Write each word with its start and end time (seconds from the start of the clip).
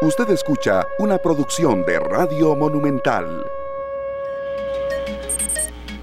Usted 0.00 0.30
escucha 0.30 0.86
una 1.00 1.18
producción 1.18 1.84
de 1.84 1.98
Radio 1.98 2.54
Monumental. 2.54 3.44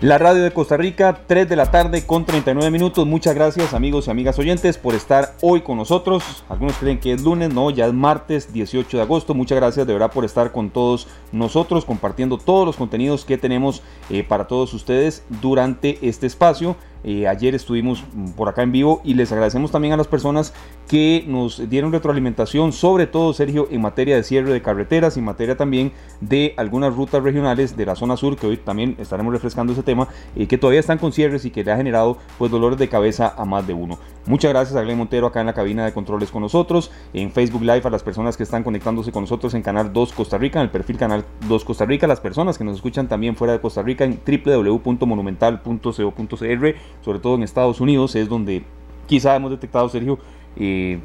La 0.02 0.18
radio 0.18 0.44
de 0.44 0.52
Costa 0.52 0.75
Rica, 0.75 1.21
3 1.25 1.47
de 1.47 1.55
la 1.55 1.71
tarde 1.71 2.05
con 2.05 2.26
39 2.26 2.71
minutos. 2.71 3.08
Muchas 3.08 3.36
gracias 3.36 3.73
amigos 3.73 4.08
y 4.08 4.12
amigas 4.12 4.38
oyentes 4.38 4.78
por 4.78 4.96
estar 4.96 5.36
hoy 5.42 5.62
con 5.62 5.78
nosotros. 5.78 6.44
Algunos 6.50 6.76
creen 6.76 7.00
que 7.00 7.13
es 7.13 7.23
lunes, 7.23 7.53
no, 7.53 7.69
ya 7.69 7.85
es 7.85 7.94
martes 7.94 8.51
18 8.51 8.97
de 8.97 9.03
agosto. 9.03 9.33
Muchas 9.33 9.55
gracias 9.55 9.87
de 9.87 9.94
verdad 9.94 10.12
por 10.12 10.25
estar 10.25 10.51
con 10.51 10.71
todos 10.71 11.07
nosotros, 11.31 11.85
compartiendo 11.85 12.37
todos 12.37 12.65
los 12.65 12.75
contenidos 12.75 13.23
que 13.23 13.37
tenemos 13.37 13.81
eh, 14.09 14.25
para 14.25 14.46
todos 14.46 14.73
ustedes 14.73 15.23
durante 15.41 15.99
este 16.02 16.27
espacio. 16.27 16.75
Eh, 17.08 17.27
ayer 17.27 17.53
estuvimos 17.53 18.03
por 18.35 18.49
acá 18.49 18.63
en 18.63 18.72
vivo 18.72 18.99
y 19.03 19.13
les 19.13 19.31
agradecemos 19.31 19.70
también 19.70 19.94
a 19.94 19.98
las 19.98 20.08
personas 20.08 20.55
que 20.88 21.23
nos 21.27 21.70
dieron 21.70 21.91
retroalimentación, 21.91 22.73
sobre 22.73 23.05
todo 23.05 23.31
Sergio, 23.31 23.68
en 23.70 23.81
materia 23.81 24.16
de 24.16 24.23
cierre 24.23 24.52
de 24.52 24.64
carreteras 24.64 25.16
en 25.16 25.23
materia 25.23 25.55
también 25.55 25.91
de 26.20 26.55
algunas 26.58 26.95
rutas 26.95 27.22
regionales 27.22 27.78
de 27.78 27.86
la 27.86 27.95
zona 27.95 28.18
sur, 28.18 28.38
que 28.38 28.48
hoy 28.48 28.58
también 28.58 28.95
estaremos 28.98 29.31
refrescando 29.31 29.73
ese 29.73 29.84
tema, 29.84 30.08
eh, 30.36 30.48
que 30.48 30.58
todavía 30.58 30.80
están 30.80 30.98
con 30.98 31.12
cierres 31.12 31.45
y 31.45 31.52
que 31.52 31.64
le 31.64 31.72
ha 31.72 31.78
generado 31.78 32.18
pues 32.40 32.50
dolores 32.50 32.80
de 32.80 32.90
cabeza 32.90 33.36
a 33.38 33.45
más 33.45 33.67
de 33.67 33.73
uno. 33.73 34.00
Muchas 34.26 34.52
gracias 34.52 34.76
a 34.76 34.81
Glenn 34.81 34.98
Montero 34.98 35.28
acá 35.28 35.42
en 35.42 35.45
la 35.45 35.53
cabina 35.53 35.86
de 35.86 35.94
controles 35.94 36.31
con 36.31 36.42
nosotros, 36.42 36.90
en 37.14 37.31
Facebook 37.31 37.62
Live 37.62 37.84
a 37.84 37.92
las 37.92 38.02
personas 38.02 38.36
que 38.36 38.42
están 38.42 38.64
conectándose 38.64 39.12
con 39.12 39.22
nosotros 39.22 39.53
en 39.53 39.62
Canal 39.62 39.94
2 39.94 40.14
Costa 40.14 40.40
Rica, 40.40 40.59
en 40.59 40.64
el 40.64 40.72
perfil 40.72 40.98
Canal 40.98 41.23
2 41.48 41.64
Costa 41.64 41.86
Rica, 41.86 42.08
las 42.08 42.20
personas 42.20 42.58
que 42.58 42.64
nos 42.64 42.78
escuchan 42.78 43.08
también 43.08 43.36
fuera 43.36 43.53
de 43.53 43.62
Costa 43.62 43.84
Rica 43.84 44.03
en 44.03 44.20
www.monumental.co.cr, 44.26 46.76
sobre 47.02 47.20
todo 47.20 47.35
en 47.35 47.44
Estados 47.44 47.81
Unidos, 47.81 48.16
es 48.16 48.30
donde 48.30 48.63
quizá 49.08 49.36
hemos 49.36 49.52
detectado, 49.52 49.90
Sergio, 49.90 50.20
eh, 50.58 50.99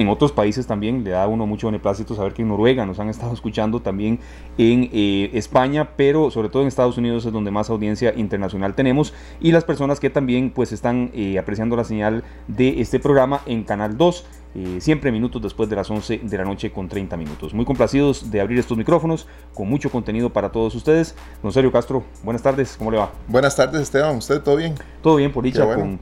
en 0.00 0.08
otros 0.08 0.32
países 0.32 0.66
también 0.66 1.04
le 1.04 1.10
da 1.10 1.24
a 1.24 1.28
uno 1.28 1.46
mucho 1.46 1.66
beneplácito 1.66 2.14
saber 2.14 2.32
que 2.32 2.40
en 2.40 2.48
Noruega 2.48 2.86
nos 2.86 2.98
han 3.00 3.10
estado 3.10 3.32
escuchando 3.34 3.80
también 3.80 4.18
en 4.56 4.88
eh, 4.92 5.30
España, 5.34 5.90
pero 5.94 6.30
sobre 6.30 6.48
todo 6.48 6.62
en 6.62 6.68
Estados 6.68 6.96
Unidos 6.96 7.26
es 7.26 7.32
donde 7.32 7.50
más 7.50 7.68
audiencia 7.68 8.14
internacional 8.16 8.74
tenemos 8.74 9.12
y 9.40 9.52
las 9.52 9.64
personas 9.64 10.00
que 10.00 10.08
también 10.08 10.50
pues 10.50 10.72
están 10.72 11.10
eh, 11.12 11.38
apreciando 11.38 11.76
la 11.76 11.84
señal 11.84 12.24
de 12.48 12.80
este 12.80 12.98
programa 12.98 13.42
en 13.44 13.62
Canal 13.62 13.98
2. 13.98 14.24
Eh, 14.54 14.78
siempre 14.80 15.12
minutos 15.12 15.40
después 15.40 15.70
de 15.70 15.76
las 15.76 15.88
11 15.88 16.22
de 16.24 16.36
la 16.36 16.44
noche 16.44 16.72
con 16.72 16.88
30 16.88 17.16
minutos. 17.16 17.54
Muy 17.54 17.64
complacidos 17.64 18.30
de 18.30 18.40
abrir 18.40 18.58
estos 18.58 18.76
micrófonos 18.76 19.28
con 19.54 19.68
mucho 19.68 19.90
contenido 19.90 20.30
para 20.30 20.50
todos 20.50 20.74
ustedes. 20.74 21.14
Don 21.42 21.52
Sergio 21.52 21.70
Castro, 21.70 22.02
buenas 22.24 22.42
tardes, 22.42 22.76
¿cómo 22.76 22.90
le 22.90 22.98
va? 22.98 23.12
Buenas 23.28 23.54
tardes 23.54 23.82
Esteban, 23.82 24.16
¿usted 24.16 24.40
todo 24.40 24.56
bien? 24.56 24.74
Todo 25.02 25.16
bien, 25.16 25.30
por 25.30 25.44
dicha, 25.44 25.64
con, 25.64 26.00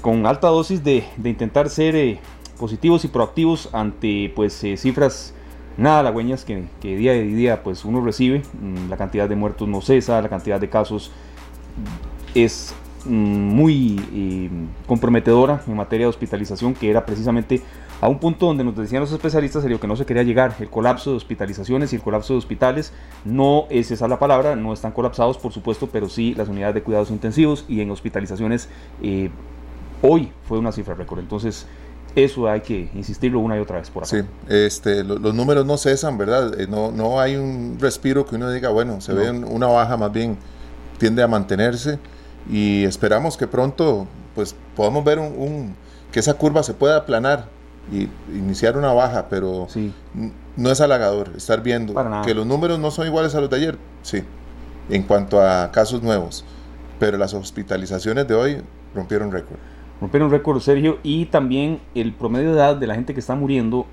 con, 0.00 0.24
alta 0.24 0.48
dosis 0.48 0.84
de, 0.84 1.04
de 1.16 1.30
intentar 1.30 1.68
ser 1.68 2.20
positivos 2.58 3.04
y 3.04 3.08
proactivos 3.08 3.68
ante 3.72 4.32
pues 4.36 4.62
eh, 4.62 4.76
cifras 4.76 5.34
nada 5.76 6.00
halagüeñas 6.00 6.44
que, 6.44 6.64
que, 6.80 6.96
día 6.96 7.10
a 7.10 7.14
día 7.14 7.62
pues 7.62 7.84
uno 7.84 8.00
recibe. 8.00 8.42
Mm, 8.60 8.88
la 8.88 8.96
cantidad 8.96 9.28
de 9.28 9.36
muertos 9.36 9.68
no 9.68 9.80
cesa, 9.80 10.20
la 10.22 10.28
cantidad 10.28 10.60
de 10.60 10.68
casos 10.68 11.10
es 12.34 12.74
muy 13.06 14.00
eh, 14.12 14.50
comprometedora 14.86 15.62
en 15.66 15.76
materia 15.76 16.06
de 16.06 16.10
hospitalización, 16.10 16.74
que 16.74 16.90
era 16.90 17.04
precisamente 17.04 17.62
a 18.00 18.08
un 18.08 18.18
punto 18.18 18.46
donde 18.46 18.64
nos 18.64 18.76
decían 18.76 19.00
los 19.00 19.12
especialistas 19.12 19.62
serio 19.62 19.80
que 19.80 19.86
no 19.86 19.96
se 19.96 20.04
quería 20.04 20.22
llegar, 20.22 20.54
el 20.60 20.68
colapso 20.68 21.10
de 21.10 21.16
hospitalizaciones 21.16 21.92
y 21.92 21.96
el 21.96 22.02
colapso 22.02 22.34
de 22.34 22.38
hospitales, 22.38 22.92
no 23.24 23.66
es 23.70 23.90
esa 23.90 24.08
la 24.08 24.18
palabra, 24.18 24.56
no 24.56 24.72
están 24.72 24.92
colapsados 24.92 25.38
por 25.38 25.52
supuesto, 25.52 25.88
pero 25.90 26.08
sí 26.08 26.34
las 26.34 26.48
unidades 26.48 26.74
de 26.74 26.82
cuidados 26.82 27.10
intensivos 27.10 27.64
y 27.68 27.80
en 27.80 27.90
hospitalizaciones 27.90 28.68
eh, 29.02 29.30
hoy 30.02 30.30
fue 30.46 30.58
una 30.58 30.72
cifra 30.72 30.94
récord, 30.94 31.20
entonces 31.20 31.66
eso 32.14 32.48
hay 32.48 32.60
que 32.60 32.90
insistirlo 32.94 33.40
una 33.40 33.56
y 33.56 33.60
otra 33.60 33.78
vez 33.78 33.90
por 33.90 34.04
acá. 34.04 34.10
Sí, 34.10 34.22
este, 34.48 35.02
los 35.02 35.34
números 35.34 35.66
no 35.66 35.76
cesan, 35.76 36.16
¿verdad? 36.16 36.60
Eh, 36.60 36.66
no, 36.68 36.92
no 36.92 37.20
hay 37.20 37.36
un 37.36 37.76
respiro 37.80 38.24
que 38.24 38.36
uno 38.36 38.50
diga, 38.50 38.68
bueno, 38.68 39.00
se 39.00 39.12
ve 39.12 39.30
una 39.30 39.66
baja, 39.66 39.96
más 39.96 40.12
bien 40.12 40.36
tiende 40.98 41.22
a 41.22 41.26
mantenerse 41.26 41.98
y 42.50 42.84
esperamos 42.84 43.36
que 43.36 43.46
pronto 43.46 44.06
pues 44.34 44.54
podamos 44.76 45.04
ver 45.04 45.18
un, 45.18 45.74
que 46.12 46.20
esa 46.20 46.34
curva 46.34 46.62
se 46.62 46.74
pueda 46.74 46.98
aplanar 46.98 47.46
y 47.92 48.08
iniciar 48.32 48.76
una 48.76 48.92
baja, 48.92 49.28
pero 49.28 49.68
no 50.56 50.70
es 50.70 50.80
halagador 50.80 51.32
estar 51.36 51.62
viendo 51.62 51.94
que 52.24 52.34
los 52.34 52.46
números 52.46 52.78
no 52.78 52.90
son 52.90 53.06
iguales 53.06 53.34
a 53.34 53.40
los 53.40 53.50
de 53.50 53.56
ayer, 53.56 53.78
sí, 54.02 54.22
en 54.88 55.02
cuanto 55.02 55.40
a 55.40 55.70
casos 55.70 56.02
nuevos, 56.02 56.44
pero 56.98 57.18
las 57.18 57.34
hospitalizaciones 57.34 58.26
de 58.26 58.34
hoy 58.34 58.62
rompieron 58.94 59.30
récord. 59.30 59.58
Rompieron 60.00 60.30
récord, 60.30 60.60
Sergio, 60.60 60.98
y 61.02 61.26
también 61.26 61.80
el 61.94 62.12
promedio 62.12 62.50
de 62.50 62.56
edad 62.56 62.76
de 62.76 62.86
la 62.86 62.94
gente 62.94 63.14
que 63.14 63.20
está 63.20 63.34
muriendo 63.34 63.86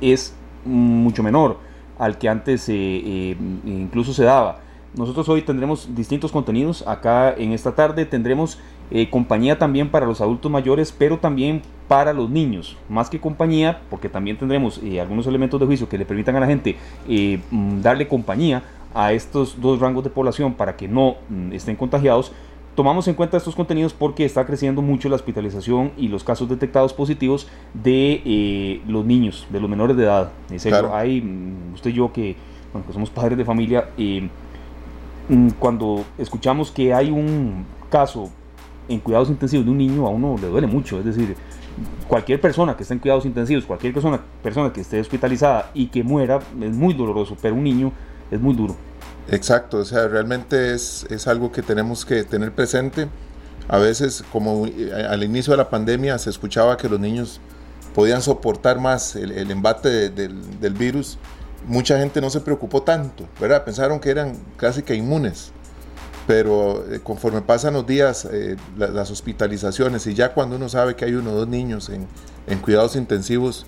es 0.00 0.34
mucho 0.64 1.22
menor 1.22 1.58
al 1.98 2.18
que 2.18 2.28
antes 2.28 2.68
eh, 2.68 2.74
eh, 2.74 3.36
incluso 3.64 4.12
se 4.12 4.24
daba. 4.24 4.60
Nosotros 4.96 5.28
hoy 5.28 5.42
tendremos 5.42 5.94
distintos 5.94 6.32
contenidos. 6.32 6.86
Acá 6.86 7.34
en 7.36 7.52
esta 7.52 7.74
tarde, 7.74 8.06
tendremos 8.06 8.58
eh, 8.90 9.10
compañía 9.10 9.58
también 9.58 9.90
para 9.90 10.06
los 10.06 10.20
adultos 10.20 10.50
mayores, 10.50 10.94
pero 10.96 11.18
también 11.18 11.62
para 11.88 12.12
los 12.12 12.30
niños, 12.30 12.76
más 12.88 13.08
que 13.10 13.20
compañía, 13.20 13.80
porque 13.90 14.08
también 14.08 14.38
tendremos 14.38 14.80
algunos 15.00 15.26
elementos 15.26 15.58
de 15.60 15.66
juicio 15.66 15.88
que 15.88 15.98
le 15.98 16.04
permitan 16.04 16.36
a 16.36 16.40
la 16.40 16.46
gente 16.46 16.76
mm, 17.06 17.80
darle 17.80 18.08
compañía 18.08 18.62
a 18.94 19.12
estos 19.12 19.60
dos 19.60 19.80
rangos 19.80 20.04
de 20.04 20.10
población 20.10 20.54
para 20.54 20.76
que 20.76 20.88
no 20.88 21.16
mm, 21.28 21.52
estén 21.52 21.76
contagiados, 21.76 22.32
Tomamos 22.78 23.08
en 23.08 23.14
cuenta 23.14 23.36
estos 23.36 23.56
contenidos 23.56 23.92
porque 23.92 24.24
está 24.24 24.46
creciendo 24.46 24.82
mucho 24.82 25.08
la 25.08 25.16
hospitalización 25.16 25.90
y 25.96 26.06
los 26.06 26.22
casos 26.22 26.48
detectados 26.48 26.94
positivos 26.94 27.48
de 27.74 28.22
eh, 28.24 28.82
los 28.86 29.04
niños, 29.04 29.48
de 29.50 29.58
los 29.58 29.68
menores 29.68 29.96
de 29.96 30.04
edad. 30.04 30.30
En 30.48 30.60
serio, 30.60 30.94
hay, 30.94 31.20
mm, 31.20 31.74
usted 31.74 31.90
y 31.90 31.94
yo 31.94 32.12
que, 32.12 32.36
bueno, 32.72 32.86
somos 32.92 33.10
padres 33.10 33.36
de 33.36 33.44
familia, 33.44 33.88
eh, 33.98 34.28
cuando 35.58 36.04
escuchamos 36.16 36.70
que 36.70 36.94
hay 36.94 37.10
un 37.10 37.66
caso 37.90 38.30
en 38.88 39.00
cuidados 39.00 39.28
intensivos 39.28 39.66
de 39.66 39.70
un 39.70 39.78
niño, 39.78 40.06
a 40.06 40.10
uno 40.10 40.36
le 40.40 40.48
duele 40.48 40.66
mucho. 40.66 40.98
Es 40.98 41.04
decir, 41.04 41.36
cualquier 42.06 42.40
persona 42.40 42.76
que 42.76 42.82
esté 42.82 42.94
en 42.94 43.00
cuidados 43.00 43.26
intensivos, 43.26 43.64
cualquier 43.66 43.92
persona, 43.92 44.20
persona 44.42 44.72
que 44.72 44.80
esté 44.80 45.00
hospitalizada 45.00 45.70
y 45.74 45.88
que 45.88 46.02
muera, 46.02 46.40
es 46.60 46.74
muy 46.74 46.94
doloroso, 46.94 47.36
pero 47.40 47.54
un 47.54 47.64
niño 47.64 47.92
es 48.30 48.40
muy 48.40 48.54
duro. 48.54 48.74
Exacto, 49.30 49.78
o 49.78 49.84
sea, 49.84 50.08
realmente 50.08 50.74
es, 50.74 51.06
es 51.10 51.28
algo 51.28 51.52
que 51.52 51.62
tenemos 51.62 52.04
que 52.04 52.24
tener 52.24 52.52
presente. 52.52 53.08
A 53.68 53.76
veces, 53.76 54.24
como 54.32 54.66
eh, 54.66 54.90
al 55.08 55.22
inicio 55.22 55.50
de 55.50 55.58
la 55.58 55.68
pandemia, 55.68 56.18
se 56.18 56.30
escuchaba 56.30 56.78
que 56.78 56.88
los 56.88 56.98
niños 56.98 57.40
podían 57.94 58.22
soportar 58.22 58.80
más 58.80 59.16
el, 59.16 59.50
embate 59.50 60.08
del, 60.08 60.60
del, 60.60 60.72
virus. 60.72 61.18
Mucha 61.68 61.98
gente 61.98 62.20
no 62.20 62.30
se 62.30 62.40
preocupó 62.40 62.82
tanto, 62.82 63.28
¿verdad? 63.40 63.64
Pensaron 63.64 64.00
que 64.00 64.10
eran 64.10 64.36
casi 64.56 64.82
que 64.82 64.94
inmunes. 64.94 65.52
Pero 66.26 66.84
eh, 66.92 67.00
conforme 67.02 67.40
pasan 67.40 67.74
los 67.74 67.86
días, 67.86 68.28
eh, 68.30 68.56
las 68.76 69.10
hospitalizaciones 69.10 70.06
y 70.06 70.14
ya 70.14 70.34
cuando 70.34 70.56
uno 70.56 70.68
sabe 70.68 70.96
que 70.96 71.04
hay 71.04 71.14
uno 71.14 71.30
o 71.30 71.34
dos 71.34 71.48
niños 71.48 71.88
en, 71.88 72.06
en 72.46 72.58
cuidados 72.58 72.96
intensivos, 72.96 73.64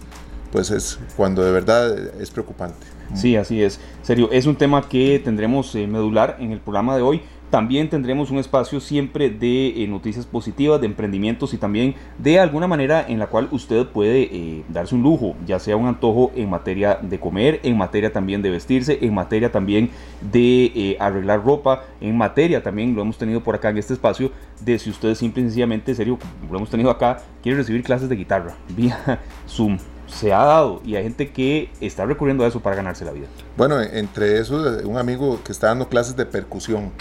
pues 0.53 0.71
es 0.71 0.99
cuando 1.17 1.45
de 1.45 1.53
verdad 1.53 1.97
es 2.21 2.31
preocupante. 2.31 2.87
Sí, 3.15 3.37
así 3.37 3.63
es. 3.63 3.81
Serio, 4.03 4.31
es 4.31 4.47
un 4.47 4.57
tema 4.57 4.89
que 4.89 5.21
tendremos 5.23 5.75
eh, 5.75 5.87
medular 5.87 6.37
en 6.39 6.53
el 6.53 6.61
programa 6.61 6.97
de 6.97 7.03
hoy. 7.03 7.23
También 7.51 7.91
tendremos 7.91 8.31
un 8.31 8.39
espacio 8.39 8.81
siempre 8.81 9.29
de 9.29 9.83
eh, 9.83 9.89
noticias 9.89 10.25
positivas, 10.25 10.81
de 10.81 10.87
emprendimientos 10.87 11.53
y 11.53 11.59
también 11.59 11.97
de 12.19 12.39
alguna 12.39 12.69
manera 12.69 13.05
en 13.09 13.19
la 13.19 13.27
cual 13.27 13.49
usted 13.51 13.87
puede 13.87 14.23
eh, 14.23 14.65
darse 14.69 14.95
un 14.95 15.03
lujo, 15.03 15.35
ya 15.47 15.59
sea 15.59 15.77
un 15.77 15.87
antojo 15.87 16.31
en 16.37 16.49
materia 16.49 16.99
de 17.03 17.19
comer, 17.19 17.59
en 17.65 17.77
materia 17.77 18.13
también 18.13 18.41
de 18.41 18.51
vestirse, 18.51 18.99
en 19.03 19.13
materia 19.15 19.51
también 19.51 19.91
de 20.21 20.97
arreglar 21.01 21.45
ropa, 21.45 21.83
en 22.01 22.17
materia 22.17 22.63
también, 22.63 22.95
lo 22.95 23.03
hemos 23.03 23.19
tenido 23.19 23.43
por 23.43 23.57
acá 23.57 23.71
en 23.71 23.79
este 23.79 23.95
espacio, 23.95 24.31
de 24.65 24.79
si 24.79 24.91
usted 24.91 25.15
simple 25.15 25.43
y 25.43 25.47
sencillamente, 25.47 25.95
serio, 25.95 26.19
lo 26.49 26.57
hemos 26.57 26.71
tenido 26.71 26.91
acá, 26.91 27.21
quiere 27.43 27.59
recibir 27.59 27.83
clases 27.83 28.09
de 28.09 28.17
guitarra 28.17 28.55
vía 28.77 29.21
Zoom 29.49 29.79
se 30.11 30.33
ha 30.33 30.45
dado 30.45 30.83
y 30.85 30.97
hay 30.97 31.05
gente 31.05 31.31
que 31.31 31.71
está 31.81 32.05
recurriendo 32.05 32.45
a 32.45 32.49
eso 32.49 32.61
para 32.61 32.77
ganarse 32.77 33.05
la 33.05 33.13
vida. 33.13 33.27
Bueno, 33.57 33.81
entre 33.81 34.39
eso, 34.39 34.61
un 34.85 34.99
amigo 34.99 35.41
que 35.45 35.53
está 35.53 35.69
dando 35.69 35.89
clases 35.89 36.17
de 36.17 36.27
percusión. 36.27 36.93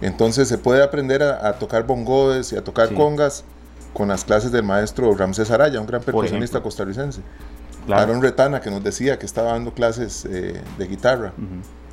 Entonces 0.00 0.48
se 0.48 0.58
puede 0.58 0.82
aprender 0.82 1.22
a, 1.22 1.52
tocar 1.54 1.86
bongoes 1.86 2.52
y 2.52 2.56
a 2.56 2.62
tocar 2.62 2.94
congas 2.94 3.44
con 3.92 4.08
las 4.08 4.24
clases 4.24 4.52
del 4.52 4.62
maestro 4.62 5.14
Ramsés 5.14 5.50
Araya, 5.50 5.80
un 5.80 5.86
gran 5.86 6.02
percusionista 6.02 6.62
costarricense. 6.62 7.22
Claro. 7.86 8.02
Aaron 8.02 8.22
Retana, 8.22 8.60
que 8.60 8.70
nos 8.70 8.84
decía 8.84 9.18
que 9.18 9.26
estaba 9.26 9.52
dando 9.52 9.72
clases 9.72 10.24
eh, 10.26 10.62
de 10.76 10.86
guitarra. 10.86 11.32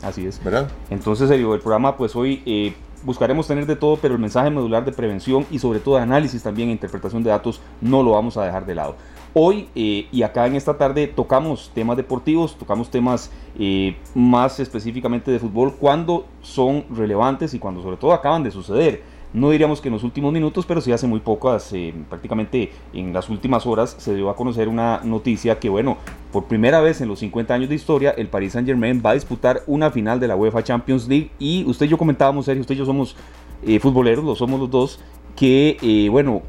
Así 0.01 0.27
es. 0.27 0.43
¿Verdad? 0.43 0.67
Entonces, 0.89 1.31
el 1.31 1.41
programa, 1.61 1.95
pues 1.95 2.15
hoy 2.15 2.43
eh, 2.45 2.75
buscaremos 3.03 3.47
tener 3.47 3.65
de 3.65 3.75
todo, 3.75 3.97
pero 3.97 4.15
el 4.15 4.19
mensaje 4.19 4.49
medular 4.49 4.83
de 4.83 4.91
prevención 4.91 5.45
y 5.49 5.59
sobre 5.59 5.79
todo 5.79 5.95
de 5.95 6.01
análisis 6.01 6.43
también 6.43 6.69
e 6.69 6.71
interpretación 6.73 7.23
de 7.23 7.29
datos 7.29 7.61
no 7.81 8.03
lo 8.03 8.11
vamos 8.11 8.35
a 8.37 8.43
dejar 8.43 8.65
de 8.65 8.75
lado. 8.75 8.95
Hoy 9.37 9.67
eh, 9.75 10.07
y 10.13 10.23
acá 10.23 10.47
en 10.47 10.55
esta 10.55 10.77
tarde 10.77 11.07
tocamos 11.07 11.69
temas 11.75 11.97
deportivos, 11.97 12.55
tocamos 12.57 12.89
temas 12.89 13.29
eh, 13.59 13.97
más 14.13 14.61
específicamente 14.61 15.29
de 15.29 15.39
fútbol 15.39 15.75
cuando 15.75 16.25
son 16.41 16.85
relevantes 16.89 17.53
y 17.53 17.59
cuando 17.59 17.81
sobre 17.81 17.97
todo 17.97 18.13
acaban 18.13 18.43
de 18.43 18.51
suceder. 18.51 19.03
No 19.33 19.49
diríamos 19.49 19.81
que 19.81 19.89
en 19.89 19.93
los 19.95 20.05
últimos 20.05 20.31
minutos, 20.31 20.65
pero 20.65 20.79
sí 20.79 20.93
hace 20.93 21.05
muy 21.05 21.19
poco, 21.19 21.49
hace, 21.49 21.93
prácticamente 22.07 22.71
en 22.93 23.11
las 23.11 23.29
últimas 23.29 23.65
horas, 23.65 23.97
se 23.99 24.15
dio 24.15 24.29
a 24.29 24.37
conocer 24.37 24.69
una 24.69 25.01
noticia 25.03 25.59
que, 25.59 25.67
bueno, 25.67 25.97
por 26.31 26.45
primera 26.45 26.79
vez 26.79 27.01
en 27.01 27.09
los 27.09 27.19
50 27.19 27.53
años 27.53 27.67
de 27.67 27.75
historia, 27.75 28.11
el 28.11 28.29
Paris 28.29 28.53
Saint 28.53 28.65
Germain 28.65 29.03
va 29.05 29.09
a 29.09 29.13
disputar 29.15 29.63
una 29.67 29.91
final 29.91 30.21
de 30.21 30.29
la 30.29 30.37
UEFA 30.37 30.63
Champions 30.63 31.09
League. 31.09 31.31
Y 31.39 31.65
usted 31.65 31.87
y 31.87 31.89
yo 31.89 31.97
comentábamos, 31.97 32.45
Sergio, 32.45 32.61
usted 32.61 32.75
y 32.75 32.77
yo 32.77 32.85
somos 32.85 33.17
eh, 33.63 33.81
futboleros, 33.81 34.23
lo 34.23 34.33
somos 34.33 34.57
los 34.61 34.71
dos, 34.71 35.01
que, 35.35 35.75
eh, 35.81 36.07
bueno, 36.07 36.41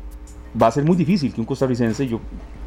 va 0.63 0.69
a 0.69 0.71
ser 0.71 0.85
muy 0.85 0.97
difícil 0.97 1.35
que 1.35 1.41
un 1.41 1.47
costarricense, 1.49 2.07
yo 2.07 2.21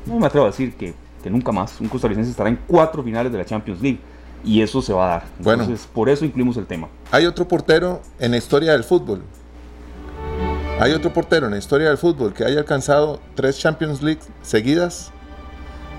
no 0.06 0.20
me 0.20 0.28
atrevo 0.28 0.46
a 0.46 0.50
decir 0.50 0.76
que, 0.76 0.94
que, 1.24 1.30
nunca 1.30 1.52
más, 1.52 1.80
un 1.80 1.88
costarricense 1.88 2.32
estará 2.32 2.50
en 2.50 2.60
cuatro 2.68 3.04
finales 3.04 3.32
de 3.32 3.38
la 3.38 3.46
Champions 3.46 3.82
League. 3.82 4.00
Y 4.44 4.62
eso 4.62 4.82
se 4.82 4.94
va 4.94 5.06
a 5.06 5.10
dar. 5.10 5.24
Entonces, 5.38 5.68
bueno, 5.68 5.80
por 5.94 6.10
eso 6.10 6.24
incluimos 6.24 6.56
el 6.56 6.66
tema. 6.66 6.88
Hay 7.12 7.26
otro 7.26 7.46
portero 7.46 8.02
en 8.20 8.32
la 8.32 8.38
historia 8.38 8.72
del 8.72 8.86
fútbol. 8.86 9.22
Hay 10.80 10.94
otro 10.94 11.12
portero 11.12 11.48
en 11.48 11.52
la 11.52 11.58
historia 11.58 11.90
del 11.90 11.98
fútbol 11.98 12.34
que 12.34 12.46
haya 12.46 12.60
alcanzado 12.60 13.20
tres 13.36 13.60
Champions 13.60 14.02
League 14.02 14.22
seguidas 14.42 15.12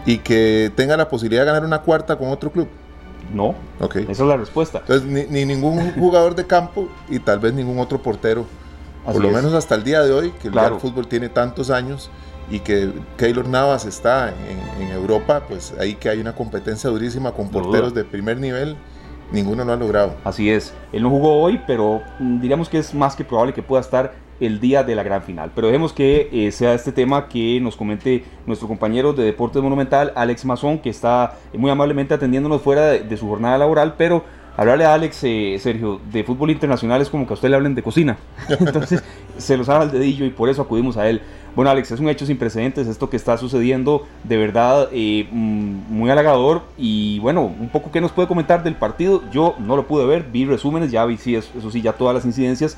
y 0.06 0.18
que 0.18 0.72
tenga 0.74 0.96
la 0.96 1.08
posibilidad 1.08 1.42
de 1.42 1.46
ganar 1.46 1.64
una 1.64 1.82
cuarta 1.82 2.16
con 2.16 2.30
otro 2.30 2.50
club? 2.50 2.68
No. 3.32 3.54
Ok. 3.78 3.96
Esa 3.96 4.10
es 4.10 4.20
la 4.20 4.36
respuesta. 4.36 4.78
Entonces, 4.78 5.28
ni, 5.30 5.44
ningún 5.44 5.92
jugador 5.92 6.34
de 6.34 6.46
campo 6.46 6.88
y 7.08 7.18
tal 7.18 7.38
vez 7.38 7.52
ningún 7.52 7.78
otro 7.78 8.00
portero. 8.02 8.46
por 9.04 9.20
lo 9.20 9.30
menos 9.30 9.52
hasta 9.54 9.74
el 9.74 9.84
día 9.84 10.02
de 10.02 10.12
hoy, 10.12 10.32
que 10.40 10.48
el 10.48 10.80
fútbol 10.80 11.06
tiene 11.06 11.28
tantos 11.28 11.70
años 11.70 12.10
y 12.50 12.60
que 12.60 12.90
Keylor 13.16 13.48
Navas 13.48 13.86
está 13.86 14.34
en, 14.78 14.90
Europa, 14.90 15.44
pues 15.48 15.72
ahí 15.78 15.94
que 15.94 16.08
hay 16.08 16.20
una 16.20 16.34
competencia 16.34 16.90
durísima 16.90 17.32
con 17.32 17.48
porteros 17.48 17.94
de 17.94 18.04
primer 18.04 18.38
nivel. 18.38 18.76
Ninguno 19.32 19.64
lo 19.64 19.72
ha 19.72 19.76
logrado. 19.76 20.16
Así 20.24 20.50
es. 20.50 20.74
Él 20.92 21.04
no 21.04 21.10
jugó 21.10 21.40
hoy, 21.40 21.60
pero 21.66 22.02
mm, 22.18 22.40
diríamos 22.40 22.68
que 22.68 22.78
es 22.78 22.92
más 22.92 23.14
que 23.14 23.24
probable 23.24 23.54
que 23.54 23.62
pueda 23.62 23.80
estar 23.80 24.12
el 24.40 24.58
día 24.58 24.82
de 24.82 24.94
la 24.94 25.02
gran 25.02 25.22
final. 25.22 25.52
Pero 25.54 25.68
dejemos 25.68 25.92
que 25.92 26.28
eh, 26.32 26.50
sea 26.50 26.74
este 26.74 26.92
tema 26.92 27.28
que 27.28 27.60
nos 27.60 27.76
comente 27.76 28.24
nuestro 28.46 28.66
compañero 28.66 29.12
de 29.12 29.24
Deportes 29.24 29.62
Monumental, 29.62 30.12
Alex 30.16 30.44
Mazón, 30.44 30.78
que 30.78 30.90
está 30.90 31.36
muy 31.52 31.70
amablemente 31.70 32.14
atendiéndonos 32.14 32.62
fuera 32.62 32.86
de, 32.86 33.16
su 33.16 33.28
jornada 33.28 33.58
laboral, 33.58 33.94
pero 33.96 34.24
hablarle 34.60 34.84
a 34.84 34.92
Alex, 34.92 35.20
eh, 35.24 35.56
Sergio, 35.58 36.02
de 36.12 36.22
fútbol 36.22 36.50
internacional 36.50 37.00
es 37.00 37.08
como 37.08 37.26
que 37.26 37.32
a 37.32 37.34
usted 37.34 37.48
le 37.48 37.56
hablen 37.56 37.74
de 37.74 37.82
cocina. 37.82 38.18
Entonces 38.48 39.02
se 39.38 39.56
lo 39.56 39.64
sabe 39.64 39.84
al 39.84 39.90
dedillo 39.90 40.26
y 40.26 40.30
por 40.30 40.50
eso 40.50 40.60
acudimos 40.60 40.98
a 40.98 41.08
él. 41.08 41.22
Bueno, 41.56 41.70
Alex, 41.70 41.92
es 41.92 41.98
un 41.98 42.10
hecho 42.10 42.26
sin 42.26 42.36
precedentes 42.36 42.86
esto 42.86 43.08
que 43.08 43.16
está 43.16 43.38
sucediendo, 43.38 44.06
de 44.22 44.36
verdad 44.36 44.90
eh, 44.92 45.26
mm, 45.32 45.94
muy 45.96 46.10
halagador. 46.10 46.60
Y 46.76 47.18
bueno, 47.20 47.42
un 47.44 47.70
poco 47.70 47.90
qué 47.90 48.02
nos 48.02 48.12
puede 48.12 48.28
comentar 48.28 48.62
del 48.62 48.74
partido. 48.74 49.22
Yo 49.32 49.54
no 49.58 49.76
lo 49.76 49.86
pude 49.86 50.04
ver, 50.04 50.24
vi 50.30 50.44
resúmenes, 50.44 50.90
ya 50.90 51.06
vi, 51.06 51.16
sí, 51.16 51.34
eso, 51.34 51.48
eso 51.56 51.70
sí, 51.70 51.80
ya 51.80 51.94
todas 51.94 52.14
las 52.14 52.26
incidencias. 52.26 52.76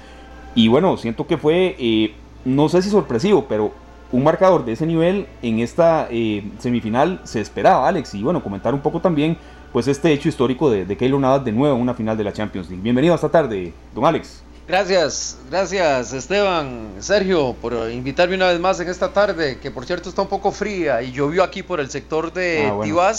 Y 0.54 0.68
bueno, 0.68 0.96
siento 0.96 1.26
que 1.26 1.36
fue, 1.36 1.74
eh, 1.80 2.14
no 2.44 2.68
sé 2.68 2.80
si 2.80 2.90
sorpresivo, 2.90 3.46
pero 3.48 3.72
un 4.12 4.22
marcador 4.22 4.64
de 4.64 4.72
ese 4.72 4.86
nivel 4.86 5.26
en 5.40 5.58
esta 5.58 6.06
eh, 6.10 6.44
semifinal 6.58 7.20
se 7.24 7.40
esperaba, 7.40 7.88
Alex. 7.88 8.14
Y 8.14 8.22
bueno, 8.22 8.40
comentar 8.40 8.72
un 8.72 8.80
poco 8.80 9.00
también 9.00 9.36
pues 9.72 9.88
este 9.88 10.12
hecho 10.12 10.28
histórico 10.28 10.70
de, 10.70 10.84
de 10.84 10.96
Keylor 10.96 11.20
Navas 11.20 11.44
de 11.44 11.52
nuevo 11.52 11.74
en 11.74 11.80
una 11.80 11.94
final 11.94 12.16
de 12.16 12.24
la 12.24 12.32
Champions 12.32 12.68
League. 12.68 12.82
Bienvenido 12.82 13.14
esta 13.14 13.28
tarde, 13.28 13.72
don 13.94 14.04
Alex. 14.04 14.42
Gracias, 14.68 15.38
gracias 15.50 16.12
Esteban, 16.12 16.92
Sergio, 17.00 17.54
por 17.60 17.90
invitarme 17.90 18.36
una 18.36 18.46
vez 18.46 18.60
más 18.60 18.78
en 18.78 18.88
esta 18.88 19.12
tarde, 19.12 19.58
que 19.58 19.72
por 19.72 19.84
cierto 19.84 20.08
está 20.08 20.22
un 20.22 20.28
poco 20.28 20.52
fría 20.52 21.02
y 21.02 21.10
llovió 21.10 21.42
aquí 21.42 21.64
por 21.64 21.80
el 21.80 21.90
sector 21.90 22.32
de 22.32 22.70
ah, 22.70 23.12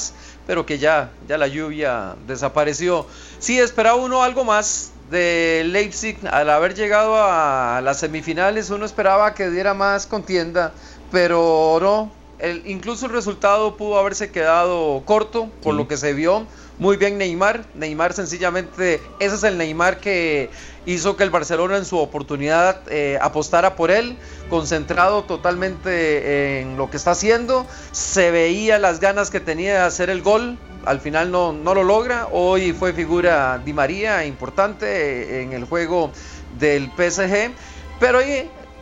pero 0.47 0.65
que 0.65 0.79
ya, 0.79 1.11
ya 1.27 1.37
la 1.37 1.47
lluvia 1.47 2.15
desapareció. 2.25 3.05
Sí, 3.39 3.59
esperaba 3.59 3.97
uno 3.97 4.23
algo 4.23 4.45
más, 4.45 4.93
de 5.13 5.63
Leipzig, 5.67 6.17
al 6.29 6.49
haber 6.49 6.73
llegado 6.73 7.15
a 7.17 7.81
las 7.83 7.99
semifinales, 7.99 8.69
uno 8.69 8.85
esperaba 8.85 9.33
que 9.33 9.49
diera 9.49 9.73
más 9.73 10.07
contienda, 10.07 10.73
pero 11.11 11.77
no. 11.81 12.22
El, 12.43 12.61
incluso 12.65 13.05
el 13.05 13.13
resultado 13.13 13.77
pudo 13.77 13.97
haberse 13.97 14.29
quedado 14.29 15.01
corto 15.05 15.49
por 15.61 15.75
lo 15.75 15.87
que 15.87 15.95
se 15.95 16.11
vio. 16.11 16.45
Muy 16.77 16.97
bien 16.97 17.17
Neymar. 17.17 17.63
Neymar 17.73 18.11
sencillamente, 18.11 18.99
ese 19.19 19.35
es 19.35 19.43
el 19.43 19.57
Neymar 19.57 20.01
que 20.01 20.49
hizo 20.85 21.15
que 21.15 21.23
el 21.23 21.29
Barcelona 21.29 21.77
en 21.77 21.85
su 21.85 21.97
oportunidad 21.97 22.81
eh, 22.89 23.17
apostara 23.21 23.77
por 23.77 23.91
él, 23.91 24.17
concentrado 24.49 25.23
totalmente 25.23 26.59
en 26.59 26.75
lo 26.75 26.89
que 26.89 26.97
está 26.97 27.11
haciendo. 27.11 27.65
Se 27.93 28.29
veía 28.29 28.77
las 28.77 28.99
ganas 28.99 29.29
que 29.29 29.39
tenía 29.39 29.75
de 29.75 29.79
hacer 29.79 30.09
el 30.09 30.21
gol, 30.21 30.57
al 30.83 30.99
final 30.99 31.31
no, 31.31 31.53
no 31.53 31.73
lo 31.73 31.85
logra. 31.85 32.27
Hoy 32.29 32.73
fue 32.73 32.91
figura 32.91 33.61
Di 33.63 33.71
María 33.71 34.25
importante 34.25 35.43
en 35.43 35.53
el 35.53 35.63
juego 35.63 36.11
del 36.59 36.91
PSG. 36.97 37.53
Pero 38.01 38.19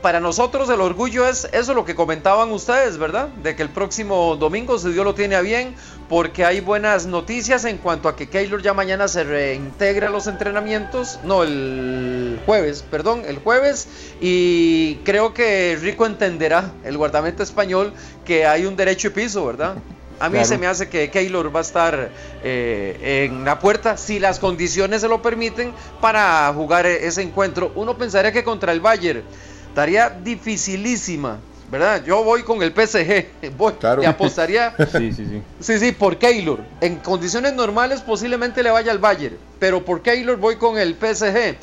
para 0.01 0.19
nosotros 0.19 0.69
el 0.69 0.81
orgullo 0.81 1.27
es 1.27 1.48
eso 1.51 1.74
lo 1.74 1.86
que 1.86 1.95
comentaban 1.95 2.51
ustedes, 2.51 2.98
¿verdad? 2.98 3.27
De 3.27 3.56
que 3.56 3.63
el 3.63 3.69
próximo 3.69 4.36
domingo, 4.36 4.77
si 4.80 4.92
Dios 4.92 5.06
lo 5.06 5.15
tiene 5.15 5.36
a 5.36 5.42
bien, 5.42 5.75
porque 6.09 6.44
hay 6.44 6.59
buenas 6.59 7.06
noticias 7.06 7.65
en 7.65 7.77
cuanto 7.77 8.09
a 8.09 8.15
que 8.15 8.27
Keylor 8.27 8.62
ya 8.62 8.74
mañana 8.74 9.07
se 9.07 9.24
reintegra 9.24 10.07
a 10.07 10.09
los 10.09 10.27
entrenamientos, 10.27 11.19
no, 11.24 11.44
el 11.44 12.39
jueves, 12.45 12.83
perdón, 12.89 13.24
el 13.27 13.38
jueves, 13.39 13.88
y 14.19 14.95
creo 15.03 15.33
que 15.33 15.77
Rico 15.80 16.06
entenderá, 16.06 16.71
el 16.83 16.98
guardameta 16.98 17.44
español, 17.44 17.94
que 18.25 18.45
hay 18.45 18.65
un 18.65 18.75
derecho 18.75 19.07
y 19.07 19.12
piso, 19.12 19.45
¿verdad? 19.45 19.75
A 20.19 20.30
mí 20.30 20.45
se 20.45 20.59
me 20.59 20.68
hace 20.68 20.88
que 20.88 21.09
Keylor 21.09 21.53
va 21.53 21.62
a 21.62 21.63
estar 21.63 22.12
eh, 22.44 23.25
en 23.25 23.44
la 23.44 23.57
puerta, 23.57 23.98
si 23.98 24.19
las 24.19 24.38
condiciones 24.38 25.01
se 25.01 25.07
lo 25.07 25.24
permiten, 25.24 25.74
para 26.00 26.53
jugar 26.53 26.86
ese 26.86 27.24
encuentro. 27.24 27.71
Uno 27.74 27.98
pensaría 27.98 28.31
que 28.31 28.44
contra 28.44 28.71
el 28.71 28.81
Bayern 28.81 29.24
estaría 29.71 30.09
dificilísima, 30.09 31.39
¿verdad? 31.71 32.03
Yo 32.03 32.23
voy 32.25 32.44
con 32.44 32.62
el 32.62 32.73
PSG, 32.73 33.53
voy, 33.57 33.73
y 34.01 34.06
apostaría. 34.06 34.75
sí, 34.91 35.13
sí, 35.13 35.25
sí. 35.25 35.41
Sí, 35.62 35.79
sí, 35.79 35.91
por 35.94 36.18
Keylor. 36.18 36.59
En 36.81 36.97
condiciones 36.97 37.53
normales 37.53 38.01
posiblemente 38.01 38.63
le 38.63 38.71
vaya 38.71 38.91
al 38.91 39.00
Bayern, 39.00 39.38
pero 39.59 39.83
por 39.83 40.01
Keylor 40.01 40.38
voy 40.38 40.57
con 40.57 40.77
el 40.77 40.95
PSG 40.95 41.57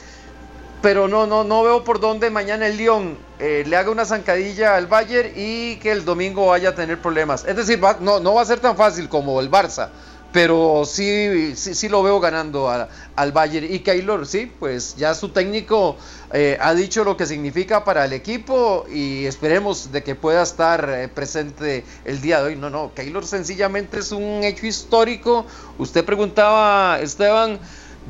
pero 0.81 1.09
no, 1.09 1.27
no, 1.27 1.43
no 1.43 1.65
veo 1.65 1.83
por 1.83 1.99
dónde 1.99 2.31
mañana 2.31 2.69
el 2.69 2.77
Lyon 2.77 3.19
eh, 3.41 3.65
le 3.67 3.77
haga 3.77 3.91
una 3.91 4.05
zancadilla 4.05 4.77
al 4.77 4.87
Bayern 4.87 5.33
y 5.35 5.77
que 5.77 5.91
el 5.91 6.05
domingo 6.05 6.47
vaya 6.47 6.69
a 6.69 6.75
tener 6.77 7.01
problemas. 7.01 7.45
Es 7.47 7.57
decir, 7.57 7.81
no, 8.01 8.21
no 8.21 8.35
va 8.35 8.43
a 8.43 8.45
ser 8.45 8.61
tan 8.61 8.77
fácil 8.77 9.09
como 9.09 9.41
el 9.41 9.51
Barça, 9.51 9.89
pero 10.33 10.83
sí, 10.85 11.55
sí, 11.57 11.75
sí 11.75 11.89
lo 11.89 12.03
veo 12.03 12.21
ganando 12.21 12.69
al 12.69 13.33
Bayern. 13.33 13.73
Y 13.73 13.81
Keylor, 13.81 14.27
sí, 14.27 14.51
pues 14.59 14.95
ya 14.97 15.15
su 15.15 15.31
técnico 15.31 15.97
eh, 16.33 16.59
ha 16.61 16.75
dicho 16.75 17.03
lo 17.05 17.17
que 17.17 17.25
significa 17.25 17.85
para 17.85 18.05
el 18.05 18.13
equipo 18.13 18.85
y 18.93 19.25
esperemos 19.25 19.91
de 19.91 20.03
que 20.03 20.15
pueda 20.15 20.43
estar 20.43 20.89
eh, 20.91 21.09
presente 21.09 21.85
el 22.05 22.21
día 22.21 22.41
de 22.41 22.49
hoy. 22.49 22.57
No, 22.57 22.69
no, 22.69 22.93
Keylor 22.95 23.25
sencillamente 23.25 24.01
es 24.01 24.13
un 24.13 24.45
hecho 24.45 24.67
histórico. 24.67 25.47
Usted 25.79 26.05
preguntaba, 26.05 27.01
Esteban, 27.01 27.59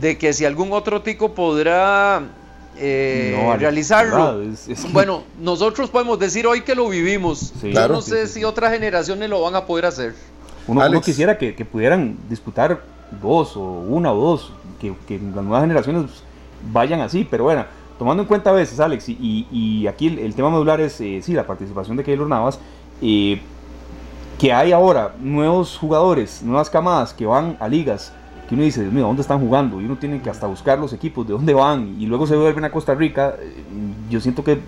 de 0.00 0.18
que 0.18 0.32
si 0.32 0.44
algún 0.44 0.72
otro 0.72 1.02
tico 1.02 1.34
podrá 1.34 2.22
eh, 2.76 3.54
realizarlo. 3.58 4.42
Bueno, 4.92 5.22
nosotros 5.38 5.90
podemos 5.90 6.18
decir 6.18 6.46
hoy 6.46 6.62
que 6.62 6.74
lo 6.74 6.88
vivimos. 6.88 7.52
Yo 7.62 7.88
no 7.88 8.02
sé 8.02 8.26
si 8.26 8.42
otras 8.42 8.72
generaciones 8.72 9.30
lo 9.30 9.42
van 9.42 9.54
a 9.54 9.66
poder 9.66 9.86
hacer. 9.86 10.14
Uno, 10.68 11.00
quisiera 11.00 11.36
que, 11.38 11.52
pudieran 11.64 12.16
disputar 12.28 12.80
dos 13.20 13.56
o 13.56 13.62
una 13.62 14.12
o 14.12 14.16
dos, 14.16 14.52
que, 14.80 14.92
las 15.34 15.44
nuevas 15.44 15.62
generaciones 15.62 16.22
vayan 16.72 17.00
así, 17.00 17.26
pero 17.28 17.44
bueno, 17.44 17.64
tomando 17.98 18.22
en 18.22 18.28
cuenta 18.28 18.50
a 18.50 18.52
veces, 18.52 18.78
Alex, 18.78 19.08
y, 19.08 19.86
aquí 19.88 20.06
el, 20.06 20.34
tema 20.34 20.50
modular 20.50 20.80
es, 20.80 21.00
eh, 21.00 21.20
sí, 21.22 21.32
la 21.32 21.46
participación 21.46 21.96
de 21.96 22.04
Keylor 22.04 22.28
Navas, 22.28 22.60
eh, 23.02 23.40
que 24.38 24.52
hay 24.52 24.70
ahora 24.72 25.14
nuevos 25.18 25.76
jugadores, 25.76 26.42
nuevas 26.42 26.70
camadas 26.70 27.12
que 27.12 27.26
van 27.26 27.56
a 27.58 27.66
ligas 27.66 28.12
que 28.48 28.54
uno 28.54 28.64
dice, 28.64 28.80
Dios 28.80 28.94
mío, 28.94 29.06
¿dónde 29.06 29.20
están 29.20 29.40
jugando? 29.40 29.78
Y 29.80 29.84
uno 29.84 29.96
tiene 29.96 30.22
que 30.22 30.30
hasta 30.30 30.46
buscar 30.46 30.78
los 30.78 30.94
equipos, 30.94 31.26
de 31.26 31.34
dónde 31.34 31.52
van, 31.52 31.96
y 32.00 32.06
luego 32.06 32.26
se 32.26 32.34
vuelven 32.34 32.64
a 32.64 32.70
Costa 32.70 32.94
Rica. 32.94 33.34
Eh, 33.38 33.52
yo 34.08 34.20
siento 34.20 34.42
que 34.42 34.58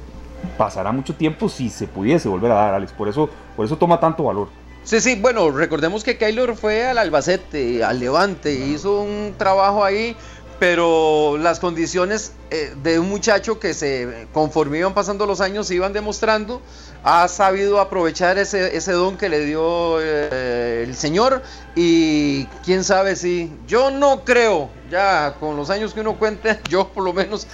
pasará 0.59 0.93
mucho 0.93 1.15
tiempo 1.15 1.49
si 1.49 1.71
se 1.71 1.87
pudiese 1.87 2.29
volver 2.29 2.53
a 2.53 2.57
dar, 2.57 2.75
Alex. 2.75 2.93
Por 2.93 3.09
eso, 3.09 3.31
por 3.57 3.65
eso 3.65 3.77
toma 3.77 3.99
tanto 3.99 4.25
valor. 4.25 4.49
Sí, 4.83 5.01
sí, 5.01 5.15
bueno, 5.21 5.51
recordemos 5.51 6.03
que 6.03 6.17
Keylor 6.17 6.57
fue 6.57 6.87
al 6.87 6.99
Albacete, 6.99 7.85
al 7.85 8.01
Levante, 8.01 8.53
hizo 8.53 9.03
un 9.03 9.35
trabajo 9.37 9.85
ahí 9.85 10.17
pero 10.61 11.39
las 11.39 11.59
condiciones 11.59 12.33
eh, 12.51 12.75
de 12.83 12.99
un 12.99 13.09
muchacho 13.09 13.59
que 13.59 13.73
se 13.73 14.29
conforme 14.35 14.79
iban 14.79 14.93
pasando 14.93 15.25
los 15.25 15.41
años 15.41 15.67
se 15.67 15.75
iban 15.75 15.95
demostrando, 15.95 16.61
ha 17.03 17.27
sabido 17.29 17.81
aprovechar 17.81 18.37
ese, 18.37 18.77
ese 18.77 18.93
don 18.93 19.17
que 19.17 19.31
le 19.31 19.41
dio 19.47 19.99
eh, 20.03 20.85
el 20.87 20.95
Señor 20.95 21.43
y 21.75 22.45
quién 22.63 22.85
sabe 22.85 23.17
si 23.17 23.51
yo 23.67 23.91
no 23.91 24.23
creo, 24.23 24.69
ya 24.91 25.35
con 25.41 25.57
los 25.57 25.71
años 25.71 25.95
que 25.95 26.01
uno 26.01 26.19
cuenta, 26.19 26.61
yo 26.69 26.89
por 26.89 27.05
lo 27.05 27.15
menos 27.15 27.47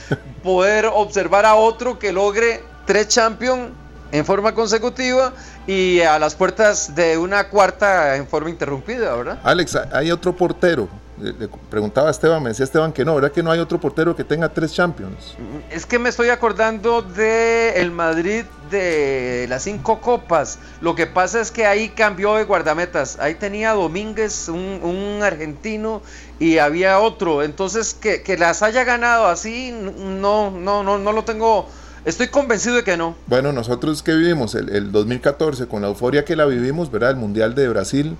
poder 0.42 0.86
observar 0.92 1.46
a 1.46 1.54
otro 1.54 2.00
que 2.00 2.12
logre 2.12 2.64
tres 2.86 3.06
champions 3.06 3.70
en 4.10 4.24
forma 4.24 4.52
consecutiva 4.52 5.32
y 5.66 6.00
a 6.00 6.18
las 6.18 6.34
puertas 6.34 6.94
de 6.94 7.18
una 7.18 7.48
cuarta 7.48 8.16
en 8.16 8.26
forma 8.26 8.50
interrumpida, 8.50 9.14
¿verdad? 9.16 9.38
Alex, 9.42 9.76
hay 9.92 10.12
otro 10.12 10.36
portero 10.36 10.88
Le, 11.18 11.48
preguntaba 11.70 12.08
a 12.08 12.10
Esteban, 12.10 12.42
me 12.42 12.50
decía 12.50 12.64
Esteban 12.64 12.92
que 12.92 13.04
no, 13.04 13.14
¿verdad 13.14 13.32
que 13.32 13.42
no 13.42 13.50
hay 13.50 13.58
otro 13.58 13.80
portero 13.80 14.14
que 14.14 14.22
tenga 14.22 14.48
tres 14.48 14.72
Champions? 14.72 15.34
Es 15.70 15.86
que 15.86 15.98
me 15.98 16.08
estoy 16.08 16.28
acordando 16.28 17.02
de 17.02 17.80
el 17.80 17.90
Madrid 17.90 18.44
de 18.70 19.46
las 19.48 19.62
cinco 19.62 20.00
copas. 20.00 20.58
Lo 20.80 20.94
que 20.94 21.06
pasa 21.06 21.40
es 21.40 21.50
que 21.50 21.66
ahí 21.66 21.88
cambió 21.88 22.34
de 22.34 22.44
guardametas. 22.44 23.18
Ahí 23.18 23.34
tenía 23.34 23.72
Domínguez, 23.72 24.48
un, 24.48 25.20
argentino, 25.22 26.02
y 26.38 26.58
había 26.58 27.00
otro. 27.00 27.42
Entonces, 27.42 27.94
que, 27.94 28.22
que, 28.22 28.36
las 28.36 28.62
haya 28.62 28.84
ganado 28.84 29.26
así, 29.26 29.72
no, 29.72 30.50
no, 30.50 30.82
no, 30.82 30.98
no 30.98 31.12
lo 31.12 31.24
tengo. 31.24 31.66
Estoy 32.06 32.28
convencido 32.28 32.76
de 32.76 32.84
que 32.84 32.96
no. 32.96 33.16
Bueno, 33.26 33.52
nosotros 33.52 34.02
que 34.02 34.14
vivimos 34.14 34.54
el, 34.54 34.70
el 34.70 34.92
2014 34.92 35.66
con 35.66 35.82
la 35.82 35.88
euforia 35.88 36.24
que 36.24 36.36
la 36.36 36.46
vivimos, 36.46 36.90
¿verdad? 36.90 37.10
El 37.10 37.16
Mundial 37.16 37.54
de 37.54 37.68
Brasil 37.68 38.16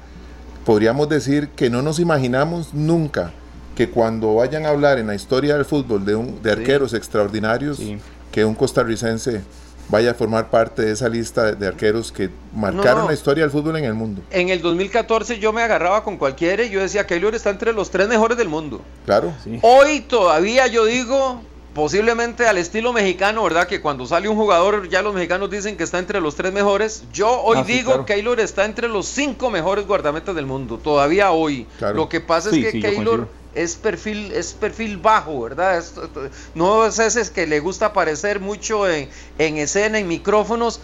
podríamos 0.65 1.09
decir 1.09 1.51
que 1.51 1.71
no 1.71 1.81
nos 1.81 2.01
imaginamos 2.01 2.75
nunca 2.75 3.33
que 3.77 3.89
cuando 3.89 4.35
vayan 4.35 4.67
a 4.67 4.71
hablar 4.71 4.99
en 4.99 5.07
la 5.07 5.15
historia 5.15 5.55
del 5.55 5.65
fútbol 5.65 6.05
de, 6.05 6.17
un, 6.17 6.43
de 6.43 6.51
arqueros 6.51 6.95
extraordinarios, 6.95 7.81
que 8.33 8.45
un 8.45 8.57
costarricense 8.57 9.43
vaya 9.89 10.11
a 10.11 10.15
formar 10.15 10.51
parte 10.51 10.83
de 10.83 10.91
esa 10.93 11.09
lista 11.09 11.53
de 11.53 11.67
arqueros 11.67 12.11
que 12.11 12.31
marcaron 12.53 13.07
la 13.07 13.13
historia 13.13 13.45
del 13.45 13.53
fútbol 13.53 13.77
en 13.77 13.85
el 13.85 13.95
mundo. 13.95 14.23
En 14.31 14.49
el 14.49 14.61
2014 14.61 15.39
yo 15.39 15.53
me 15.53 15.63
agarraba 15.63 16.03
con 16.03 16.17
cualquiera 16.17 16.65
y 16.65 16.71
yo 16.71 16.81
decía 16.81 17.07
que 17.07 17.15
Keylor 17.15 17.37
está 17.37 17.51
entre 17.51 17.73
los 17.73 17.91
tres 17.91 18.09
mejores 18.09 18.37
del 18.37 18.49
mundo. 18.49 18.81
Claro. 19.05 19.33
Hoy 19.63 20.01
todavía 20.01 20.67
yo 20.67 20.87
digo, 20.87 21.41
posiblemente 21.77 22.47
al 22.47 22.57
estilo 22.57 22.95
mexicano, 22.95 23.43
¿verdad? 23.45 23.67
Que 23.67 23.83
cuando 23.83 24.07
sale 24.07 24.31
un 24.31 24.37
jugador, 24.37 24.89
ya 24.89 25.03
los 25.03 25.13
mexicanos 25.15 25.51
dicen 25.51 25.77
que 25.77 25.85
está 25.85 25.99
entre 25.99 26.23
los 26.23 26.35
tres 26.35 26.51
mejores. 26.51 27.05
Yo 27.13 27.43
hoy 27.43 27.59
ah, 27.61 27.65
digo 27.65 28.07
que 28.07 28.15
Keylor 28.15 28.41
está 28.41 28.65
entre 28.65 28.89
los 28.89 29.05
cinco 29.05 29.51
mejores 29.51 29.87
guardametas 29.87 30.35
del 30.35 30.47
mundo, 30.47 30.79
todavía 30.79 31.33
hoy. 31.33 31.67
Lo 31.95 32.09
que 32.09 32.23
pasa 32.23 32.49
es 32.49 32.73
que 32.73 32.81
Keylor 32.81 33.29
es 33.55 33.75
perfil, 33.75 34.33
es 34.33 34.55
perfil 34.55 34.97
bajo, 34.97 35.43
¿verdad? 35.43 35.85
no 36.55 36.87
es 36.87 36.99
ese 36.99 37.31
que 37.31 37.47
le 37.47 37.61
gusta 37.61 37.87
aparecer 37.87 38.41
mucho 38.41 38.89
en, 38.89 39.11
en 39.37 39.59
escena, 39.59 39.99
en 39.99 40.09
micrófonos, 40.09 40.81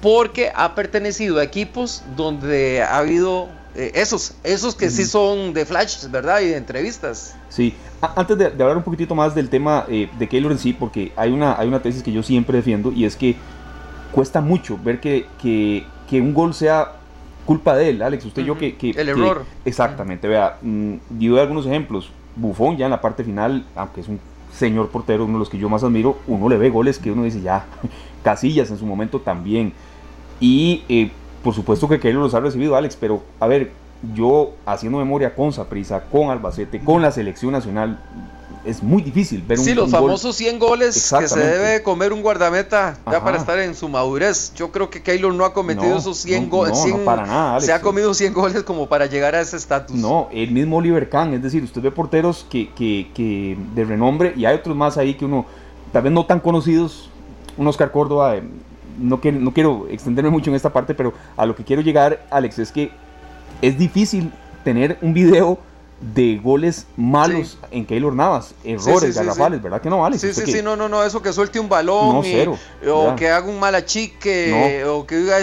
porque 0.00 0.50
ha 0.56 0.74
pertenecido 0.74 1.38
a 1.38 1.44
equipos 1.44 2.02
donde 2.16 2.82
ha 2.82 2.98
habido 2.98 3.48
eh, 3.74 3.92
esos, 3.94 4.34
esos 4.44 4.74
que 4.74 4.90
sí 4.90 5.04
son 5.04 5.54
de 5.54 5.64
flash, 5.64 6.06
¿verdad? 6.10 6.40
Y 6.40 6.48
de 6.48 6.56
entrevistas. 6.56 7.34
Sí, 7.48 7.74
antes 8.00 8.36
de, 8.36 8.46
hablar 8.46 8.76
un 8.76 8.82
poquitito 8.82 9.14
más 9.14 9.34
del 9.34 9.48
tema 9.48 9.86
eh, 9.88 10.10
de 10.18 10.28
Keylor 10.28 10.52
en 10.52 10.58
sí, 10.58 10.72
porque 10.72 11.12
hay 11.16 11.32
una, 11.32 11.58
hay 11.58 11.68
una 11.68 11.80
tesis 11.80 12.02
que 12.02 12.12
yo 12.12 12.22
siempre 12.22 12.58
defiendo 12.58 12.92
y 12.92 13.04
es 13.04 13.16
que 13.16 13.36
cuesta 14.12 14.40
mucho 14.40 14.78
ver 14.82 15.00
que, 15.00 15.26
que, 15.40 15.86
que 16.08 16.20
un 16.20 16.34
gol 16.34 16.52
sea 16.52 16.92
culpa 17.46 17.74
de 17.74 17.90
él, 17.90 18.02
Alex. 18.02 18.26
Usted 18.26 18.42
y 18.42 18.44
yo 18.44 18.58
que, 18.58 18.76
que, 18.76 18.90
El 18.90 19.08
error. 19.08 19.44
Exactamente, 19.64 20.28
vea, 20.28 20.58
mm, 20.60 20.94
dio 21.10 21.40
algunos 21.40 21.66
ejemplos. 21.66 22.10
Bufón 22.36 22.76
ya 22.76 22.86
en 22.86 22.90
la 22.90 23.00
parte 23.00 23.24
final, 23.24 23.64
aunque 23.74 24.02
es 24.02 24.08
un 24.08 24.20
señor 24.52 24.90
portero, 24.90 25.24
uno 25.24 25.34
de 25.34 25.38
los 25.40 25.48
que 25.48 25.58
yo 25.58 25.68
más 25.68 25.82
admiro, 25.82 26.18
uno 26.26 26.48
le 26.48 26.56
ve 26.56 26.70
goles 26.70 26.98
que 26.98 27.10
uno 27.10 27.24
dice 27.24 27.40
ya, 27.40 27.64
Casillas 28.22 28.70
en 28.70 28.78
su 28.78 28.86
momento 28.86 29.20
también. 29.20 29.72
Y 30.40 30.82
eh, 30.88 31.10
por 31.42 31.54
supuesto 31.54 31.88
que 31.88 31.98
Keylor 31.98 32.22
los 32.22 32.34
ha 32.34 32.40
recibido, 32.40 32.76
Alex, 32.76 32.96
pero 32.96 33.22
a 33.40 33.46
ver, 33.46 33.72
yo 34.14 34.52
haciendo 34.66 34.98
memoria 34.98 35.34
con 35.34 35.52
Saprisa, 35.52 36.04
con 36.10 36.30
Albacete, 36.30 36.80
con 36.80 37.02
la 37.02 37.12
selección 37.12 37.52
nacional, 37.52 37.98
es 38.64 38.82
muy 38.82 39.02
difícil 39.02 39.42
ver 39.42 39.58
un 39.58 39.64
Sí, 39.64 39.74
los 39.74 39.90
famosos 39.90 40.36
100 40.36 40.58
goles 40.58 41.12
que 41.18 41.28
se 41.28 41.40
debe 41.40 41.82
comer 41.82 42.12
un 42.12 42.22
guardameta 42.22 42.96
ya 43.10 43.22
para 43.22 43.38
estar 43.38 43.58
en 43.58 43.74
su 43.74 43.88
madurez. 43.88 44.54
Yo 44.54 44.70
creo 44.70 44.88
que 44.88 45.02
Keylor 45.02 45.34
no 45.34 45.44
ha 45.44 45.52
cometido 45.52 45.96
esos 45.96 46.18
100 46.18 46.48
goles. 46.48 46.78
No, 46.86 46.98
para 46.98 47.26
nada. 47.26 47.60
Se 47.60 47.72
ha 47.72 47.80
comido 47.80 48.14
100 48.14 48.32
goles 48.32 48.62
como 48.62 48.88
para 48.88 49.06
llegar 49.06 49.34
a 49.34 49.40
ese 49.40 49.56
estatus. 49.56 49.96
No, 49.96 50.28
el 50.32 50.52
mismo 50.52 50.76
Oliver 50.76 51.08
Kahn, 51.08 51.34
es 51.34 51.42
decir, 51.42 51.64
usted 51.64 51.82
ve 51.82 51.90
porteros 51.90 52.46
que, 52.48 52.70
que, 52.70 53.10
que 53.14 53.56
de 53.74 53.84
renombre 53.84 54.32
y 54.36 54.44
hay 54.44 54.56
otros 54.56 54.76
más 54.76 54.96
ahí 54.96 55.14
que 55.14 55.24
uno, 55.24 55.44
tal 55.92 56.02
vez 56.02 56.12
no 56.12 56.24
tan 56.26 56.38
conocidos, 56.38 57.10
un 57.56 57.66
Oscar 57.66 57.90
Córdoba, 57.90 58.36
eh, 58.36 58.44
no, 58.98 59.20
quiero, 59.20 59.38
no 59.38 59.52
quiero 59.52 59.86
extenderme 59.88 60.30
mucho 60.30 60.50
en 60.50 60.56
esta 60.56 60.72
parte, 60.72 60.94
pero 60.94 61.12
a 61.36 61.46
lo 61.46 61.54
que 61.54 61.64
quiero 61.64 61.82
llegar, 61.82 62.24
Alex, 62.30 62.58
es 62.58 62.72
que 62.72 62.90
es 63.60 63.78
difícil 63.78 64.30
tener 64.64 64.98
un 65.02 65.14
video 65.14 65.58
de 66.02 66.40
goles 66.42 66.86
malos 66.96 67.58
en 67.70 67.86
Keylor 67.86 68.12
Navas, 68.12 68.54
errores 68.64 69.14
garrafales, 69.14 69.62
¿verdad 69.62 69.80
que 69.80 69.88
no 69.88 70.00
vale? 70.00 70.18
Sí, 70.18 70.34
sí, 70.34 70.42
sí, 70.46 70.60
no, 70.62 70.74
no, 70.74 70.88
no, 70.88 71.04
eso 71.04 71.22
que 71.22 71.32
suelte 71.32 71.60
un 71.60 71.68
balón 71.68 72.16
o 72.16 73.16
que 73.16 73.28
haga 73.28 73.46
un 73.46 73.60
mal 73.60 73.74
achique 73.76 74.84
o 74.84 75.06
que 75.06 75.16
diga 75.16 75.36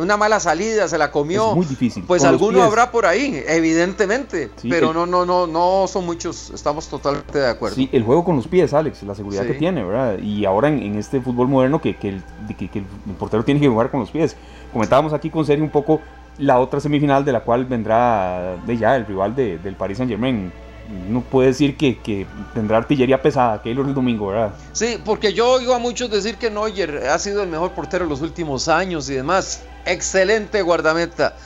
una 0.00 0.16
mala 0.16 0.40
salida, 0.40 0.88
se 0.88 0.96
la 0.96 1.10
comió. 1.10 1.50
Es 1.50 1.56
muy 1.56 1.66
difícil. 1.66 2.04
Pues 2.06 2.24
alguno 2.24 2.62
habrá 2.62 2.90
por 2.90 3.04
ahí, 3.04 3.44
evidentemente, 3.46 4.50
pero 4.68 4.94
no, 4.94 5.04
no, 5.06 5.26
no, 5.26 5.46
no 5.46 5.86
son 5.86 6.06
muchos, 6.06 6.50
estamos 6.50 6.88
totalmente 6.88 7.38
de 7.38 7.48
acuerdo. 7.48 7.76
Sí, 7.76 7.90
el 7.92 8.02
juego 8.02 8.24
con 8.24 8.36
los 8.36 8.48
pies, 8.48 8.72
Alex, 8.72 9.02
la 9.02 9.14
seguridad 9.14 9.46
que 9.46 9.54
tiene, 9.54 9.84
¿verdad? 9.84 10.18
Y 10.18 10.46
ahora 10.46 10.68
en, 10.68 10.94
este 10.94 11.20
fútbol 11.20 11.48
moderno 11.48 11.80
que, 11.82 11.96
que, 11.96 12.08
el, 12.08 12.22
que 12.56 12.78
el 12.78 13.14
portero 13.18 13.44
tiene 13.44 13.60
que 13.60 13.68
jugar 13.68 13.90
con 13.90 14.00
los 14.00 14.10
pies. 14.10 14.36
Comentábamos 14.72 15.12
aquí 15.12 15.28
con 15.28 15.44
Sergio 15.44 15.64
un 15.64 15.70
poco 15.70 16.00
la 16.38 16.58
otra 16.58 16.80
semifinal 16.80 17.24
de 17.24 17.32
la 17.32 17.40
cual 17.40 17.64
vendrá 17.64 18.56
de 18.66 18.76
ya 18.76 18.96
el 18.96 19.06
rival 19.06 19.34
de, 19.34 19.58
del 19.58 19.74
Paris 19.74 19.98
Saint 19.98 20.10
Germain. 20.10 20.52
No 21.08 21.22
puede 21.22 21.48
decir 21.48 21.76
que, 21.76 22.26
tendrá 22.52 22.76
artillería 22.76 23.22
pesada, 23.22 23.62
Keylor 23.62 23.86
el 23.86 23.94
domingo, 23.94 24.28
¿verdad? 24.28 24.54
Sí, 24.72 24.98
porque 25.02 25.32
yo 25.32 25.52
oigo 25.52 25.72
a 25.72 25.78
muchos 25.78 26.10
decir 26.10 26.36
que 26.36 26.50
Neuer 26.50 27.08
ha 27.08 27.18
sido 27.18 27.42
el 27.42 27.48
mejor 27.48 27.70
portero 27.70 28.04
en 28.04 28.10
los 28.10 28.20
últimos 28.20 28.68
años 28.68 29.08
y 29.08 29.14
demás. 29.14 29.62
Excelente 29.86 30.60
guardameta. 30.60 31.36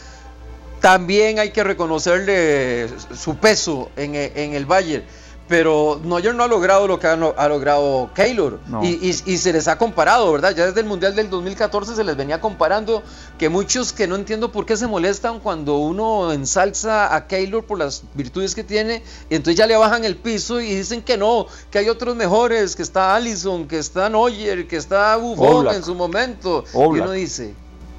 También 0.81 1.39
hay 1.39 1.51
que 1.51 1.63
reconocerle 1.63 2.89
su 3.15 3.37
peso 3.37 3.91
en, 3.97 4.15
en 4.17 4.55
el 4.55 4.67
Bayern 4.67 5.05
pero 5.49 5.99
Neuer 6.05 6.35
no 6.35 6.45
ha 6.45 6.47
logrado 6.47 6.87
lo 6.87 7.01
que 7.01 7.07
ha, 7.07 7.17
logrado 7.17 8.11
Keylor 8.15 8.61
y, 8.83 9.13
se 9.13 9.53
les 9.53 9.67
ha 9.67 9.79
comparado, 9.79 10.31
¿verdad? 10.31 10.55
Ya 10.55 10.67
desde 10.67 10.81
el 10.81 10.87
Mundial 10.87 11.17
del 11.17 11.31
2014 11.31 11.95
se 11.95 12.05
les 12.05 12.17
venía 12.17 12.41
comparando 12.41 13.03
que 13.39 13.49
muchos 13.49 13.93
que 13.93 14.07
no 14.07 14.17
entiendo 14.17 14.53
por 14.53 14.67
qué 14.67 14.77
se 14.77 14.87
molestan 14.87 15.41
cuando 15.41 15.79
uno 15.79 16.33
ensalza 16.33 17.15
a 17.15 17.27
Keylor 17.27 17.65
por 17.65 17.79
las 17.79 18.03
virtudes 18.15 18.55
que 18.55 18.63
tiene 18.63 19.03
y 19.31 19.37
entonces 19.37 19.57
ya 19.57 19.67
le 19.67 19.77
bajan 19.77 20.05
el 20.05 20.17
piso 20.17 20.61
y 20.61 20.75
dicen 20.75 21.03
que 21.03 21.17
no, 21.17 21.47
que 21.71 21.79
hay 21.79 21.89
otros 21.89 22.15
mejores, 22.15 22.77
que 22.77 22.83
está 22.83 23.15
Allison, 23.15 23.67
que 23.67 23.79
está 23.79 24.11
Neuer, 24.11 24.69
que 24.69 24.77
está 24.77 25.17
Buffon 25.17 25.69
en 25.69 25.83
su 25.83 25.95
momento. 25.95 26.65
Y 26.75 26.77
uno 26.77 27.13
dice, 27.13 27.55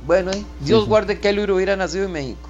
bueno, 0.06 0.32
eh, 0.32 0.44
Dios 0.62 0.88
guarde 0.88 1.16
que 1.16 1.22
Keylor 1.22 1.52
hubiera 1.52 1.76
nacido 1.76 2.06
en 2.06 2.12
México. 2.12 2.49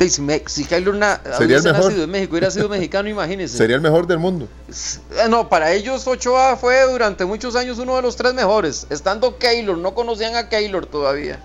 Si, 0.00 0.20
me, 0.20 0.42
si 0.46 0.66
Luna 0.80 1.20
Sería 1.38 1.60
nacido 1.60 2.04
en 2.04 2.10
México, 2.10 2.32
hubiera 2.32 2.50
sido 2.50 2.68
mexicano, 2.70 3.08
imagínense. 3.08 3.56
Sería 3.56 3.76
el 3.76 3.82
mejor 3.82 4.06
del 4.06 4.18
mundo. 4.18 4.48
Eh, 4.68 5.28
no, 5.30 5.48
para 5.48 5.72
ellos 5.72 6.06
Ochoa 6.06 6.56
fue 6.56 6.82
durante 6.90 7.24
muchos 7.24 7.56
años 7.56 7.78
uno 7.78 7.96
de 7.96 8.02
los 8.02 8.16
tres 8.16 8.34
mejores. 8.34 8.86
Estando 8.90 9.38
Keylor, 9.38 9.78
no 9.78 9.94
conocían 9.94 10.34
a 10.34 10.48
Keylor 10.48 10.86
todavía. 10.86 11.38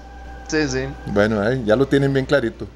Sí, 0.48 0.68
sí. 0.68 0.86
Bueno, 1.08 1.53
ya 1.63 1.75
lo 1.75 1.88
tienen 1.88 2.12
bien 2.12 2.25
clarito. 2.25 2.68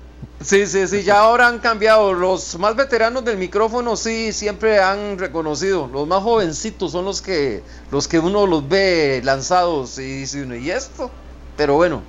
Sí, 0.41 0.67
sí, 0.67 0.87
sí, 0.87 1.03
ya 1.03 1.19
ahora 1.19 1.47
han 1.47 1.59
cambiado. 1.59 2.13
Los 2.13 2.57
más 2.59 2.75
veteranos 2.75 3.23
del 3.23 3.37
micrófono 3.37 3.95
sí 3.95 4.33
siempre 4.33 4.79
han 4.79 5.17
reconocido. 5.17 5.87
Los 5.87 6.07
más 6.07 6.21
jovencitos 6.21 6.91
son 6.91 7.05
los 7.05 7.21
que 7.21 7.63
los 7.91 8.07
que 8.07 8.19
uno 8.19 8.45
los 8.45 8.67
ve 8.67 9.21
lanzados 9.23 9.97
y 9.97 10.19
dice 10.19 10.43
uno, 10.43 10.55
¿y 10.55 10.69
esto? 10.69 11.09
Pero 11.55 11.75
bueno, 11.75 12.03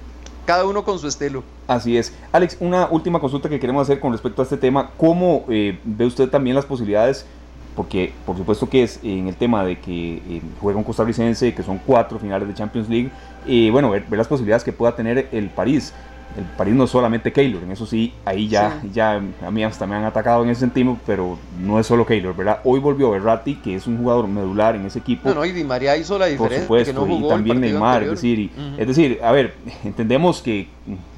cada 0.44 0.64
uno 0.64 0.84
con 0.84 0.98
su 0.98 1.08
estilo. 1.08 1.42
Así 1.66 1.96
es. 1.96 2.12
Alex, 2.32 2.56
una 2.60 2.88
última 2.90 3.20
consulta 3.20 3.48
que 3.48 3.58
queremos 3.60 3.82
hacer 3.82 4.00
con 4.00 4.12
respecto 4.12 4.42
a 4.42 4.44
este 4.44 4.56
tema. 4.56 4.90
¿Cómo 4.96 5.44
eh, 5.48 5.78
ve 5.84 6.06
usted 6.06 6.28
también 6.28 6.56
las 6.56 6.66
posibilidades? 6.66 7.26
Porque 7.74 8.12
por 8.24 8.36
supuesto 8.36 8.68
que 8.68 8.84
es 8.84 9.00
en 9.02 9.26
el 9.26 9.34
tema 9.34 9.64
de 9.64 9.80
que 9.80 10.16
eh, 10.16 10.42
juega 10.60 10.78
un 10.78 10.84
costarricense, 10.84 11.54
que 11.54 11.62
son 11.62 11.80
cuatro 11.84 12.18
finales 12.18 12.46
de 12.46 12.54
Champions 12.54 12.88
League, 12.88 13.10
y 13.46 13.70
bueno, 13.70 13.90
ver, 13.90 14.04
ver, 14.08 14.18
las 14.18 14.28
posibilidades 14.28 14.62
que 14.64 14.72
pueda 14.72 14.94
tener 14.94 15.28
el 15.32 15.50
París 15.50 15.92
el 16.37 16.45
París 16.57 16.75
no 16.75 16.85
es 16.85 16.91
solamente 16.91 17.33
Keylor, 17.33 17.62
en 17.62 17.71
eso 17.71 17.87
sí, 17.87 18.12
ahí 18.25 18.49
ya, 18.49 18.81
ya 18.93 19.23
a 19.47 19.50
mí 19.50 19.62
hasta 19.62 19.87
me 19.87 19.95
han 19.95 20.05
atacado 20.05 20.43
en 20.43 20.50
ese 20.50 20.61
sentido, 20.61 20.97
pero 21.07 21.38
no 21.61 21.79
es 21.79 21.87
solo 21.87 22.05
Keylor, 22.05 22.35
¿verdad? 22.35 22.61
Hoy 22.64 22.81
volvió 22.81 23.11
Berratti, 23.11 23.57
que 23.57 23.76
es 23.76 23.87
un 23.87 23.99
jugador 23.99 24.26
medular 24.26 24.75
en 24.75 24.85
ese 24.87 24.99
equipo. 24.99 25.29
No, 25.29 25.37
no, 25.37 25.45
y 25.45 25.53
Di 25.53 25.62
María 25.62 25.97
hizo 25.97 26.19
la 26.19 26.26
diferencia. 26.26 26.67
Por 26.67 26.85
supuesto, 26.85 27.07
y 27.09 27.29
también 27.29 27.61
Neymar, 27.61 28.03
es 28.03 28.11
decir, 28.11 28.50
es 28.76 28.87
decir, 28.87 29.21
a 29.23 29.31
ver, 29.31 29.55
entendemos 29.85 30.43
que 30.43 30.67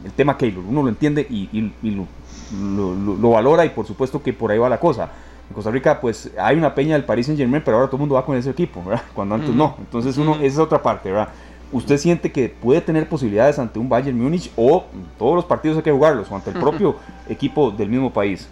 el 0.05 0.13
tema 0.13 0.37
Keylor, 0.37 0.65
uno 0.69 0.83
lo 0.83 0.89
entiende 0.89 1.27
y, 1.31 1.73
lo, 1.83 3.31
valora 3.31 3.65
y 3.65 3.71
por 3.71 3.87
supuesto 3.87 4.23
que 4.23 4.33
por 4.33 4.51
ahí 4.51 4.59
va 4.59 4.69
la 4.69 4.79
cosa. 4.79 5.11
En 5.49 5.55
Costa 5.55 5.71
Rica, 5.71 6.01
pues 6.01 6.31
hay 6.39 6.57
una 6.57 6.75
peña 6.75 6.95
del 6.95 7.05
Paris 7.05 7.27
Saint 7.27 7.39
Germain, 7.39 7.63
pero 7.65 7.77
ahora 7.77 7.87
todo 7.87 7.97
el 7.97 8.01
mundo 8.01 8.17
va 8.17 8.27
con 8.27 8.37
ese 8.37 8.51
equipo, 8.51 8.83
¿verdad? 8.85 9.05
Cuando 9.15 9.37
antes 9.37 9.51
no. 9.51 9.77
Entonces, 9.79 10.19
uno, 10.19 10.35
esa 10.35 10.45
es 10.45 10.59
otra 10.59 10.83
parte, 10.83 11.11
¿verdad? 11.11 11.29
¿Usted 11.73 11.99
siente 11.99 12.31
que 12.31 12.49
puede 12.49 12.81
tener 12.81 13.09
posibilidades 13.09 13.59
ante 13.59 13.79
un 13.79 13.89
Bayern 13.89 14.21
Múnich 14.21 14.53
o 14.57 14.85
todos 15.19 15.35
los 15.35 15.45
partidos 15.45 15.77
hay 15.79 15.83
que 15.83 15.91
jugarlos 15.91 16.31
o 16.31 16.37
ante 16.37 16.51
el 16.51 16.57
propio 16.61 16.97
equipo 17.29 17.71
del 17.71 17.89
mismo 17.89 18.13
país? 18.13 18.47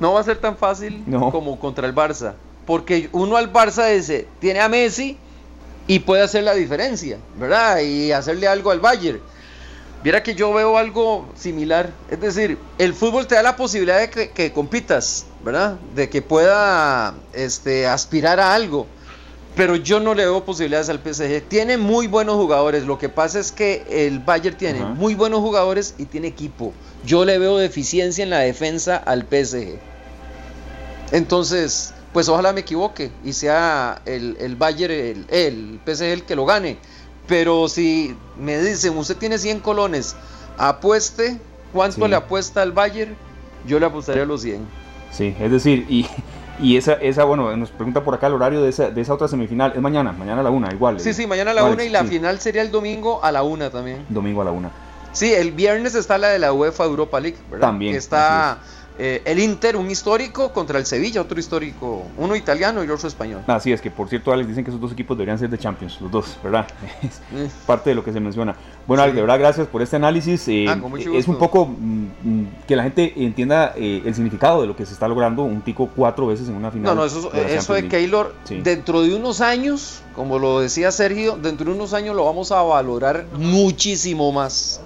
No 0.00 0.14
va 0.14 0.20
a 0.20 0.24
ser 0.24 0.38
tan 0.38 0.56
fácil 0.56 1.04
como 1.30 1.58
contra 1.58 1.86
el 1.86 1.94
Barça, 1.94 2.34
porque 2.66 3.08
uno 3.12 3.36
al 3.36 3.52
Barça 3.52 3.94
dice, 3.94 4.26
tiene 4.40 4.60
a 4.60 4.68
Messi 4.68 5.16
y 5.86 6.00
puede 6.00 6.22
hacer 6.22 6.42
la 6.44 6.54
diferencia, 6.54 7.18
¿verdad? 7.38 7.80
Y 7.80 8.10
hacerle 8.12 8.48
algo 8.48 8.70
al 8.70 8.80
Bayern. 8.80 9.20
Viera 10.02 10.22
que 10.22 10.34
yo 10.34 10.52
veo 10.52 10.76
algo 10.76 11.26
similar. 11.34 11.90
Es 12.10 12.20
decir, 12.20 12.58
el 12.76 12.92
fútbol 12.92 13.26
te 13.26 13.36
da 13.36 13.42
la 13.42 13.56
posibilidad 13.56 14.00
de 14.00 14.30
que, 14.30 14.52
compitas, 14.52 15.26
¿verdad? 15.42 15.78
De 15.94 16.10
que 16.10 16.20
pueda 16.20 17.14
este, 17.32 17.86
aspirar 17.86 18.38
a 18.40 18.54
algo. 18.54 18.86
Pero 19.56 19.76
yo 19.76 20.00
no 20.00 20.14
le 20.14 20.24
veo 20.24 20.44
posibilidades 20.44 20.88
al 20.88 20.98
PSG. 20.98 21.42
Tiene 21.48 21.78
muy 21.78 22.08
buenos 22.08 22.34
jugadores. 22.34 22.84
Lo 22.84 22.98
que 22.98 23.08
pasa 23.08 23.38
es 23.38 23.52
que 23.52 23.84
el 23.88 24.18
Bayern 24.18 24.56
tiene 24.56 24.80
muy 24.80 25.14
buenos 25.14 25.40
jugadores 25.40 25.94
y 25.96 26.06
tiene 26.06 26.26
equipo. 26.26 26.72
Yo 27.04 27.24
le 27.24 27.38
veo 27.38 27.56
deficiencia 27.56 28.24
en 28.24 28.30
la 28.30 28.40
defensa 28.40 28.96
al 28.96 29.22
PSG. 29.22 29.78
Entonces, 31.12 31.94
pues 32.12 32.28
ojalá 32.28 32.52
me 32.52 32.60
equivoque 32.60 33.12
y 33.24 33.32
sea 33.32 34.02
el, 34.06 34.36
el 34.40 34.56
Bayern, 34.56 34.92
el, 34.92 35.26
el 35.28 35.80
PSG 35.86 36.02
el 36.02 36.22
que 36.24 36.34
lo 36.34 36.46
gane 36.46 36.78
pero 37.26 37.68
si 37.68 38.14
me 38.38 38.60
dicen, 38.60 38.96
usted 38.96 39.16
tiene 39.16 39.38
100 39.38 39.60
colones, 39.60 40.14
apueste, 40.58 41.38
¿cuánto 41.72 42.06
le 42.06 42.16
apuesta 42.16 42.62
al 42.62 42.72
Bayern? 42.72 43.16
Yo 43.66 43.78
le 43.80 43.86
apostaría 43.86 44.24
a 44.24 44.26
los 44.26 44.42
100. 44.42 44.66
Sí, 45.10 45.34
es 45.40 45.50
decir, 45.50 45.86
y, 45.88 46.06
y 46.60 46.76
esa, 46.76 46.94
esa, 46.94 47.24
bueno, 47.24 47.56
nos 47.56 47.70
pregunta 47.70 48.02
por 48.04 48.14
acá 48.14 48.28
el 48.28 48.34
horario 48.34 48.62
de 48.62 48.68
esa, 48.68 48.90
de 48.90 49.00
esa 49.00 49.14
otra 49.14 49.28
semifinal. 49.28 49.72
Es 49.74 49.80
mañana, 49.80 50.12
mañana 50.12 50.40
a 50.40 50.44
la 50.44 50.50
una, 50.50 50.72
igual. 50.72 51.00
Sí, 51.00 51.12
sí, 51.12 51.26
mañana 51.26 51.50
a 51.50 51.54
la 51.54 51.64
una 51.64 51.84
y 51.84 51.88
la 51.88 52.04
final 52.04 52.40
sería 52.40 52.62
el 52.62 52.70
domingo 52.70 53.22
a 53.24 53.32
la 53.32 53.42
una 53.42 53.70
también. 53.70 54.04
Domingo 54.08 54.42
a 54.42 54.44
la 54.44 54.50
una. 54.52 54.70
Sí, 55.12 55.32
el 55.32 55.52
viernes 55.52 55.94
está 55.94 56.18
la 56.18 56.28
de 56.28 56.38
la 56.38 56.52
UEFA 56.52 56.84
Europa 56.84 57.20
League, 57.20 57.38
¿verdad? 57.50 57.68
También. 57.68 57.92
Que 57.92 57.98
está 57.98 58.58
eh, 58.96 59.22
el 59.24 59.40
Inter, 59.40 59.76
un 59.76 59.90
histórico, 59.90 60.52
contra 60.52 60.78
el 60.78 60.86
Sevilla, 60.86 61.20
otro 61.20 61.40
histórico, 61.40 62.04
uno 62.16 62.36
italiano 62.36 62.84
y 62.84 62.88
otro 62.88 63.08
español. 63.08 63.42
Así 63.48 63.72
es 63.72 63.80
que, 63.80 63.90
por 63.90 64.08
cierto, 64.08 64.32
Alex, 64.32 64.48
dicen 64.48 64.62
que 64.62 64.70
esos 64.70 64.80
dos 64.80 64.92
equipos 64.92 65.16
deberían 65.16 65.38
ser 65.38 65.50
de 65.50 65.58
Champions, 65.58 66.00
los 66.00 66.10
dos, 66.10 66.38
¿verdad? 66.42 66.66
Es 67.02 67.20
eh. 67.34 67.50
parte 67.66 67.90
de 67.90 67.96
lo 67.96 68.04
que 68.04 68.12
se 68.12 68.20
menciona. 68.20 68.54
Bueno, 68.86 69.02
Alex, 69.02 69.16
de 69.16 69.22
verdad, 69.22 69.38
gracias 69.38 69.66
por 69.66 69.82
este 69.82 69.96
análisis. 69.96 70.46
Eh, 70.46 70.66
ah, 70.68 70.78
es 71.12 71.26
un 71.26 71.38
poco 71.38 71.66
mm, 71.66 72.06
mm, 72.22 72.48
que 72.68 72.76
la 72.76 72.84
gente 72.84 73.12
entienda 73.16 73.74
el 73.76 74.14
significado 74.14 74.60
de 74.60 74.68
lo 74.68 74.76
que 74.76 74.86
se 74.86 74.92
está 74.92 75.08
logrando, 75.08 75.42
un 75.42 75.62
tico 75.62 75.90
cuatro 75.94 76.28
veces 76.28 76.48
en 76.48 76.54
una 76.54 76.70
final. 76.70 76.94
No, 76.94 77.00
no, 77.00 77.04
eso 77.04 77.30
de, 77.30 77.56
eso 77.56 77.74
de 77.74 77.88
Keylor, 77.88 78.34
dentro 78.62 79.02
de 79.02 79.14
unos 79.14 79.40
años, 79.40 80.02
como 80.14 80.38
lo 80.38 80.60
decía 80.60 80.92
Sergio, 80.92 81.36
dentro 81.36 81.66
de 81.66 81.76
unos 81.76 81.94
años 81.94 82.14
lo 82.14 82.24
vamos 82.24 82.52
a 82.52 82.62
valorar 82.62 83.26
muchísimo 83.36 84.30
más. 84.30 84.80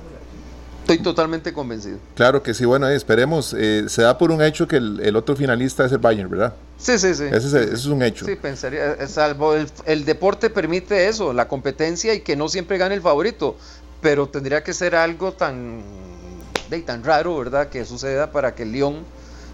Estoy 0.93 1.05
totalmente 1.05 1.53
convencido. 1.53 1.99
Claro 2.15 2.43
que 2.43 2.55
sí, 2.55 2.65
bueno, 2.65 2.89
esperemos. 2.89 3.55
Eh, 3.57 3.85
se 3.89 4.03
da 4.03 4.17
por 4.17 4.31
un 4.31 4.41
hecho 4.41 4.67
que 4.67 4.77
el, 4.77 5.17
otro 5.17 5.37
finalista 5.37 5.85
es 5.85 5.93
el 5.93 5.99
Bayern, 5.99 6.31
¿verdad? 6.31 6.55
Sí, 6.79 6.99
sí, 6.99 7.15
sí. 7.15 7.25
Ese 7.25 7.75
es, 7.75 7.85
un 7.85 8.03
hecho. 8.03 8.25
Sí, 8.25 8.37
pensaría, 8.37 8.93
eh, 8.93 9.07
salvo 9.07 9.55
el, 9.85 10.05
deporte 10.07 10.49
permite 10.49 11.09
eso, 11.09 11.35
la 11.35 11.47
competencia 11.47 12.15
y 12.15 12.21
que 12.21 12.37
no 12.37 12.49
siempre 12.49 12.79
gane 12.79 12.95
el 12.95 13.03
favorito, 13.03 13.57
pero 14.01 14.31
tendría 14.31 14.65
que 14.65 14.73
ser 14.73 14.95
algo 14.95 15.33
tan, 15.33 15.83
de, 16.71 16.81
tan 16.81 17.05
raro, 17.05 17.37
¿verdad? 17.37 17.69
Que 17.69 17.85
suceda 17.85 18.33
para 18.33 18.55
que 18.55 18.63
el 18.63 18.73
Lyon... 18.73 19.05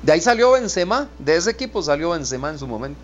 De 0.05 0.13
ahí 0.13 0.21
salió 0.21 0.53
Benzema, 0.53 1.09
de 1.19 1.37
ese 1.37 1.51
equipo 1.51 1.83
salió 1.83 2.11
Benzema 2.11 2.51
en 2.51 2.59
su 2.61 2.69
momento. 2.69 3.01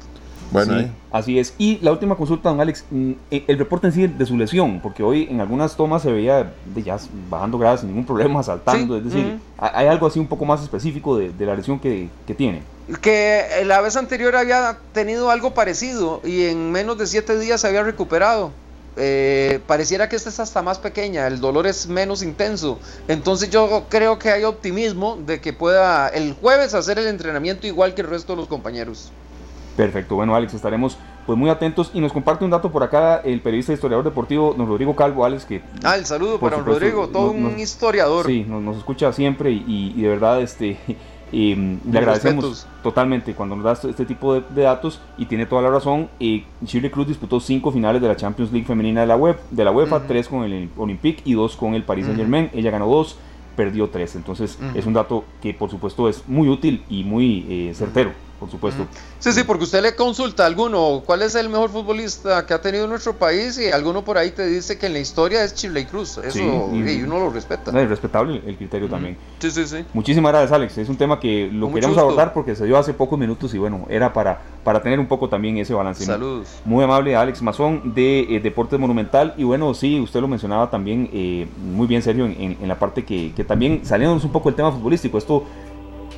Bueno, 0.50 0.88
así 1.12 1.38
es. 1.38 1.54
Y 1.59 1.78
la 1.80 1.92
última 1.92 2.16
consulta, 2.16 2.49
don 2.49 2.61
Alex, 2.61 2.85
mm, 2.90 3.12
eh, 3.30 3.45
el 3.47 3.59
reporte 3.59 3.87
en 3.87 3.92
sí 3.92 4.07
de 4.07 4.26
su 4.26 4.37
lesión, 4.37 4.80
porque 4.80 5.02
hoy 5.02 5.28
en 5.30 5.40
algunas 5.40 5.76
tomas 5.76 6.02
se 6.02 6.12
veía 6.12 6.52
de 6.75 6.83
ya 6.83 6.99
bajando 7.28 7.59
gradas 7.59 7.80
sin 7.80 7.90
ningún 7.90 8.04
problema, 8.07 8.42
saltando, 8.42 8.97
es 8.97 9.04
decir, 9.04 9.38
hay 9.59 9.87
algo 9.87 10.07
así 10.07 10.19
un 10.19 10.26
poco 10.26 10.45
más 10.45 10.62
específico 10.62 11.16
de, 11.16 11.33
la 11.47 11.54
lesión 11.54 11.78
que, 11.78 12.09
tiene. 12.37 12.62
Que 13.00 13.62
la 13.64 13.80
vez 13.80 13.97
anterior 13.97 14.35
había 14.37 14.78
tenido 14.92 15.30
algo 15.30 15.54
parecido 15.54 16.21
y 16.25 16.47
en 16.47 16.73
menos 16.73 16.99
de 16.99 17.07
siete 17.07 17.38
días 17.38 17.61
se 17.61 17.69
había 17.69 17.83
recuperado. 17.83 18.50
Eh, 18.97 19.61
pareciera 19.69 20.09
que 20.09 20.16
esta 20.16 20.30
es 20.30 20.40
hasta 20.40 20.62
más 20.62 20.78
pequeña, 20.78 21.28
el 21.28 21.40
dolor 21.40 21.66
es 21.66 21.87
menos 21.87 22.23
intenso. 22.23 22.78
Entonces 23.07 23.50
yo 23.50 23.85
creo 23.88 24.19
que 24.19 24.30
hay 24.30 24.45
optimismo 24.45 25.16
de 25.25 25.40
que 25.40 25.52
pueda 25.52 26.09
el 26.09 26.35
jueves 26.35 26.75
hacer 26.75 26.99
el 26.99 27.07
entrenamiento 27.07 27.66
igual 27.69 27.95
que 27.95 28.02
el 28.02 28.09
resto 28.09 28.33
de 28.33 28.38
los 28.38 28.49
compañeros. 28.49 29.12
Perfecto, 29.77 30.15
bueno 30.17 30.35
Alex, 30.35 30.55
estaremos 30.55 30.99
pues 31.27 31.39
muy 31.39 31.50
atentos 31.50 31.91
y 31.95 32.00
nos 32.00 32.12
comparte 32.12 32.45
un 32.45 32.50
dato 32.50 32.73
por 32.73 32.83
acá 32.83 33.19
el 33.19 33.41
periodista 33.41 33.73
e 33.73 33.77
historiador 33.77 34.05
deportivo 34.05 34.55
don 34.57 34.67
Rodrigo 34.67 34.97
Calvo, 34.97 35.25
Alex, 35.25 35.45
que... 35.45 35.62
Ah, 35.85 35.97
el 35.97 36.05
saludo 36.05 36.41
para 36.41 36.57
don 36.57 36.67
Rodrigo, 36.67 37.09
todo 37.09 37.31
un 37.31 37.59
historiador. 37.59 38.27
Sí, 38.27 38.45
nos, 38.49 38.77
escucha 38.77 39.12
siempre 39.12 39.53
y, 39.53 40.00
de 40.00 40.09
verdad 40.09 40.41
este, 40.41 40.77
le 41.33 41.99
agradecemos 41.99 42.67
totalmente 42.83 43.35
cuando 43.35 43.54
nos 43.54 43.65
da 43.65 43.91
este 43.91 44.04
tipo 44.04 44.35
de, 44.35 44.63
datos 44.63 45.00
y 45.19 45.26
tiene 45.26 45.47
toda 45.47 45.63
la 45.63 45.71
razón. 45.71 46.09
Eh, 46.19 46.45
Shirley 46.65 46.91
Cruz 46.91 47.06
disputó 47.06 47.39
cinco 47.39 47.71
finales 47.71 48.02
de 48.02 48.09
la 48.09 48.17
Champions 48.17 48.50
League 48.50 48.67
femenina 48.67 49.02
de 49.02 49.06
la, 49.06 49.17
web, 49.17 49.39
de 49.50 49.65
la 49.65 49.71
UEFA, 49.71 50.06
tres 50.06 50.26
con 50.26 50.43
el 50.43 50.69
Olympique 50.76 51.23
y 51.25 51.35
dos 51.35 51.54
con 51.54 51.75
el 51.75 51.85
Paris 51.85 52.06
Saint 52.06 52.19
Germain. 52.19 52.50
Ella 52.52 52.73
ganó 52.73 52.87
dos, 52.87 53.17
perdió 53.54 53.89
tres. 53.89 54.17
Entonces 54.17 54.59
es 54.75 54.85
un 54.87 54.95
dato 54.95 55.25
que 55.41 55.54
por 55.54 55.71
supuesto 55.71 56.09
es 56.09 56.26
muy 56.26 56.49
útil 56.49 56.83
y 56.89 57.04
muy 57.04 57.47
eh, 57.49 57.73
certero 57.75 58.11
por 58.41 58.50
supuesto. 58.50 58.87
Sí, 59.19 59.33
sí, 59.33 59.45
porque 59.45 59.65
usted 59.65 59.83
le 59.83 59.95
consulta 59.95 60.45
a 60.45 60.47
alguno 60.47 61.03
cuál 61.05 61.21
es 61.21 61.35
el 61.35 61.50
mejor 61.50 61.69
futbolista 61.69 62.47
que 62.47 62.55
ha 62.55 62.61
tenido 62.61 62.87
nuestro 62.87 63.13
país 63.13 63.59
y 63.59 63.71
alguno 63.71 64.03
por 64.03 64.17
ahí 64.17 64.31
te 64.31 64.47
dice 64.47 64.79
que 64.79 64.87
en 64.87 64.95
la 64.95 64.99
historia 64.99 65.45
es 65.45 65.55
Chile 65.55 65.87
Cruz. 65.87 66.19
Eso 66.19 66.39
y, 66.73 67.03
uno 67.03 67.21
lo 67.21 67.31
respeta. 67.31 67.71
es 67.79 67.89
respetable 67.89 68.43
el 68.47 68.57
criterio 68.57 68.89
también. 68.89 69.19
Sí, 69.39 69.50
sí, 69.50 69.67
sí. 69.67 69.85
Muchísimas 69.93 70.33
gracias, 70.33 70.53
Alex. 70.53 70.79
Es 70.79 70.89
un 70.89 70.97
tema 70.97 71.21
que 71.21 71.50
lo 71.53 71.71
queríamos 71.71 71.99
abordar 71.99 72.33
porque 72.33 72.57
se 72.57 72.65
dio 72.65 72.79
hace 72.79 72.95
pocos 72.95 73.19
minutos 73.19 73.53
y 73.53 73.59
bueno, 73.59 73.87
era 73.91 74.13
para, 74.13 74.41
para 74.65 74.83
tener 74.83 74.99
un 74.99 75.07
poco 75.07 75.29
también 75.29 75.59
ese 75.59 75.75
balance. 75.75 76.05
Saludos. 76.05 76.49
Muy 76.65 76.83
amable, 76.83 77.15
Alex 77.15 77.43
Mazón 77.43 77.93
de 77.95 78.21
eh, 78.21 78.41
Deportes 78.41 78.81
Monumental. 78.81 79.35
Y 79.37 79.45
bueno, 79.45 79.75
sí, 79.75 80.00
usted 80.00 80.21
lo 80.23 80.29
mencionaba 80.29 80.71
también 80.71 81.11
eh, 81.13 81.47
muy 81.63 81.87
bien, 81.87 82.00
Sergio, 82.00 82.25
en, 82.25 82.57
la 82.67 82.79
parte 82.79 83.05
que, 83.05 83.33
que 83.35 83.45
también 83.45 83.85
saliéndonos 83.85 84.25
un 84.25 84.33
poco 84.33 84.49
el 84.49 84.55
tema 84.55 84.73
futbolístico. 84.73 85.19
Esto 85.19 85.45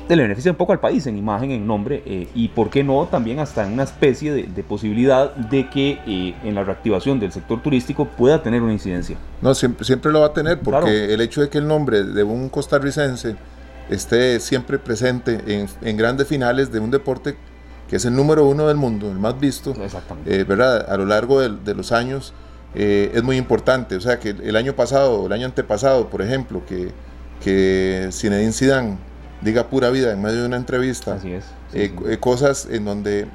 le 0.09 0.21
beneficia 0.21 0.51
un 0.51 0.57
poco 0.57 0.73
al 0.73 0.79
país 0.79 1.07
en 1.07 1.17
imagen, 1.17 1.51
en 1.51 1.65
nombre 1.65 2.03
eh, 2.05 2.27
y, 2.35 2.49
¿por 2.49 2.69
qué 2.69 2.83
no?, 2.83 3.07
también 3.09 3.39
hasta 3.39 3.65
en 3.65 3.73
una 3.73 3.83
especie 3.83 4.33
de, 4.33 4.63
posibilidad 4.63 5.33
de 5.35 5.69
que 5.69 5.99
eh, 6.05 6.35
en 6.43 6.55
la 6.55 6.63
reactivación 6.63 7.19
del 7.19 7.31
sector 7.31 7.61
turístico 7.61 8.05
pueda 8.05 8.43
tener 8.43 8.61
una 8.61 8.73
incidencia. 8.73 9.17
No, 9.41 9.53
siempre, 9.55 9.85
siempre 9.85 10.11
lo 10.11 10.21
va 10.21 10.27
a 10.27 10.33
tener, 10.33 10.59
porque 10.59 11.13
el 11.13 11.21
hecho 11.21 11.41
de 11.41 11.49
que 11.49 11.57
el 11.57 11.67
nombre 11.67 12.03
de 12.03 12.23
un 12.23 12.49
costarricense 12.49 13.35
esté 13.89 14.39
siempre 14.39 14.79
presente 14.79 15.67
en, 15.81 15.97
grandes 15.97 16.27
finales 16.27 16.71
de 16.71 16.79
un 16.79 16.91
deporte 16.91 17.35
que 17.89 17.97
es 17.97 18.05
el 18.05 18.15
número 18.15 18.45
uno 18.45 18.67
del 18.67 18.77
mundo, 18.77 19.11
el 19.11 19.19
más 19.19 19.39
visto, 19.39 19.73
eh, 20.25 20.45
¿verdad? 20.47 20.89
A 20.89 20.97
lo 20.97 21.05
largo 21.05 21.41
de, 21.41 21.75
los 21.75 21.91
años 21.91 22.33
es 22.73 23.21
muy 23.21 23.37
importante. 23.37 23.95
O 23.95 24.01
sea, 24.01 24.19
que 24.19 24.29
el 24.29 24.55
año 24.55 24.73
pasado, 24.73 25.27
el 25.27 25.33
año 25.33 25.45
antepasado, 25.45 26.09
por 26.09 26.21
ejemplo, 26.21 26.63
que, 26.65 26.91
que 27.43 28.09
Zinedine 28.11 28.51
Zidane 28.51 28.97
diga 29.43 29.67
pura 29.67 29.89
vida 29.89 30.11
en 30.11 30.21
medio 30.21 30.41
de 30.41 30.47
una 30.47 30.57
entrevista. 30.57 31.15
Así 31.15 31.33
es. 31.33 31.45
Eh, 31.73 31.93
eh, 32.07 32.17
cosas 32.17 32.67
en 32.69 32.85
donde 32.85 33.27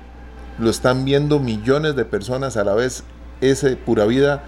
lo 0.58 0.70
están 0.70 1.04
viendo 1.04 1.38
millones 1.38 1.96
de 1.96 2.04
personas 2.04 2.56
a 2.56 2.64
la 2.64 2.74
vez, 2.74 3.04
ese 3.40 3.76
pura 3.76 4.04
vida. 4.04 4.42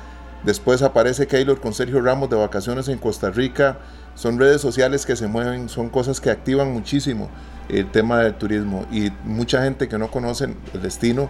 Después 0.44 0.82
aparece 0.82 1.26
Keylor 1.26 1.60
con 1.60 1.74
Sergio 1.74 2.00
Ramos 2.00 2.30
de 2.30 2.36
vacaciones 2.36 2.88
en 2.88 2.98
Costa 2.98 3.30
Rica. 3.30 3.78
Son 4.14 4.38
redes 4.38 4.60
sociales 4.60 5.04
que 5.06 5.16
se 5.16 5.28
mueven, 5.28 5.68
son 5.68 5.90
cosas 5.90 6.20
que 6.20 6.30
activan 6.30 6.72
muchísimo 6.72 7.28
el 7.68 7.90
tema 7.90 8.20
del 8.20 8.34
turismo. 8.34 8.86
Y 8.90 9.10
mucha 9.24 9.62
gente 9.62 9.88
que 9.88 9.98
no 9.98 10.10
conoce 10.10 10.54
el 10.74 10.82
destino, 10.82 11.28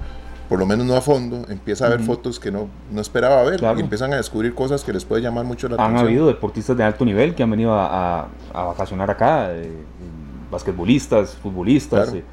por 0.49 0.59
lo 0.59 0.67
menos 0.67 0.87
no 0.87 0.97
a 0.97 1.01
fondo, 1.01 1.45
empieza 1.49 1.87
a 1.87 1.91
ver 1.91 2.01
fotos 2.01 2.41
que 2.41 2.51
no, 2.51 2.69
no 2.91 3.01
esperaba 3.01 3.43
ver 3.45 3.61
y 3.77 3.81
empiezan 3.81 4.13
a 4.13 4.17
descubrir 4.17 4.55
cosas 4.55 4.83
que 4.83 4.93
les 4.93 5.05
puede 5.05 5.23
llamar 5.23 5.45
mucho 5.45 5.69
la 5.69 5.75
atención. 5.75 5.99
Han 5.99 6.05
habido 6.05 6.27
deportistas 6.27 6.77
de 6.77 6.85
alto 6.85 7.05
nivel 7.05 7.35
que 7.35 7.43
han 7.43 7.51
venido 7.51 7.75
a, 7.75 8.29
a, 8.53 8.63
vacacionar 8.65 9.11
acá. 9.11 9.53
Eh, 9.53 9.71
basquetbolistas, 10.51 11.37
futbolistas. 11.37 12.15
Eh, 12.15 12.25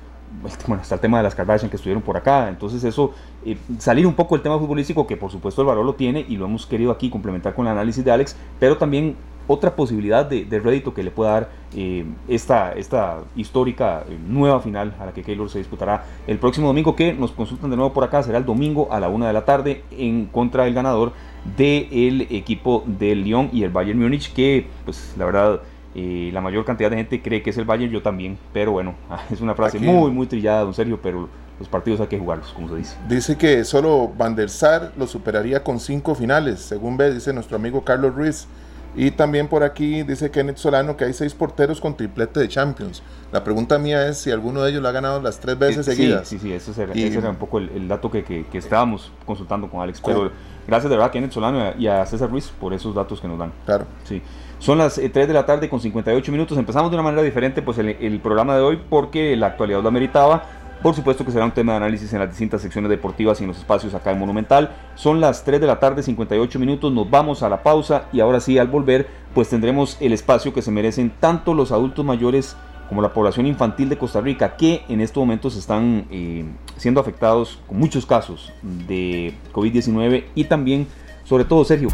bueno, 0.68 0.82
está 0.82 0.96
el 0.96 1.02
tema 1.02 1.18
de 1.18 1.24
las 1.24 1.36
Kardashian 1.36 1.70
que 1.70 1.78
estuvieron 1.78 2.04
por 2.04 2.18
acá. 2.18 2.50
Entonces, 2.50 2.84
eso, 2.84 3.14
eh, 3.46 3.58
salir 3.80 4.06
un 4.06 4.14
poco 4.14 4.36
del 4.36 4.44
tema 4.44 4.60
futbolístico, 4.60 5.08
que 5.08 5.18
por 5.18 5.32
supuesto 5.32 5.62
el 5.62 5.68
valor 5.68 5.86
lo 5.86 5.96
tiene 5.96 6.26
y 6.28 6.38
lo 6.38 6.46
hemos 6.46 6.66
querido 6.66 6.92
aquí 6.92 7.10
complementar 7.10 7.56
con 7.56 7.66
el 7.66 7.72
análisis 7.72 8.04
de 8.04 8.12
Alex, 8.12 8.36
pero 8.60 8.78
también 8.78 9.16
otra 9.48 9.76
posibilidad 9.76 10.26
de, 10.26 10.46
rédito 10.60 10.94
que 10.94 11.04
le 11.04 11.10
pueda 11.10 11.32
dar 11.32 11.50
eh, 11.74 12.06
esta, 12.28 12.74
esta 12.74 13.20
histórica 13.36 14.04
nueva 14.28 14.60
final 14.60 14.94
a 15.00 15.06
la 15.06 15.14
que 15.14 15.24
Keylor 15.24 15.50
se 15.50 15.60
disputará 15.60 16.04
el 16.28 16.38
próximo 16.38 16.68
domingo, 16.68 16.96
que 16.96 17.14
nos 17.14 17.32
consultan 17.32 17.70
de 17.70 17.78
nuevo 17.78 17.94
por 17.94 18.04
acá, 18.04 18.22
será 18.24 18.38
el 18.38 18.46
domingo 18.46 18.90
a 18.92 19.00
la 19.00 19.08
una 19.08 19.28
de 19.28 19.34
la 19.34 19.46
tarde 19.46 19.84
en 19.92 20.26
contra 20.26 20.66
del 20.66 20.74
ganador 20.74 21.14
del 21.56 22.24
equipo 22.24 22.84
del 22.86 23.24
Lyon 23.24 23.50
y 23.54 23.64
el 23.64 23.70
Bayern 23.70 24.00
Múnich, 24.00 24.34
que 24.34 24.68
pues 24.84 25.14
la 25.18 25.26
verdad 25.26 25.62
la 25.96 26.42
mayor 26.42 26.66
cantidad 26.66 26.90
de 26.92 26.98
gente 26.98 27.22
cree 27.22 27.42
que 27.42 27.50
es 27.50 27.58
el 27.58 27.66
Bayern, 27.66 27.92
yo 27.92 28.02
también, 28.02 28.38
pero 28.54 28.72
bueno, 28.72 28.96
es 29.32 29.42
una 29.42 29.56
frase 29.56 29.80
muy, 29.80 30.12
muy 30.12 30.28
trillada, 30.28 30.62
don 30.62 30.74
Sergio, 30.74 31.00
pero 31.02 31.30
los 31.60 31.68
partidos 31.68 32.00
hay 32.02 32.08
que 32.08 32.20
jugarlos, 32.20 32.52
como 32.54 32.70
se 32.70 32.76
dice. 32.76 32.98
Dice 33.08 33.38
que 33.38 33.64
solo 33.64 34.12
Van 34.16 34.36
der 34.36 34.50
Sar 34.50 34.92
lo 34.98 35.08
superaría 35.08 35.64
con 35.64 35.80
cinco 35.80 36.14
finales, 36.14 36.60
según 36.60 36.98
ve, 36.98 37.14
dice 37.14 37.34
nuestro 37.34 37.58
amigo 37.58 37.84
Carlos 37.84 38.14
Ruiz. 38.14 38.48
Y 38.96 39.12
también 39.12 39.48
por 39.48 39.64
aquí 39.64 40.02
dice 40.02 40.32
Kenneth 40.32 40.58
Solano 40.58 40.98
que 40.98 41.06
hay 41.06 41.14
seis 41.14 41.36
porteros 41.36 41.80
con 41.80 41.96
triplete 41.96 42.40
de 42.40 42.48
Champions. 42.48 43.04
La 43.32 43.44
pregunta 43.44 43.78
mía 43.78 44.08
es 44.08 44.18
si 44.18 44.32
alguno 44.32 44.64
de 44.64 44.72
ellos 44.72 44.82
lo 44.82 44.88
ha 44.88 44.92
ganado 44.92 45.22
las 45.22 45.40
tres 45.40 45.60
veces 45.60 45.86
seguidas. 45.86 46.28
Sí, 46.28 46.40
sí, 46.40 46.52
ese, 46.52 46.72
era, 46.82 47.30
un 47.30 47.36
poco 47.36 47.60
el, 47.60 47.88
dato 47.88 48.10
que, 48.10 48.24
que, 48.24 48.58
estábamos 48.58 49.12
consultando 49.26 49.70
con 49.70 49.82
Alex. 49.82 50.02
Pero 50.04 50.32
gracias 50.68 50.90
de 50.90 50.96
verdad 50.96 51.10
a 51.10 51.12
Kenneth 51.12 51.32
Solano 51.32 51.74
y 51.78 51.86
a 51.86 52.04
César 52.08 52.32
Ruiz 52.32 52.52
por 52.60 52.74
esos 52.74 52.96
datos 52.96 53.22
que 53.22 53.28
nos 53.28 53.38
dan. 53.38 53.52
Claro. 53.66 53.86
Sí. 54.04 54.20
Son 54.60 54.78
las 54.78 54.96
3 54.96 55.28
de 55.28 55.34
la 55.34 55.46
tarde 55.46 55.70
con 55.70 55.80
58 55.80 56.32
minutos. 56.32 56.58
Empezamos 56.58 56.90
de 56.92 56.96
una 56.96 57.04
manera 57.04 57.22
diferente 57.24 57.62
pues 57.62 57.78
el, 57.78 57.90
el 57.90 58.20
programa 58.20 58.56
de 58.56 58.62
hoy 58.62 58.80
porque 58.90 59.36
la 59.36 59.48
actualidad 59.48 59.82
lo 59.82 59.90
ameritaba. 59.90 60.44
Por 60.82 60.94
supuesto 60.94 61.26
que 61.26 61.32
será 61.32 61.46
un 61.46 61.52
tema 61.52 61.74
de 61.74 61.78
análisis 61.78 62.14
en 62.14 62.20
las 62.20 62.30
distintas 62.30 62.62
secciones 62.62 62.90
deportivas 62.90 63.40
y 63.40 63.44
en 63.44 63.48
los 63.48 63.58
espacios 63.58 63.96
acá 63.96 64.12
en 64.12 64.20
Monumental. 64.20 64.76
Son 64.96 65.20
las 65.20 65.44
3 65.44 65.60
de 65.60 65.68
la 65.68 65.80
tarde, 65.80 66.04
58 66.04 66.60
minutos, 66.60 66.94
nos 66.94 67.10
vamos 67.10 67.42
a 67.42 67.50
la 67.50 67.64
pausa 67.64 68.06
y 68.14 68.20
ahora 68.20 68.40
sí, 68.40 68.60
al 68.60 68.68
volver, 68.68 69.08
pues 69.34 69.50
tendremos 69.50 69.98
el 70.00 70.14
espacio 70.14 70.54
que 70.54 70.62
se 70.62 70.70
merecen 70.70 71.12
tanto 71.20 71.56
los 71.56 71.72
adultos 71.72 72.06
mayores 72.06 72.56
como 72.90 73.02
la 73.02 73.12
población 73.12 73.48
infantil 73.48 73.90
de 73.90 73.98
Costa 73.98 74.22
Rica, 74.22 74.56
que 74.56 74.84
en 74.88 75.02
estos 75.02 75.20
momentos 75.22 75.58
están 75.58 76.06
eh, 76.12 76.46
siendo 76.78 77.02
afectados 77.02 77.60
con 77.68 77.80
muchos 77.80 78.06
casos 78.06 78.54
de 78.62 79.34
COVID-19 79.54 80.26
y 80.36 80.44
también, 80.46 80.88
sobre 81.26 81.44
todo, 81.44 81.66
Sergio, 81.66 81.90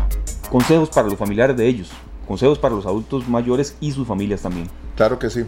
consejos 0.52 0.89
para 0.89 1.08
los 1.08 1.17
familiares 1.17 1.56
de 1.56 1.67
ellos, 1.67 1.91
consejos 2.34 2.58
para 2.58 2.74
los 2.74 2.88
adultos 2.88 3.30
mayores 3.30 3.78
y 3.80 3.91
sus 3.91 4.08
familias 4.08 4.41
también. 4.41 4.67
Claro 4.96 5.19
que 5.19 5.30
sí, 5.30 5.46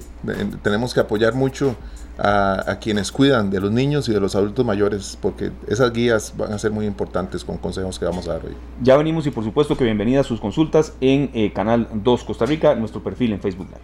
tenemos 0.62 0.93
que 0.93 1.00
apoyar 1.00 1.34
mucho 1.34 1.76
a, 2.19 2.78
quienes 2.80 3.12
cuidan 3.12 3.50
de 3.50 3.60
los 3.60 3.71
niños 3.71 4.08
y 4.08 4.13
de 4.13 4.19
los 4.19 4.36
adultos 4.36 4.63
mayores, 4.63 5.17
porque 5.19 5.52
esas 5.67 5.91
guías 5.91 6.36
van 6.38 6.54
a 6.54 6.60
ser 6.60 6.69
muy 6.69 6.86
importantes 6.86 7.43
con 7.43 7.58
consejos 7.58 7.98
que 7.98 8.06
vamos 8.06 8.28
a 8.28 8.34
dar 8.34 8.45
hoy. 8.45 8.54
Ya 8.84 8.98
venimos 8.98 9.26
y 9.26 9.32
por 9.32 9.43
supuesto 9.43 9.76
que 9.76 9.84
bienvenida 9.84 10.19
a 10.19 10.24
sus 10.24 10.39
consultas 10.39 10.93
en 11.02 11.32
eh, 11.34 11.52
Canal 11.54 11.88
2 11.91 12.24
Costa 12.24 12.45
Rica, 12.45 12.76
nuestro 12.76 13.02
perfil 13.02 13.34
en 13.34 13.39
Facebook 13.39 13.67
Live. 13.67 13.82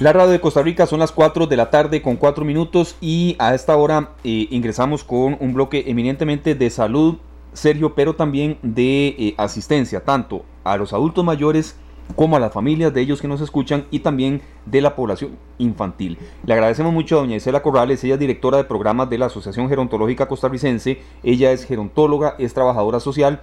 La 0.00 0.12
radio 0.12 0.30
de 0.30 0.40
Costa 0.40 0.62
Rica 0.62 0.86
son 0.86 1.00
las 1.00 1.10
4 1.10 1.48
de 1.48 1.56
la 1.56 1.70
tarde 1.70 2.02
con 2.02 2.14
4 2.14 2.44
minutos 2.44 2.94
y 3.00 3.34
a 3.40 3.52
esta 3.56 3.76
hora 3.76 4.10
eh, 4.22 4.46
ingresamos 4.52 5.02
con 5.02 5.36
un 5.40 5.54
bloque 5.54 5.82
eminentemente 5.88 6.54
de 6.54 6.70
salud, 6.70 7.16
Sergio, 7.52 7.96
pero 7.96 8.14
también 8.14 8.58
de 8.62 9.08
eh, 9.08 9.34
asistencia, 9.38 10.04
tanto 10.04 10.44
a 10.62 10.76
los 10.76 10.92
adultos 10.92 11.24
mayores 11.24 11.74
como 12.14 12.36
a 12.36 12.40
las 12.40 12.52
familias 12.52 12.94
de 12.94 13.00
ellos 13.00 13.20
que 13.20 13.26
nos 13.26 13.40
escuchan 13.40 13.86
y 13.90 13.98
también 13.98 14.40
de 14.66 14.82
la 14.82 14.94
población 14.94 15.32
infantil. 15.58 16.16
Le 16.46 16.54
agradecemos 16.54 16.92
mucho 16.92 17.16
a 17.16 17.22
doña 17.22 17.34
Isela 17.34 17.62
Corrales, 17.62 18.04
ella 18.04 18.14
es 18.14 18.20
directora 18.20 18.58
de 18.58 18.64
programas 18.64 19.10
de 19.10 19.18
la 19.18 19.26
Asociación 19.26 19.68
Gerontológica 19.68 20.28
Costarricense, 20.28 21.02
ella 21.24 21.50
es 21.50 21.64
gerontóloga, 21.64 22.36
es 22.38 22.54
trabajadora 22.54 23.00
social 23.00 23.40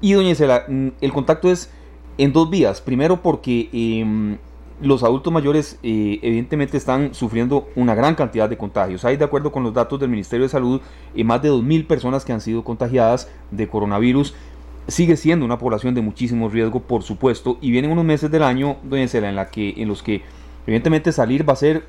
y 0.00 0.14
doña 0.14 0.30
Isela, 0.30 0.64
mm, 0.66 0.88
el 1.02 1.12
contacto 1.12 1.50
es 1.50 1.70
en 2.16 2.32
dos 2.32 2.48
vías, 2.48 2.80
primero 2.80 3.20
porque... 3.20 3.68
Em, 3.74 4.38
los 4.82 5.02
adultos 5.02 5.32
mayores 5.32 5.78
eh, 5.82 6.18
evidentemente 6.22 6.76
están 6.76 7.14
sufriendo 7.14 7.68
una 7.76 7.94
gran 7.94 8.14
cantidad 8.14 8.48
de 8.48 8.56
contagios. 8.56 9.04
Hay, 9.04 9.16
de 9.16 9.24
acuerdo 9.24 9.52
con 9.52 9.62
los 9.62 9.74
datos 9.74 10.00
del 10.00 10.08
Ministerio 10.08 10.44
de 10.44 10.48
Salud, 10.48 10.80
eh, 11.14 11.24
más 11.24 11.42
de 11.42 11.50
2.000 11.50 11.86
personas 11.86 12.24
que 12.24 12.32
han 12.32 12.40
sido 12.40 12.64
contagiadas 12.64 13.28
de 13.50 13.68
coronavirus. 13.68 14.34
Sigue 14.88 15.16
siendo 15.16 15.44
una 15.44 15.58
población 15.58 15.94
de 15.94 16.00
muchísimo 16.00 16.48
riesgo, 16.48 16.80
por 16.80 17.02
supuesto, 17.02 17.58
y 17.60 17.70
vienen 17.70 17.92
unos 17.92 18.04
meses 18.04 18.30
del 18.30 18.42
año, 18.42 18.78
doña 18.82 19.06
Cela, 19.06 19.28
en, 19.28 19.36
la 19.36 19.50
que, 19.50 19.74
en 19.76 19.88
los 19.88 20.02
que 20.02 20.22
evidentemente 20.66 21.12
salir 21.12 21.46
va 21.48 21.52
a 21.52 21.56
ser, 21.56 21.84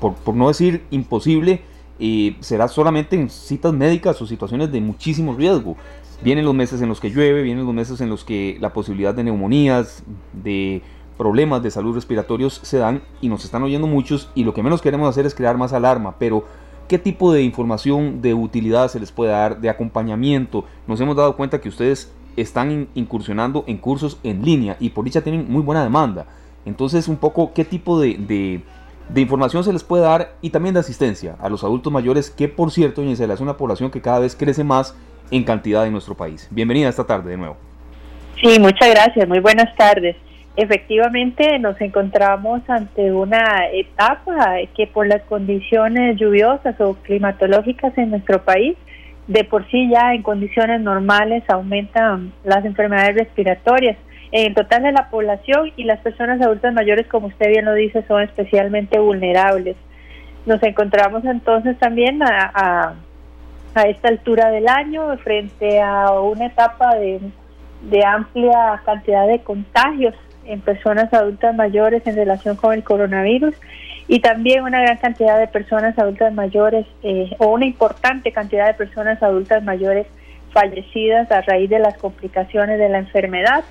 por, 0.00 0.34
no 0.34 0.48
decir 0.48 0.84
imposible, 0.90 1.62
eh, 1.98 2.36
será 2.40 2.68
solamente 2.68 3.16
en 3.16 3.30
citas 3.30 3.72
médicas 3.72 4.20
o 4.20 4.26
situaciones 4.26 4.70
de 4.70 4.80
muchísimo 4.80 5.34
riesgo. 5.34 5.76
Vienen 6.22 6.44
los 6.44 6.54
meses 6.54 6.80
en 6.82 6.88
los 6.88 7.00
que 7.00 7.10
llueve, 7.10 7.42
vienen 7.42 7.64
los 7.64 7.74
meses 7.74 8.00
en 8.00 8.10
los 8.10 8.24
que 8.24 8.56
la 8.60 8.72
posibilidad 8.72 9.14
de 9.14 9.24
neumonías, 9.24 10.04
de 10.32 10.82
problemas 11.16 11.62
de 11.62 11.70
salud 11.70 11.94
respiratorios 11.94 12.60
se 12.62 12.78
dan 12.78 13.02
y 13.20 13.28
nos 13.28 13.44
están 13.44 13.62
oyendo 13.62 13.86
muchos 13.86 14.30
y 14.34 14.44
lo 14.44 14.54
que 14.54 14.62
menos 14.62 14.82
queremos 14.82 15.08
hacer 15.08 15.26
es 15.26 15.34
crear 15.34 15.56
más 15.56 15.72
alarma, 15.72 16.16
pero 16.18 16.44
¿qué 16.88 16.98
tipo 16.98 17.32
de 17.32 17.42
información 17.42 18.20
de 18.20 18.34
utilidad 18.34 18.88
se 18.88 19.00
les 19.00 19.12
puede 19.12 19.30
dar, 19.30 19.60
de 19.60 19.70
acompañamiento? 19.70 20.64
Nos 20.86 21.00
hemos 21.00 21.16
dado 21.16 21.36
cuenta 21.36 21.60
que 21.60 21.68
ustedes 21.68 22.12
están 22.36 22.88
incursionando 22.94 23.64
en 23.66 23.78
cursos 23.78 24.18
en 24.22 24.44
línea 24.44 24.76
y 24.80 24.90
por 24.90 25.04
dicha 25.04 25.22
tienen 25.22 25.50
muy 25.50 25.62
buena 25.62 25.84
demanda. 25.84 26.26
Entonces, 26.66 27.08
un 27.08 27.16
poco, 27.16 27.52
¿qué 27.54 27.64
tipo 27.64 28.00
de, 28.00 28.62
de, 29.08 29.20
información 29.20 29.62
se 29.64 29.72
les 29.72 29.84
puede 29.84 30.02
dar 30.02 30.34
y 30.40 30.50
también 30.50 30.74
de 30.74 30.80
asistencia 30.80 31.36
a 31.40 31.48
los 31.48 31.62
adultos 31.62 31.92
mayores, 31.92 32.30
que 32.30 32.48
por 32.48 32.70
cierto, 32.70 33.02
es 33.02 33.40
una 33.40 33.56
población 33.56 33.90
que 33.90 34.00
cada 34.00 34.18
vez 34.18 34.34
crece 34.34 34.64
más 34.64 34.96
en 35.30 35.44
cantidad 35.44 35.86
en 35.86 35.92
nuestro 35.92 36.16
país? 36.16 36.48
Bienvenida 36.50 36.88
esta 36.88 37.04
tarde 37.04 37.30
de 37.30 37.36
nuevo. 37.36 37.56
Sí, 38.42 38.58
muchas 38.58 38.90
gracias, 38.90 39.28
muy 39.28 39.40
buenas 39.40 39.74
tardes. 39.76 40.16
Efectivamente, 40.56 41.58
nos 41.58 41.80
encontramos 41.80 42.62
ante 42.68 43.12
una 43.12 43.66
etapa 43.72 44.54
que 44.76 44.86
por 44.86 45.08
las 45.08 45.22
condiciones 45.22 46.16
lluviosas 46.16 46.80
o 46.80 46.94
climatológicas 46.94 47.96
en 47.98 48.10
nuestro 48.10 48.44
país, 48.44 48.76
de 49.26 49.42
por 49.42 49.68
sí 49.68 49.90
ya 49.90 50.14
en 50.14 50.22
condiciones 50.22 50.80
normales 50.80 51.42
aumentan 51.48 52.32
las 52.44 52.64
enfermedades 52.64 53.16
respiratorias. 53.16 53.96
En 54.30 54.54
total 54.54 54.84
de 54.84 54.92
la 54.92 55.10
población 55.10 55.72
y 55.76 55.84
las 55.84 55.98
personas 56.00 56.40
adultas 56.40 56.72
mayores, 56.72 57.08
como 57.08 57.28
usted 57.28 57.48
bien 57.48 57.64
lo 57.64 57.74
dice, 57.74 58.04
son 58.06 58.22
especialmente 58.22 59.00
vulnerables. 59.00 59.76
Nos 60.46 60.62
encontramos 60.62 61.24
entonces 61.24 61.76
también 61.78 62.22
a, 62.22 62.94
a, 63.74 63.82
esta 63.88 64.08
altura 64.08 64.50
del 64.50 64.68
año 64.68 65.16
frente 65.18 65.80
a 65.80 66.12
una 66.12 66.46
etapa 66.46 66.94
de, 66.94 67.18
de 67.90 68.04
amplia 68.04 68.80
cantidad 68.84 69.26
de 69.26 69.40
contagios 69.40 70.14
en 70.46 70.60
personas 70.60 71.12
adultas 71.12 71.54
mayores 71.54 72.06
en 72.06 72.16
relación 72.16 72.56
con 72.56 72.74
el 72.74 72.82
coronavirus 72.82 73.54
y 74.06 74.20
también 74.20 74.64
una 74.64 74.80
gran 74.80 74.98
cantidad 74.98 75.38
de 75.38 75.46
personas 75.46 75.98
adultas 75.98 76.32
mayores 76.34 76.86
eh, 77.02 77.30
o 77.38 77.48
una 77.48 77.64
importante 77.64 78.32
cantidad 78.32 78.66
de 78.66 78.74
personas 78.74 79.22
adultas 79.22 79.62
mayores 79.64 80.06
fallecidas 80.52 81.30
a 81.32 81.40
raíz 81.40 81.70
de 81.70 81.78
las 81.78 81.96
complicaciones 81.96 82.78
de 82.78 82.88
la 82.88 82.98
enfermedad. 82.98 83.64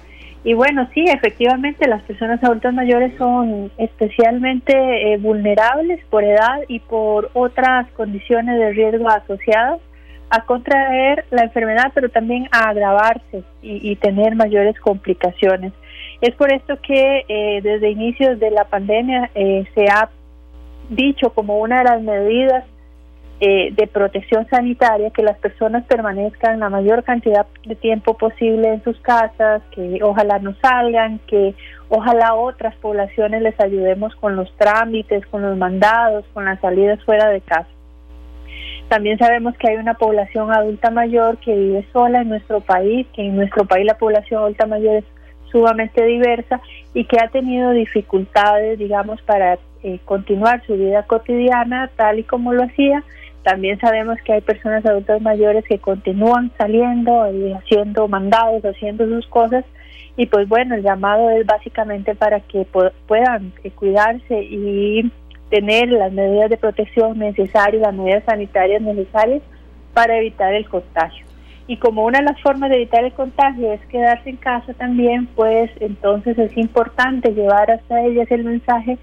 Y 0.44 0.56
bueno, 0.56 0.90
sí, 0.94 1.06
efectivamente 1.08 1.88
las 1.88 2.04
personas 2.04 2.44
adultas 2.44 2.74
mayores 2.74 3.14
son 3.18 3.72
especialmente 3.78 4.74
eh, 5.14 5.18
vulnerables 5.18 6.04
por 6.10 6.24
edad 6.24 6.60
y 6.68 6.80
por 6.80 7.30
otras 7.34 7.90
condiciones 7.92 8.60
de 8.60 8.72
riesgo 8.74 9.10
asociadas 9.10 9.80
a 10.30 10.44
contraer 10.46 11.26
la 11.30 11.44
enfermedad, 11.44 11.92
pero 11.94 12.10
también 12.10 12.50
a 12.52 12.70
agravarse 12.70 13.44
y 13.62 13.96
tener 13.98 14.36
mayores 14.36 14.80
complicaciones. 14.80 15.74
Es 16.22 16.36
por 16.36 16.52
esto 16.54 16.80
que 16.82 17.26
eh, 17.28 17.62
desde 17.62 17.89
inicios 17.89 18.39
de 18.39 18.52
la 18.52 18.66
pandemia 18.66 19.30
eh, 19.36 19.66
se 19.76 19.86
ha 19.89 20.10
dicho 20.89 21.32
como 21.32 21.60
una 21.60 21.80
de 21.80 21.84
las 21.84 22.02
medidas 22.02 22.63
eh, 23.46 23.74
de 23.74 23.88
protección 23.88 24.48
sanitaria 24.48 25.10
que 25.10 25.22
las 25.22 25.38
personas 25.38 25.84
permanezcan 25.86 26.62
la 26.62 26.70
mayor 26.70 27.04
cantidad 27.04 27.46
de 27.66 27.76
tiempo 27.76 28.18
posible 28.18 28.70
en 28.70 28.84
sus 28.86 28.98
casas, 29.02 29.62
que 29.72 30.00
ojalá 30.02 30.39
no 30.39 30.56
salgan, 30.62 31.20
que 31.28 31.54
ojalá 31.89 32.36
otras 32.36 32.74
poblaciones 32.76 33.42
les 33.42 33.60
ayudemos 33.60 34.16
con 34.16 34.38
los 34.38 34.50
trámites, 34.56 35.26
con 35.28 35.42
los 35.42 35.58
mandados, 35.58 36.24
con 36.34 36.46
las 36.46 36.60
salidas 36.62 37.04
fuera 37.04 37.28
de 37.30 37.42
casa. 37.42 37.68
También 38.88 39.18
sabemos 39.18 39.58
que 39.58 39.72
hay 39.72 39.76
una 39.76 39.96
población 39.96 40.52
adulta 40.52 40.89
mayor 40.92 41.38
que 41.39 41.54
vive 41.54 41.86
sola 41.92 42.22
en 42.22 42.30
nuestro 42.30 42.62
país, 42.62 43.08
que 43.13 43.24
en 43.24 43.36
nuestro 43.36 43.66
país 43.66 43.86
la 43.86 43.98
población 43.98 44.42
adulta 44.42 44.68
mayor 44.68 44.98
es 44.98 45.06
sumamente 45.54 46.04
diversa 46.04 46.60
y 46.94 47.06
que 47.06 47.18
ha 47.20 47.30
tenido 47.30 47.72
dificultades, 47.72 48.78
digamos, 48.78 49.22
para 49.22 49.58
eh, 49.84 50.00
continuar 50.04 50.66
su 50.66 50.74
vida 50.74 51.04
cotidiana 51.04 51.89
tal 51.96 52.20
y 52.20 52.24
como 52.24 52.52
lo 52.52 52.63
hacía. 52.63 53.04
También 53.44 53.80
sabemos 53.80 54.18
que 54.26 54.34
hay 54.34 54.42
personas 54.42 54.86
adultas 54.86 55.22
mayores 55.22 55.63
que 55.66 55.80
continúan 55.80 56.52
saliendo 56.58 57.32
y 57.32 57.54
haciendo 57.54 58.08
mandados, 58.08 58.63
haciendo 58.66 59.06
sus 59.06 59.28
cosas. 59.28 59.63
Y 60.18 60.26
pues 60.26 60.48
bueno, 60.50 60.76
el 60.76 60.84
llamado 60.84 61.30
es 61.30 61.46
básicamente 61.46 62.16
para 62.16 62.39
que 62.42 62.66
puedan 63.08 63.54
eh, 63.63 63.72
cuidarse 63.72 64.44
y 64.44 65.12
tener 65.50 65.89
las 65.89 66.12
medidas 66.12 66.50
de 66.50 66.58
protección 66.58 67.20
necesarias, 67.20 67.82
las 67.82 67.94
medidas 67.94 68.24
sanitarias 68.26 68.82
necesarias 68.82 69.44
para 69.94 70.18
evitar 70.18 70.54
el 70.54 70.68
contagio 70.68 71.33
y 71.67 71.78
como 71.78 72.06
una 72.06 72.19
de 72.19 72.26
las 72.26 72.41
formas 72.41 72.69
de 72.69 72.78
evitar 72.78 73.04
el 73.04 73.13
contagio 73.13 73.71
es 73.71 73.82
quedarse 73.88 74.30
en 74.30 74.38
casa 74.38 74.73
también, 74.73 75.28
pues 75.28 75.71
entonces 75.80 76.38
es 76.38 76.56
importante 76.58 77.34
llevar 77.34 77.71
hasta 77.71 78.02
ellas 78.04 78.30
el 78.32 78.43
mensaje 78.43 78.97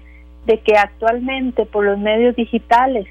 de 0.45 0.59
que 0.59 0.77
actualmente 0.77 1.65
por 1.65 1.85
los 1.85 1.97
medios 1.97 2.35
digitales 2.35 3.07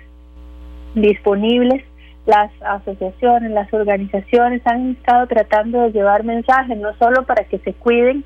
disponibles, 0.94 1.82
las 2.26 2.50
asociaciones, 2.62 3.50
las 3.50 3.72
organizaciones 3.72 4.62
han 4.66 4.92
estado 4.92 5.26
tratando 5.26 5.82
de 5.82 5.92
llevar 5.92 6.22
mensajes, 6.22 6.76
no 6.78 6.94
solo 6.98 7.24
para 7.24 7.44
que 7.44 7.58
se 7.58 7.72
cuiden, 7.72 8.24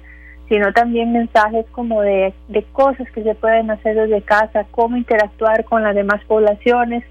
sino 0.49 0.73
también 0.73 1.13
mensajes 1.13 1.65
como 1.73 2.03
de, 2.03 2.35
cosas 2.73 3.11
que 3.13 3.23
se 3.23 3.35
pueden 3.35 3.71
hacer 3.71 3.97
desde 3.97 4.21
casa, 4.23 4.67
cómo 4.71 4.97
interactuar 4.97 5.65
con 5.65 5.83
las 5.83 5.95
demás 5.95 6.23
poblaciones 6.27 7.03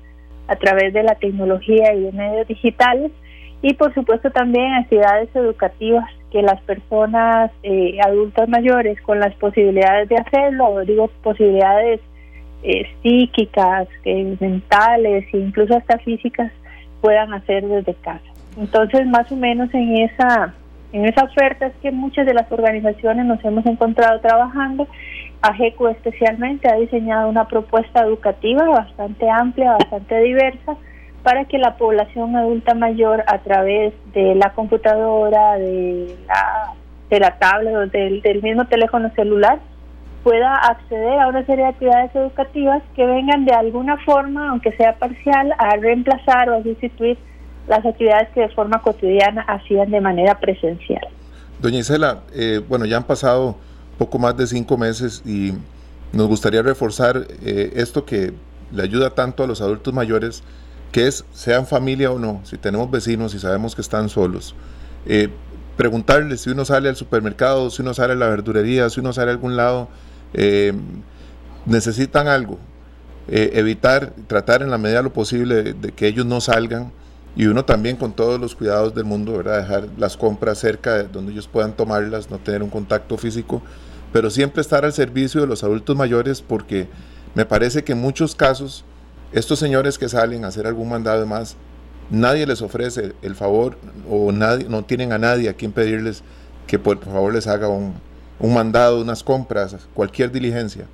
a 0.48 0.56
través 0.56 0.94
de 0.94 1.04
la 1.04 1.16
tecnología 1.16 1.94
y 1.94 2.02
de 2.02 2.12
medios 2.12 2.48
digitales 2.48 3.12
y 3.64 3.74
por 3.76 3.94
supuesto 3.94 4.30
también 4.30 4.74
actividades 4.74 5.34
educativas 5.34 6.10
que 6.32 6.42
las 6.42 6.62
personas 6.64 7.50
eh, 7.64 7.98
adultas 8.06 8.50
mayores 8.50 9.02
con 9.02 9.22
las 9.22 9.34
posibilidades 9.36 10.10
de 10.10 10.18
hacerlo, 10.18 10.82
digo 10.86 11.10
posibilidades 11.24 12.02
eh, 12.62 12.86
psíquicas, 13.02 13.88
eh, 14.04 14.36
mentales 14.42 15.26
e 15.34 15.38
incluso 15.38 15.78
hasta 15.78 15.98
físicas 16.00 16.52
puedan 17.00 17.34
hacer 17.34 17.66
desde 17.66 17.94
casa. 17.96 18.26
Entonces, 18.58 19.08
más 19.08 19.32
o 19.32 19.38
menos 19.38 19.74
en 19.74 19.96
esa 19.96 20.54
en 20.92 21.06
esa 21.06 21.24
oferta 21.24 21.68
es 21.68 21.74
que 21.82 21.92
muchas 21.92 22.26
de 22.26 22.34
las 22.36 22.52
organizaciones 22.52 23.26
nos 23.26 23.44
hemos 23.46 23.66
encontrado 23.66 24.20
trabajando. 24.20 24.88
AGECO 25.42 25.90
especialmente 25.90 26.70
ha 26.70 26.76
diseñado 26.76 27.30
una 27.30 27.48
propuesta 27.48 28.02
educativa 28.02 28.68
bastante 28.70 29.28
amplia, 29.30 29.72
bastante 29.72 30.20
diversa, 30.20 30.76
para 31.24 31.46
que 31.46 31.58
la 31.58 31.78
población 31.78 32.36
adulta 32.36 32.74
mayor 32.74 33.24
a 33.28 33.40
través 33.40 33.94
de 34.14 34.36
la 34.36 34.54
computadora, 34.54 35.56
de 35.58 36.16
la, 36.28 36.74
de 37.10 37.20
la 37.20 37.40
tablet 37.40 37.76
o 37.76 37.88
del, 37.88 38.42
mismo 38.42 38.66
teléfono 38.66 39.10
celular 39.16 39.60
pueda 40.24 40.56
acceder 40.56 41.20
a 41.20 41.28
una 41.28 41.46
serie 41.46 41.64
de 41.64 41.70
actividades 41.70 42.16
educativas 42.16 42.82
que 42.96 43.06
vengan 43.06 43.46
de 43.46 43.54
alguna 43.54 43.98
forma, 44.06 44.50
aunque 44.50 44.72
sea 44.74 44.98
parcial, 44.98 45.54
a 45.58 45.76
reemplazar 45.78 46.50
o 46.50 46.56
a 46.56 46.64
sustituir 46.64 47.18
las 47.68 47.86
actividades 47.86 48.30
que 48.30 48.42
de 48.42 48.50
forma 48.50 48.82
cotidiana 48.82 49.42
hacían 49.42 49.92
de 49.92 50.00
manera 50.02 50.40
presencial. 50.40 51.08
Doña 51.60 51.80
Isela, 51.80 52.22
eh, 52.34 52.62
bueno, 52.68 52.86
ya 52.86 52.98
han 52.98 53.04
pasado 53.04 53.58
poco 53.98 54.18
más 54.18 54.36
de 54.38 54.48
cinco 54.48 54.78
meses 54.78 55.22
y 55.26 55.54
nos 56.14 56.28
gustaría 56.28 56.62
reforzar 56.62 57.26
eh, 57.42 57.74
esto 57.76 58.06
que 58.06 58.34
le 58.72 58.84
ayuda 58.84 59.12
tanto 59.12 59.44
a 59.44 59.48
los 59.48 59.62
adultos 59.62 59.94
mayores, 59.94 60.44
que 60.94 61.08
es, 61.08 61.26
sean 61.34 61.68
familia 61.68 62.10
o 62.12 62.20
no, 62.20 62.40
si 62.46 62.58
tenemos 62.58 62.90
vecinos 62.90 63.36
y 63.36 63.40
sabemos 63.40 63.76
que 63.76 63.82
están 63.82 64.08
solos, 64.08 64.56
eh, 65.06 65.28
preguntarles 65.76 66.40
si 66.42 66.52
uno 66.52 66.64
sale 66.64 66.88
al 66.88 66.96
supermercado, 66.96 67.70
si 67.70 67.82
uno 67.82 67.94
sale 67.94 68.14
a 68.14 68.16
la 68.16 68.30
verdurería, 68.30 68.90
si 68.90 69.02
uno 69.02 69.12
sale 69.12 69.32
a 69.32 69.34
algún 69.34 69.58
lado, 69.58 69.90
necesitan 71.66 72.28
algo, 72.28 72.58
evitar, 73.28 74.14
tratar 74.28 74.62
en 74.62 74.72
la 74.72 74.78
medida 74.78 75.02
lo 75.02 75.12
posible 75.12 75.74
de 75.74 75.92
que 75.92 76.08
ellos 76.08 76.26
no 76.26 76.40
salgan, 76.40 76.92
y 77.36 77.48
uno 77.48 77.66
también 77.66 77.96
con 77.96 78.14
todos 78.14 78.40
los 78.40 78.56
cuidados 78.56 78.94
del 78.94 79.06
mundo, 79.06 79.38
¿verdad? 79.38 79.62
Dejar 79.62 79.88
las 79.98 80.18
compras 80.18 80.60
cerca 80.60 80.94
de 80.94 81.04
donde 81.06 81.32
ellos 81.32 81.48
puedan 81.48 81.74
tomarlas, 81.74 82.30
no 82.30 82.38
tener 82.38 82.62
un 82.62 82.70
contacto 82.70 83.18
físico, 83.18 83.62
pero 84.12 84.30
siempre 84.30 84.62
estar 84.62 84.86
al 84.86 84.94
servicio 84.94 85.42
de 85.42 85.48
los 85.48 85.64
adultos 85.64 85.96
mayores 85.98 86.42
porque 86.42 86.88
me 87.34 87.46
parece 87.46 87.84
que 87.84 87.94
en 87.94 88.02
muchos 88.02 88.36
casos 88.36 88.86
estos 89.34 89.60
señores 89.60 89.98
que 89.98 90.10
salen 90.10 90.46
a 90.46 90.48
hacer 90.48 90.68
algún 90.68 90.90
mandado 90.90 91.26
más, 91.26 91.58
nadie 92.10 92.46
les 92.46 92.62
ofrece 92.62 93.14
el 93.22 93.36
favor 93.36 93.78
o 94.10 94.32
nadie, 94.32 94.68
no 94.70 94.84
tienen 94.84 95.12
a 95.12 95.18
nadie 95.18 95.50
a 95.50 95.54
quien 95.54 95.72
pedirles 95.72 96.24
que 96.68 96.80
por 96.80 97.00
favor 97.04 97.34
les 97.34 97.48
haga 97.48 97.68
un, 97.68 97.96
un 98.40 98.54
mandado, 98.54 99.02
unas 99.02 99.24
compras, 99.24 99.88
cualquier 99.94 100.32
diligencia. 100.32 100.86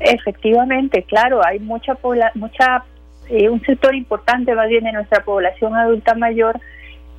Efectivamente, 0.00 1.02
claro, 1.02 1.44
hay 1.44 1.58
mucha 1.58 1.98
mucha 2.34 2.84
eh, 3.28 3.48
un 3.48 3.60
sector 3.62 3.94
importante 3.94 4.54
más 4.54 4.68
bien 4.68 4.84
de 4.84 4.92
nuestra 4.92 5.24
población 5.24 5.74
adulta 5.76 6.14
mayor 6.14 6.58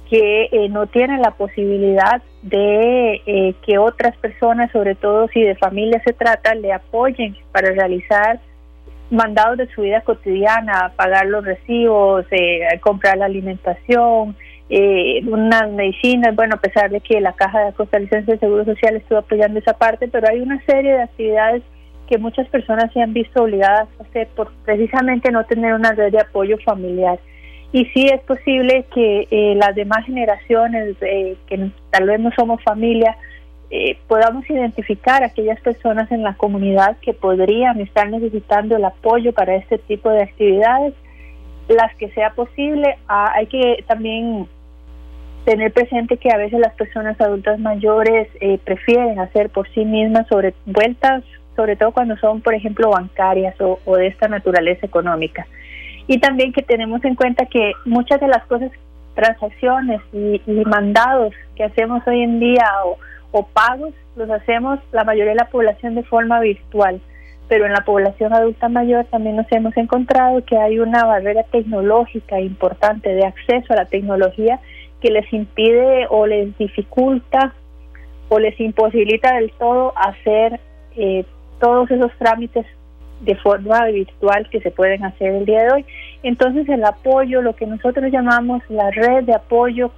que 0.10 0.49
eh, 0.51 0.67
no 0.69 0.88
tiene 0.88 1.19
la 1.19 1.31
posibilidad 1.31 2.21
de 2.41 3.21
eh, 3.25 3.55
que 3.65 3.77
otras 3.77 4.15
personas, 4.17 4.71
sobre 4.71 4.95
todo 4.95 5.29
si 5.29 5.41
de 5.41 5.55
familia 5.55 6.01
se 6.03 6.12
trata, 6.12 6.53
le 6.53 6.73
apoyen 6.73 7.38
para 7.53 7.71
realizar 7.71 8.41
mandados 9.12 9.58
de 9.58 9.67
su 9.76 9.82
vida 9.82 10.02
cotidiana, 10.02 10.91
pagar 10.95 11.28
los 11.28 11.45
recibos, 11.45 12.26
comprar 12.82 13.17
la 13.17 13.26
alimentación, 13.26 14.36
unas 15.28 15.71
medicinas, 15.71 16.36
bueno, 16.36 16.56
a 16.56 16.62
pesar 16.62 16.89
de 16.89 17.02
que 17.02 17.19
la 17.21 17.34
Caja 17.34 17.65
de 17.65 17.74
Costarricense 17.74 18.32
de 18.32 18.39
Seguro 18.39 18.65
Social 18.65 18.95
estuvo 18.95 19.19
apoyando 19.19 19.60
esa 19.60 19.74
parte, 19.74 20.08
pero 20.08 20.28
hay 20.30 20.39
una 20.39 20.63
serie 20.65 20.93
de 20.93 21.02
actividades 21.04 21.62
que 22.12 22.17
muchas 22.17 22.47
personas 22.50 22.91
se 22.91 23.02
han 23.02 23.13
visto 23.13 23.43
obligadas 23.43 23.88
a 23.97 24.04
hacer 24.04 24.28
por 24.36 24.52
precisamente 24.65 25.32
no 25.32 25.45
tener 25.45 25.74
una 25.74 25.93
red 25.93 26.12
de 26.12 26.19
apoyo 26.19 26.58
familiar. 26.65 27.17
Y 27.71 27.86
sí 27.86 28.08
es 28.08 28.19
posible 28.24 28.86
que 28.93 29.28
eh, 29.32 29.56
las 29.56 29.74
demás 29.76 30.06
generaciones, 30.06 30.97
eh, 31.00 31.38
que 31.47 31.71
tal 31.89 32.08
vez 32.08 32.19
no 32.19 32.30
somos 32.38 32.62
familia, 32.63 33.15
eh, 33.71 33.97
podamos 34.07 34.49
identificar 34.49 35.23
aquellas 35.23 35.60
personas 35.62 36.12
en 36.12 36.23
la 36.23 36.36
comunidad 36.36 36.97
que 37.01 37.13
podrían 37.13 37.79
estar 37.81 38.10
necesitando 38.10 38.75
el 38.75 38.86
apoyo 38.86 39.34
para 39.34 39.55
este 39.55 39.77
tipo 39.77 40.10
de 40.10 40.23
actividades, 40.23 40.93
las 41.67 41.95
que 41.95 42.12
sea 42.12 42.31
posible. 42.31 42.97
Ah, 43.07 43.31
hay 43.34 43.47
que 43.47 43.84
también 43.88 44.47
tener 45.45 45.71
presente 45.71 46.17
que 46.17 46.31
a 46.31 46.38
veces 46.38 46.60
las 46.60 46.73
personas 46.75 47.19
adultas 47.19 47.60
mayores 47.60 48.27
prefieren 48.63 49.19
hacer 49.19 49.49
por 49.49 49.67
sí 49.69 49.86
mismas 49.86 50.27
sobre 50.27 50.53
vueltas 50.67 51.23
sobre 51.55 51.75
todo 51.75 51.91
cuando 51.91 52.17
son, 52.17 52.41
por 52.41 52.53
ejemplo, 52.53 52.89
bancarias 52.89 53.55
o, 53.60 53.95
de 53.95 54.07
esta 54.07 54.27
naturaleza 54.27 54.86
económica. 54.86 55.45
Y 56.07 56.19
también 56.19 56.53
que 56.53 56.62
tenemos 56.62 57.03
en 57.05 57.15
cuenta 57.15 57.45
que 57.45 57.73
muchas 57.86 58.19
de 58.19 58.27
las 58.27 58.43
cosas, 58.45 58.71
transacciones 59.13 60.01
y, 60.13 60.41
mandados 60.65 61.34
que 61.55 61.63
hacemos 61.63 62.01
hoy 62.07 62.23
en 62.23 62.39
día 62.39 62.65
o, 62.86 62.97
o 63.31 63.45
pagos, 63.47 63.93
los 64.15 64.29
hacemos 64.29 64.79
la 64.91 65.03
mayoría 65.03 65.31
de 65.31 65.39
la 65.39 65.49
población 65.49 65.95
de 65.95 66.03
forma 66.03 66.39
virtual 66.39 67.01
pero 67.51 67.65
en 67.65 67.73
la 67.73 67.83
población 67.83 68.31
adulta 68.31 68.69
mayor 68.69 69.03
también 69.11 69.35
nos 69.35 69.45
hemos 69.51 69.75
encontrado 69.75 70.41
que 70.45 70.55
hay 70.55 70.79
una 70.79 71.03
barrera 71.03 71.43
tecnológica 71.43 72.39
importante 72.39 73.09
de 73.09 73.25
acceso 73.25 73.73
a 73.73 73.75
la 73.75 73.85
tecnología 73.87 74.61
que 75.01 75.11
les 75.11 75.33
impide 75.33 76.07
o 76.09 76.27
les 76.27 76.57
dificulta 76.57 77.53
o 78.29 78.39
les 78.39 78.57
imposibilita 78.57 79.35
del 79.35 79.51
todo 79.59 79.91
hacer 79.97 80.61
eh, 80.95 81.25
todos 81.59 81.91
esos 81.91 82.09
trámites 82.17 82.65
de 83.19 83.35
forma 83.35 83.83
virtual 83.87 84.47
que 84.49 84.61
se 84.61 84.71
pueden 84.71 85.03
hacer 85.03 85.35
el 85.35 85.45
día 85.45 85.63
de 85.63 85.71
hoy. 85.73 85.85
Entonces 86.23 86.69
el 86.69 86.85
apoyo, 86.85 87.41
lo 87.41 87.53
que 87.57 87.67
nosotros 87.67 88.09
llamamos 88.13 88.61
la 88.69 88.91
red 88.91 89.25
de 89.25 89.35
apoyo 89.35 89.91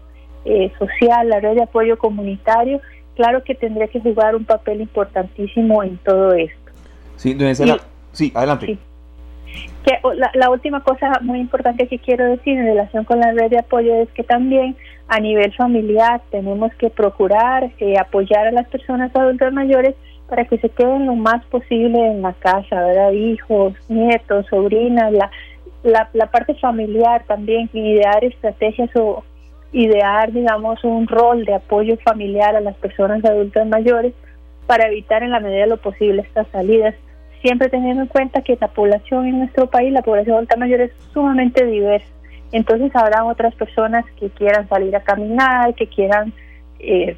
eh, 0.45 0.71
social, 0.79 1.29
la 1.29 1.39
red 1.39 1.53
de 1.53 1.61
apoyo 1.61 1.99
comunitario, 1.99 2.81
claro 3.15 3.43
que 3.43 3.55
tendría 3.55 3.87
que 3.87 3.99
jugar 3.99 4.35
un 4.35 4.45
papel 4.45 4.81
importantísimo 4.81 5.83
en 5.83 5.97
todo 5.97 6.33
esto. 6.33 6.71
Sí, 7.17 7.37
sí 8.11 8.31
adelante. 8.35 8.77
Que, 9.85 9.99
la, 10.33 10.49
última 10.49 10.81
cosa 10.81 11.19
muy 11.21 11.39
importante 11.39 11.87
que 11.87 11.99
quiero 11.99 12.25
decir 12.25 12.57
en 12.57 12.65
relación 12.65 13.03
con 13.03 13.19
la 13.19 13.33
red 13.33 13.49
de 13.49 13.59
apoyo 13.59 13.93
es 13.95 14.09
que 14.11 14.23
también 14.23 14.75
a 15.09 15.19
nivel 15.19 15.53
familiar 15.53 16.21
tenemos 16.31 16.73
que 16.75 16.89
procurar 16.89 17.69
eh, 17.79 17.97
apoyar 17.99 18.47
a 18.47 18.51
las 18.51 18.67
personas 18.69 19.13
adultas 19.13 19.51
mayores 19.51 19.95
para 20.29 20.45
que 20.45 20.57
se 20.57 20.69
queden 20.69 21.05
lo 21.05 21.15
más 21.15 21.45
posible 21.47 21.99
en 21.99 22.21
la 22.21 22.33
casa, 22.33 22.81
¿verdad? 22.81 23.11
Hijos, 23.11 23.73
nietos, 23.89 24.45
sobrinas, 24.49 25.11
la, 25.11 25.29
la, 25.83 26.09
la 26.13 26.31
parte 26.31 26.55
familiar 26.55 27.25
también, 27.27 27.69
idear 27.73 28.23
estrategias 28.23 28.89
o 28.95 29.23
idear, 29.73 30.31
digamos, 30.31 30.83
un 30.83 31.07
rol 31.07 31.45
de 31.45 31.55
apoyo 31.55 31.97
familiar 31.97 32.55
a 32.55 32.61
las 32.61 32.75
personas 32.77 33.25
adultas 33.25 33.67
mayores 33.67 34.13
para 34.67 34.87
evitar 34.87 35.23
en 35.23 35.31
la 35.31 35.39
medida 35.39 35.61
de 35.61 35.67
lo 35.67 35.77
posible 35.77 36.21
estas 36.21 36.47
salidas, 36.49 36.95
siempre 37.41 37.69
teniendo 37.69 38.03
en 38.03 38.07
cuenta 38.07 38.41
que 38.41 38.57
la 38.61 38.69
población 38.69 39.27
en 39.27 39.39
nuestro 39.39 39.69
país, 39.69 39.91
la 39.91 40.03
población 40.03 40.35
adulta 40.35 40.55
mayor 40.55 40.81
es 40.81 40.91
sumamente 41.13 41.65
diversa. 41.65 42.07
Entonces 42.51 42.95
habrá 42.95 43.25
otras 43.25 43.53
personas 43.55 44.05
que 44.19 44.29
quieran 44.29 44.69
salir 44.69 44.95
a 44.95 45.01
caminar, 45.01 45.73
que 45.73 45.87
quieran 45.87 46.31
eh, 46.79 47.17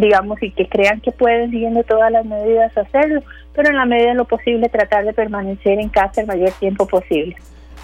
digamos, 0.00 0.42
y 0.42 0.50
que 0.50 0.68
crean 0.68 1.00
que 1.00 1.10
pueden, 1.10 1.50
siguiendo 1.50 1.82
todas 1.82 2.12
las 2.12 2.24
medidas, 2.26 2.76
hacerlo, 2.76 3.22
pero 3.54 3.70
en 3.70 3.76
la 3.76 3.86
medida 3.86 4.10
de 4.10 4.14
lo 4.14 4.26
posible 4.26 4.68
tratar 4.68 5.04
de 5.04 5.12
permanecer 5.12 5.78
en 5.78 5.88
casa 5.88 6.20
el 6.20 6.26
mayor 6.26 6.50
tiempo 6.52 6.86
posible. 6.86 7.36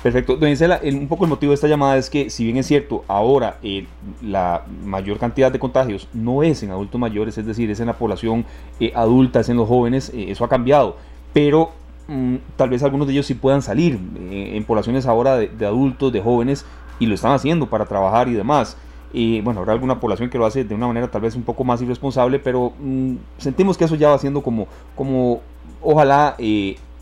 Perfecto. 0.02 0.36
Doña 0.36 0.52
Isela, 0.52 0.80
un 0.82 1.06
poco 1.06 1.24
el 1.24 1.30
motivo 1.30 1.50
de 1.50 1.54
esta 1.54 1.68
llamada 1.68 1.96
es 1.96 2.10
que, 2.10 2.28
si 2.28 2.44
bien 2.44 2.56
es 2.56 2.66
cierto, 2.66 3.04
ahora 3.06 3.58
eh, 3.62 3.86
la 4.20 4.64
mayor 4.84 5.18
cantidad 5.18 5.52
de 5.52 5.60
contagios 5.60 6.08
no 6.12 6.42
es 6.42 6.62
en 6.64 6.72
adultos 6.72 7.00
mayores, 7.00 7.38
es 7.38 7.46
decir, 7.46 7.70
es 7.70 7.78
en 7.78 7.86
la 7.86 7.92
población 7.92 8.44
eh, 8.80 8.92
adulta, 8.96 9.40
es 9.40 9.48
en 9.48 9.58
los 9.58 9.68
jóvenes, 9.68 10.10
eh, 10.12 10.26
eso 10.28 10.44
ha 10.44 10.48
cambiado, 10.48 10.96
pero 11.32 11.70
mm, 12.08 12.36
tal 12.56 12.70
vez 12.70 12.82
algunos 12.82 13.06
de 13.06 13.12
ellos 13.12 13.26
sí 13.26 13.34
puedan 13.34 13.62
salir 13.62 13.96
en 14.28 14.64
poblaciones 14.64 15.06
ahora 15.06 15.36
de, 15.36 15.66
adultos, 15.66 16.12
de 16.12 16.20
jóvenes, 16.20 16.66
y 16.98 17.06
lo 17.06 17.14
están 17.14 17.32
haciendo 17.32 17.68
para 17.68 17.86
trabajar 17.86 18.28
y 18.28 18.32
demás. 18.32 18.76
Bueno, 19.12 19.60
habrá 19.60 19.74
alguna 19.74 20.00
población 20.00 20.30
que 20.30 20.38
lo 20.38 20.46
hace 20.46 20.64
de 20.64 20.74
una 20.74 20.86
manera 20.88 21.08
tal 21.10 21.20
vez 21.20 21.36
un 21.36 21.42
poco 21.42 21.62
más 21.62 21.80
irresponsable, 21.80 22.40
pero 22.40 22.72
mm, 22.80 23.14
sentimos 23.38 23.78
que 23.78 23.84
eso 23.84 23.94
ya 23.94 24.08
va 24.08 24.18
siendo 24.18 24.42
como, 24.42 24.66
como 24.96 25.42
ojalá 25.80 26.36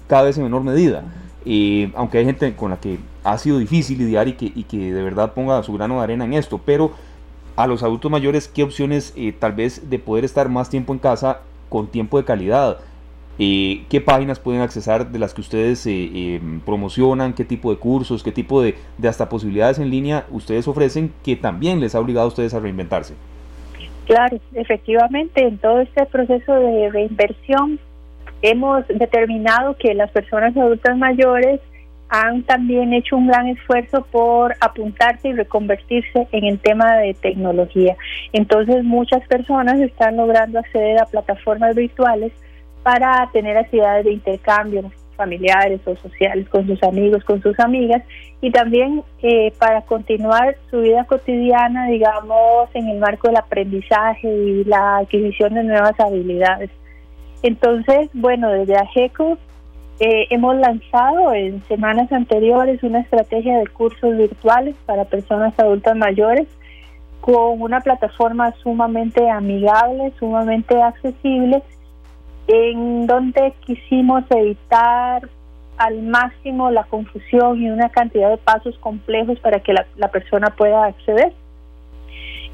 cada 0.07 0.25
vez 0.25 0.37
en 0.37 0.45
menor 0.45 0.63
medida. 0.63 1.03
Eh, 1.47 1.91
aunque 1.95 2.19
hay 2.19 2.25
gente 2.25 2.55
con 2.55 2.71
la 2.71 2.81
que 2.81 2.99
ha 3.25 3.39
sido 3.39 3.59
difícil 3.59 3.99
lidiar 3.99 4.29
y 4.29 4.33
que, 4.35 4.93
de 4.93 5.03
verdad 5.03 5.33
ponga 5.33 5.63
su 5.63 5.73
grano 5.73 5.99
de 5.99 6.05
arena 6.05 6.25
en 6.25 6.35
esto, 6.35 6.61
pero 6.65 6.93
a 7.57 7.67
los 7.67 7.83
adultos 7.83 8.11
mayores, 8.11 8.49
¿qué 8.49 8.63
opciones 8.63 9.13
eh, 9.17 9.33
tal 9.39 9.53
vez 9.53 9.91
de 9.91 9.99
poder 9.99 10.25
estar 10.25 10.49
más 10.49 10.71
tiempo 10.71 10.93
en 10.93 10.99
casa 10.99 11.41
con 11.69 11.87
tiempo 11.89 12.19
de 12.19 12.25
calidad? 12.25 12.79
Eh, 13.43 13.85
qué 13.89 14.03
páginas 14.03 14.39
pueden 14.39 14.61
accesar 14.61 15.11
de 15.11 15.19
las 15.19 15.33
que 15.33 15.41
ustedes 15.41 15.87
eh, 15.87 16.35
em, 16.37 16.61
promocionan, 16.61 17.33
qué 17.33 17.47
tipo 17.47 17.71
de 17.71 17.79
cursos, 17.79 18.23
qué 18.23 18.33
tipo 18.33 18.61
de, 18.61 18.75
hasta 19.03 19.31
posibilidades 19.31 19.79
en 19.79 19.89
línea 19.89 20.27
ustedes 20.31 20.69
ofrecen 20.69 21.11
que 21.25 21.37
también 21.37 21.81
les 21.81 21.95
ha 21.95 22.01
obligado 22.01 22.27
a 22.27 22.29
ustedes 22.29 22.53
a 22.53 22.61
reinventarse. 22.61 23.15
Claro, 24.05 24.39
efectivamente, 24.53 25.43
en 25.43 25.57
todo 25.57 25.81
este 25.81 26.05
proceso 26.05 26.53
de 26.53 26.91
reinversión 26.91 27.79
hemos 28.43 28.87
determinado 28.89 29.77
que 29.77 29.95
las 29.95 30.11
personas 30.11 30.57
adultas 30.57 30.97
mayores 30.97 31.61
han 32.09 32.43
también 32.43 32.93
hecho 32.93 33.17
un 33.17 33.29
gran 33.29 33.47
esfuerzo 33.47 34.05
por 34.11 34.57
apuntarse 34.61 35.29
y 35.29 35.33
reconvertirse 35.33 36.27
en 36.33 36.45
el 36.45 36.59
tema 36.59 36.97
de 36.97 37.15
tecnología. 37.15 37.97
Entonces 38.33 38.83
muchas 38.83 39.27
personas 39.29 39.79
están 39.79 40.17
logrando 40.17 40.59
acceder 40.59 41.01
a 41.01 41.07
plataformas 41.07 41.77
virtuales 41.77 42.33
para 42.83 43.29
tener 43.33 43.57
actividades 43.57 44.05
de 44.05 44.13
intercambio 44.13 44.91
familiares 45.21 45.83
o 45.85 45.95
sociales 45.97 46.49
con 46.49 46.67
sus 46.67 46.83
amigos, 46.83 47.23
con 47.25 47.43
sus 47.43 47.59
amigas 47.61 48.03
y 48.41 48.51
también 48.51 49.03
eh, 49.23 49.53
para 49.59 49.83
continuar 49.83 50.57
su 50.71 50.81
vida 50.81 51.05
cotidiana, 51.05 51.89
digamos, 51.89 52.71
en 52.73 52.89
el 52.89 52.99
marco 52.99 53.29
del 53.29 53.37
aprendizaje 53.37 54.29
y 54.29 54.65
la 54.65 54.97
adquisición 54.99 55.55
de 55.55 55.65
nuevas 55.65 56.01
habilidades. 56.01 56.71
Entonces, 57.43 58.11
bueno, 58.13 58.51
desde 58.51 58.77
AGECO 58.77 59.39
eh, 59.99 60.27
hemos 60.31 60.57
lanzado 60.57 61.33
en 61.33 61.63
semanas 61.69 62.11
anteriores 62.13 62.83
una 62.83 63.01
estrategia 63.01 63.59
de 63.59 63.67
cursos 63.67 64.17
virtuales 64.17 64.75
para 64.87 65.05
personas 65.05 65.53
adultas 65.59 65.97
mayores 65.97 66.49
con 67.21 67.61
una 67.61 67.81
plataforma 67.81 68.53
sumamente 68.63 69.29
amigable, 69.29 70.13
sumamente 70.19 70.81
accesible, 70.81 71.63
en 72.47 73.07
donde 73.07 73.53
quisimos 73.67 74.25
evitar 74.31 75.29
al 75.77 76.03
máximo 76.03 76.71
la 76.71 76.85
confusión 76.85 77.63
y 77.63 77.71
una 77.71 77.91
cantidad 77.91 78.31
de 78.31 78.39
pasos 78.39 78.77
complejos 78.79 79.39
para 79.41 79.61
que 79.61 79.73
la, 79.73 79.87
la 79.97 80.09
persona 80.09 80.49
pueda 80.51 80.85
acceder. 80.87 81.33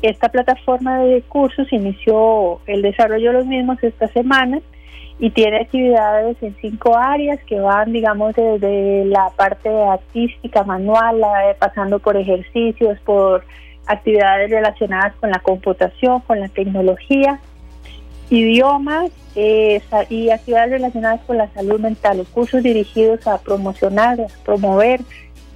Esta 0.02 0.28
plataforma 0.28 0.98
de 0.98 1.22
cursos 1.22 1.72
inició 1.72 2.60
el 2.66 2.82
desarrollo 2.82 3.32
de 3.32 3.38
los 3.38 3.46
mismos 3.46 3.82
esta 3.82 4.08
semana 4.08 4.60
y 5.18 5.30
tiene 5.30 5.60
actividades 5.60 6.36
en 6.42 6.54
cinco 6.60 6.96
áreas 6.96 7.38
que 7.44 7.58
van, 7.58 7.92
digamos, 7.92 8.34
desde 8.34 9.06
la 9.06 9.30
parte 9.34 9.68
artística, 9.70 10.62
manual, 10.64 11.22
pasando 11.58 11.98
por 11.98 12.16
ejercicios, 12.16 12.98
por 13.00 13.44
actividades 13.86 14.50
relacionadas 14.50 15.14
con 15.16 15.30
la 15.30 15.38
computación, 15.38 16.20
con 16.20 16.40
la 16.40 16.48
tecnología, 16.48 17.40
idiomas 18.28 19.10
eh, 19.36 19.80
y 20.10 20.30
actividades 20.30 20.70
relacionadas 20.70 21.20
con 21.26 21.38
la 21.38 21.48
salud 21.52 21.80
mental, 21.80 22.26
cursos 22.32 22.62
dirigidos 22.62 23.26
a 23.26 23.38
promocionar, 23.38 24.18
promover 24.44 25.00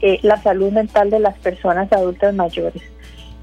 eh, 0.01 0.19
la 0.23 0.41
salud 0.41 0.73
mental 0.73 1.11
de 1.11 1.19
las 1.19 1.37
personas 1.39 1.93
adultas 1.93 2.35
mayores. 2.35 2.83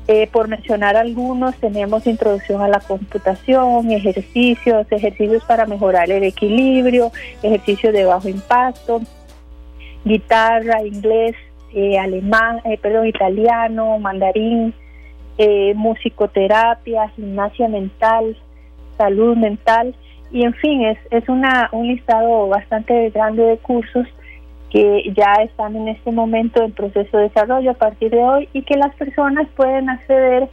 Eh, 0.09 0.27
por 0.31 0.47
mencionar 0.47 0.95
algunos, 0.95 1.55
tenemos 1.57 2.07
introducción 2.07 2.61
a 2.61 2.69
la 2.69 2.79
computación, 2.79 3.91
ejercicios, 3.91 4.87
ejercicios 4.89 5.43
para 5.43 5.65
mejorar 5.65 6.09
el 6.09 6.23
equilibrio, 6.23 7.11
ejercicios 7.43 7.91
de 7.91 8.05
bajo 8.05 8.29
impacto, 8.29 9.01
guitarra, 10.05 10.81
inglés, 10.81 11.35
eh, 11.73 11.99
alemán, 11.99 12.61
eh, 12.63 12.77
perdón, 12.77 13.07
italiano, 13.07 13.99
mandarín, 13.99 14.73
musicoterapia, 15.75 17.09
gimnasia 17.09 17.67
mental, 17.67 18.35
salud 18.97 19.37
mental 19.37 19.93
y 20.31 20.43
en 20.43 20.53
fin, 20.55 20.83
es, 20.83 20.97
es 21.11 21.27
una, 21.29 21.69
un 21.71 21.87
listado 21.87 22.47
bastante 22.47 23.09
grande 23.11 23.43
de 23.43 23.57
cursos 23.57 24.07
que 24.69 25.13
ya 25.15 25.33
están 25.43 25.75
en 25.75 25.87
este 25.87 26.11
momento 26.11 26.61
en 26.61 26.71
proceso 26.71 27.17
de 27.17 27.23
desarrollo 27.23 27.71
a 27.71 27.75
partir 27.75 28.11
de 28.11 28.23
hoy 28.23 28.49
y 28.53 28.63
que 28.63 28.75
las 28.75 28.93
personas 28.95 29.47
pueden 29.55 29.89
acceder 29.89 30.49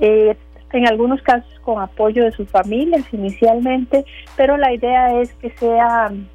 eh, 0.00 0.36
en 0.72 0.88
algunos 0.88 1.22
casos 1.22 1.48
con 1.60 1.80
apoyo 1.80 2.24
de 2.24 2.32
sus 2.32 2.48
familias 2.48 3.04
inicialmente, 3.12 4.04
pero 4.36 4.56
la 4.56 4.72
idea 4.72 5.20
es 5.20 5.32
que 5.34 5.50
sean 5.50 6.28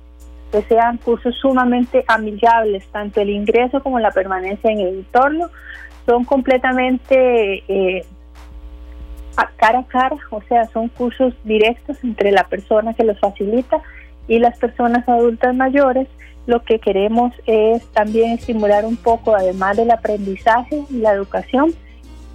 que 0.52 0.64
sean 0.64 0.98
cursos 0.98 1.36
sumamente 1.36 2.04
amigables, 2.08 2.84
tanto 2.88 3.22
el 3.22 3.30
ingreso 3.30 3.84
como 3.84 4.00
la 4.00 4.10
permanencia 4.10 4.72
en 4.72 4.80
el 4.80 4.88
entorno. 5.00 5.48
Son 6.08 6.26
completamente 6.26 7.64
eh, 7.68 8.04
cara 9.58 9.80
a 9.80 9.84
cara, 9.84 10.16
o 10.32 10.42
sea, 10.44 10.66
son 10.70 10.88
cursos 10.90 11.36
directos 11.44 12.04
entre 12.04 12.32
la 12.32 12.46
persona 12.46 12.96
que 12.96 13.04
los 13.04 13.20
facilita 13.20 13.82
y 14.28 14.40
las 14.40 14.58
personas 14.58 15.08
adultas 15.08 15.54
mayores 15.56 16.08
lo 16.50 16.64
que 16.64 16.80
queremos 16.80 17.32
es 17.46 17.86
también 17.94 18.32
estimular 18.32 18.84
un 18.84 18.98
poco, 18.98 19.36
además 19.36 19.78
del 19.78 19.92
aprendizaje 19.92 20.84
y 20.90 20.98
la 20.98 21.14
educación, 21.14 21.76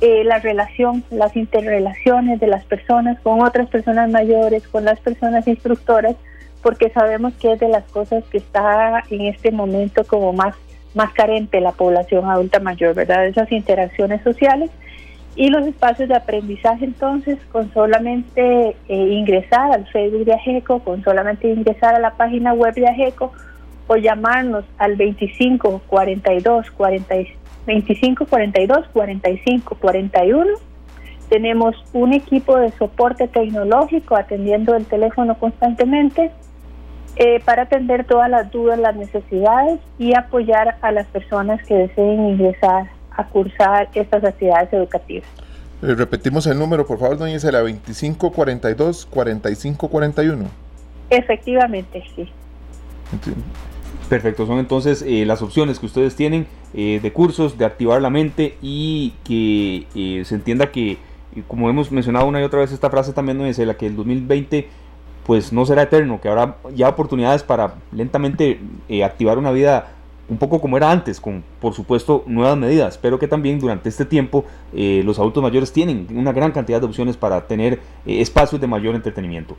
eh, 0.01 0.23
la 0.23 0.39
relación, 0.39 1.03
las 1.11 1.35
interrelaciones 1.35 2.39
de 2.39 2.47
las 2.47 2.65
personas 2.65 3.19
con 3.21 3.43
otras 3.43 3.69
personas 3.69 4.09
mayores, 4.09 4.69
con 4.69 4.85
las 4.85 5.01
personas 5.01 5.49
instructoras, 5.49 6.15
porque 6.63 6.91
sabemos 6.91 7.35
que 7.35 7.55
es 7.55 7.61
de 7.61 7.69
las 7.69 7.83
cosas 7.91 8.23
que 8.31 8.39
está 8.39 9.03
en 9.11 9.23
este 9.23 9.51
momento 9.51 10.05
como 10.05 10.33
más, 10.33 10.55
más 10.95 11.13
carente 11.13 11.61
la 11.61 11.73
población 11.73 12.31
adulta 12.31 12.61
mayor, 12.61 12.95
¿verdad? 12.95 13.27
Esas 13.27 13.51
interacciones 13.51 14.23
sociales 14.23 14.71
y 15.35 15.49
los 15.49 15.67
espacios 15.67 16.09
de 16.09 16.15
aprendizaje 16.15 16.85
entonces 16.85 17.39
con 17.51 17.73
solamente 17.75 18.77
eh, 18.89 18.95
ingresar 18.97 19.73
al 19.73 19.89
Facebook 19.89 20.25
de 20.25 20.35
AGECO, 20.35 20.79
con 20.85 21.03
solamente 21.03 21.49
ingresar 21.49 21.97
a 21.97 21.99
la 21.99 22.13
página 22.13 22.53
web 22.53 22.75
de 22.75 22.87
AGECO, 22.87 23.33
o 23.87 23.97
llamarnos 23.97 24.65
al 24.79 24.97
25 24.97 25.83
42 25.87 26.71
40, 26.71 27.15
25 27.67 28.27
42 28.27 28.89
45 28.93 29.75
41. 29.75 30.47
Tenemos 31.29 31.75
un 31.93 32.13
equipo 32.13 32.57
de 32.59 32.71
soporte 32.73 33.29
tecnológico 33.29 34.17
atendiendo 34.17 34.75
el 34.75 34.87
teléfono 34.87 35.39
constantemente 35.39 36.31
eh, 37.17 37.41
para 37.45 37.63
atender 37.63 38.05
todas 38.05 38.29
las 38.29 38.51
dudas, 38.51 38.79
las 38.79 38.97
necesidades 38.97 39.81
y 39.99 40.15
apoyar 40.15 40.77
a 40.83 40.93
las 40.93 41.07
personas 41.07 41.65
que 41.65 41.75
deseen 41.75 42.29
ingresar 42.29 42.91
a 43.13 43.25
cursar 43.27 43.89
estas 43.95 44.25
actividades 44.25 44.73
educativas. 44.73 45.29
Eh, 45.83 45.95
repetimos 45.95 46.47
el 46.47 46.59
número, 46.59 46.87
por 46.87 46.99
favor, 46.99 47.17
doña 47.19 47.35
Isela, 47.35 47.63
25 47.63 48.33
42 48.33 49.07
45 49.07 49.89
41. 49.89 50.45
Efectivamente, 51.11 52.03
sí. 52.17 52.29
Perfecto, 54.09 54.47
son 54.47 54.59
entonces 54.59 55.03
eh, 55.03 55.25
las 55.25 55.41
opciones 55.41 55.79
que 55.79 55.87
ustedes 55.87 56.15
tienen 56.15 56.47
eh, 56.75 57.01
de 57.03 57.13
cursos, 57.13 57.57
de 57.57 57.65
activar 57.65 58.03
la 58.03 58.11
mente 58.11 58.57
y 58.61 59.15
que 59.25 59.87
eh, 59.95 60.25
se 60.27 60.35
entienda 60.35 60.71
que, 60.71 60.99
como 61.49 61.71
hemos 61.71 61.91
mencionado 61.91 62.27
una 62.27 62.41
y 62.41 62.45
otra 62.45 62.61
vez 62.61 62.71
esta 62.71 62.91
frase 62.91 63.15
también, 63.15 63.39
no 63.39 63.47
es 63.47 63.59
la 63.59 63.75
que 63.75 63.87
el 63.87 63.97
2020 63.97 64.69
pues 65.27 65.55
no 65.55 65.65
será 65.65 65.83
eterno, 65.83 66.21
que 66.21 66.29
habrá 66.29 66.57
ya 66.75 66.91
oportunidades 66.91 67.43
para 67.43 67.77
lentamente 67.93 68.61
activar 69.03 69.39
una 69.39 69.53
vida 69.53 69.95
un 70.29 70.37
poco 70.37 70.61
como 70.61 70.77
era 70.77 70.91
antes, 70.91 71.19
con 71.19 71.43
por 71.63 71.73
supuesto 71.73 72.25
nuevas 72.27 72.59
medidas, 72.59 72.99
pero 72.99 73.19
que 73.19 73.27
también 73.27 73.59
durante 73.59 73.89
este 73.89 74.05
tiempo 74.05 74.45
los 74.75 75.19
adultos 75.19 75.43
mayores 75.43 75.73
tienen 75.73 76.07
una 76.11 76.33
gran 76.33 76.53
cantidad 76.53 76.79
de 76.79 76.87
opciones 76.87 77.17
para 77.17 77.47
tener 77.47 77.81
espacios 78.05 78.61
de 78.61 78.67
mayor 78.67 78.95
entretenimiento. 78.95 79.57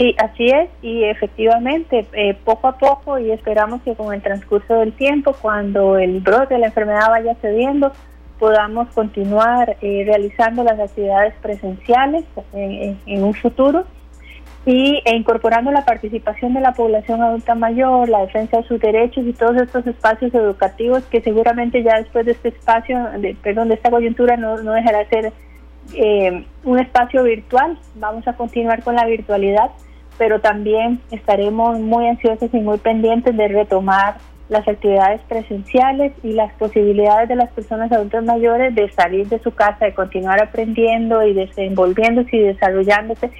Sí, 0.00 0.16
así 0.16 0.46
es, 0.46 0.70
y 0.80 1.04
efectivamente, 1.04 2.06
eh, 2.14 2.32
poco 2.42 2.68
a 2.68 2.78
poco, 2.78 3.18
y 3.18 3.32
esperamos 3.32 3.82
que 3.82 3.94
con 3.94 4.14
el 4.14 4.22
transcurso 4.22 4.76
del 4.76 4.94
tiempo, 4.94 5.36
cuando 5.42 5.98
el 5.98 6.20
brote 6.20 6.54
de 6.54 6.60
la 6.60 6.68
enfermedad 6.68 7.10
vaya 7.10 7.34
cediendo, 7.42 7.92
podamos 8.38 8.88
continuar 8.94 9.76
eh, 9.82 10.04
realizando 10.06 10.64
las 10.64 10.80
actividades 10.80 11.34
presenciales 11.42 12.24
en, 12.54 13.22
un 13.22 13.34
futuro 13.34 13.84
y 14.64 15.02
e 15.04 15.14
incorporando 15.14 15.70
la 15.70 15.84
participación 15.84 16.54
de 16.54 16.60
la 16.60 16.72
población 16.72 17.20
adulta 17.20 17.54
mayor, 17.54 18.08
la 18.08 18.20
defensa 18.20 18.56
de 18.56 18.68
sus 18.68 18.80
derechos 18.80 19.26
y 19.26 19.34
todos 19.34 19.60
estos 19.60 19.86
espacios 19.86 20.32
educativos 20.32 21.02
que 21.10 21.20
seguramente 21.20 21.82
ya 21.82 21.98
después 21.98 22.24
de 22.24 22.32
este 22.32 22.48
espacio, 22.48 22.96
perdón, 23.42 23.68
de 23.68 23.74
esta 23.74 23.90
coyuntura 23.90 24.38
no, 24.38 24.56
no 24.62 24.72
dejará 24.72 25.00
de 25.00 25.08
ser 25.08 25.32
eh, 25.92 26.46
un 26.64 26.78
espacio 26.78 27.22
virtual. 27.22 27.78
Vamos 27.96 28.26
a 28.26 28.32
continuar 28.32 28.82
con 28.82 28.94
la 28.94 29.04
virtualidad 29.04 29.70
pero 30.20 30.38
también 30.38 31.00
estaremos 31.10 31.80
muy 31.80 32.06
ansiosos 32.06 32.52
y 32.52 32.58
muy 32.58 32.76
pendientes 32.76 33.34
de 33.34 33.48
retomar 33.48 34.18
las 34.50 34.68
actividades 34.68 35.22
presenciales 35.22 36.12
y 36.22 36.34
las 36.34 36.52
posibilidades 36.56 37.26
de 37.30 37.36
las 37.36 37.50
personas 37.52 37.90
adultas 37.90 38.22
mayores 38.22 38.74
de 38.74 38.90
salir 38.92 39.26
de 39.30 39.38
su 39.38 39.50
casa, 39.52 39.86
de 39.86 39.94
continuar 39.94 40.38
aprendiendo 40.42 41.22
y 41.22 41.32
desenvolviéndose 41.32 42.36
y 42.36 42.40
desarrollándose 42.40 43.30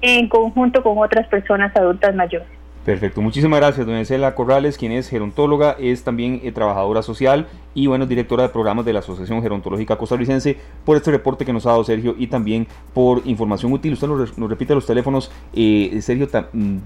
en 0.00 0.26
conjunto 0.30 0.82
con 0.82 0.96
otras 0.96 1.28
personas 1.28 1.76
adultas 1.76 2.14
mayores. 2.14 2.55
Perfecto, 2.86 3.20
muchísimas 3.20 3.58
gracias, 3.58 3.84
doña 3.84 4.04
Cela 4.04 4.36
Corrales, 4.36 4.78
quien 4.78 4.92
es 4.92 5.08
gerontóloga, 5.08 5.74
es 5.80 6.04
también 6.04 6.40
eh, 6.44 6.52
trabajadora 6.52 7.02
social 7.02 7.48
y 7.74 7.88
bueno, 7.88 8.06
directora 8.06 8.44
de 8.44 8.50
programas 8.50 8.84
de 8.84 8.92
la 8.92 9.00
Asociación 9.00 9.42
Gerontológica 9.42 9.98
Costarricense, 9.98 10.56
por 10.84 10.96
este 10.96 11.10
reporte 11.10 11.44
que 11.44 11.52
nos 11.52 11.66
ha 11.66 11.70
dado 11.70 11.82
Sergio 11.82 12.14
y 12.16 12.28
también 12.28 12.68
por 12.94 13.22
información 13.26 13.72
útil. 13.72 13.94
Usted 13.94 14.06
nos, 14.06 14.36
repite 14.36 14.72
los 14.72 14.86
teléfonos, 14.86 15.32
eh, 15.52 15.98
Sergio, 16.00 16.28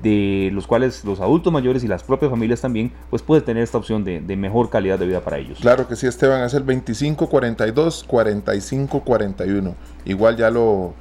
de 0.03 0.49
los 0.55 0.67
cuales 0.67 1.05
los 1.05 1.21
adultos 1.21 1.53
mayores 1.53 1.85
y 1.85 1.87
las 1.87 2.03
propias 2.03 2.31
familias 2.31 2.63
también, 2.63 2.93
pues 3.11 3.21
puede 3.21 3.43
tener 3.43 3.63
esta 3.63 3.77
opción 3.77 4.03
de, 4.03 4.37
mejor 4.39 4.71
calidad 4.71 4.99
de 4.99 5.05
vida 5.05 5.21
para 5.21 5.37
ellos. 5.37 5.59
Claro 5.61 5.87
que 5.87 5.97
sí, 5.97 6.07
Esteban, 6.07 6.43
es 6.45 6.55
el 6.55 6.65
2542 6.65 8.05
4541. 8.05 9.75
Igual 10.07 10.39
ya 10.39 10.49
lo, 10.49 10.95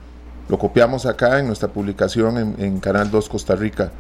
lo 0.50 0.60
copiamos 0.60 1.06
acá 1.06 1.40
en 1.40 1.48
nuestra 1.48 1.70
publicación 1.70 2.38
en, 2.38 2.56
en 2.62 2.80
Canal 2.82 3.10
2 3.10 3.30
Costa 3.30 3.56
Rica. 3.56 3.94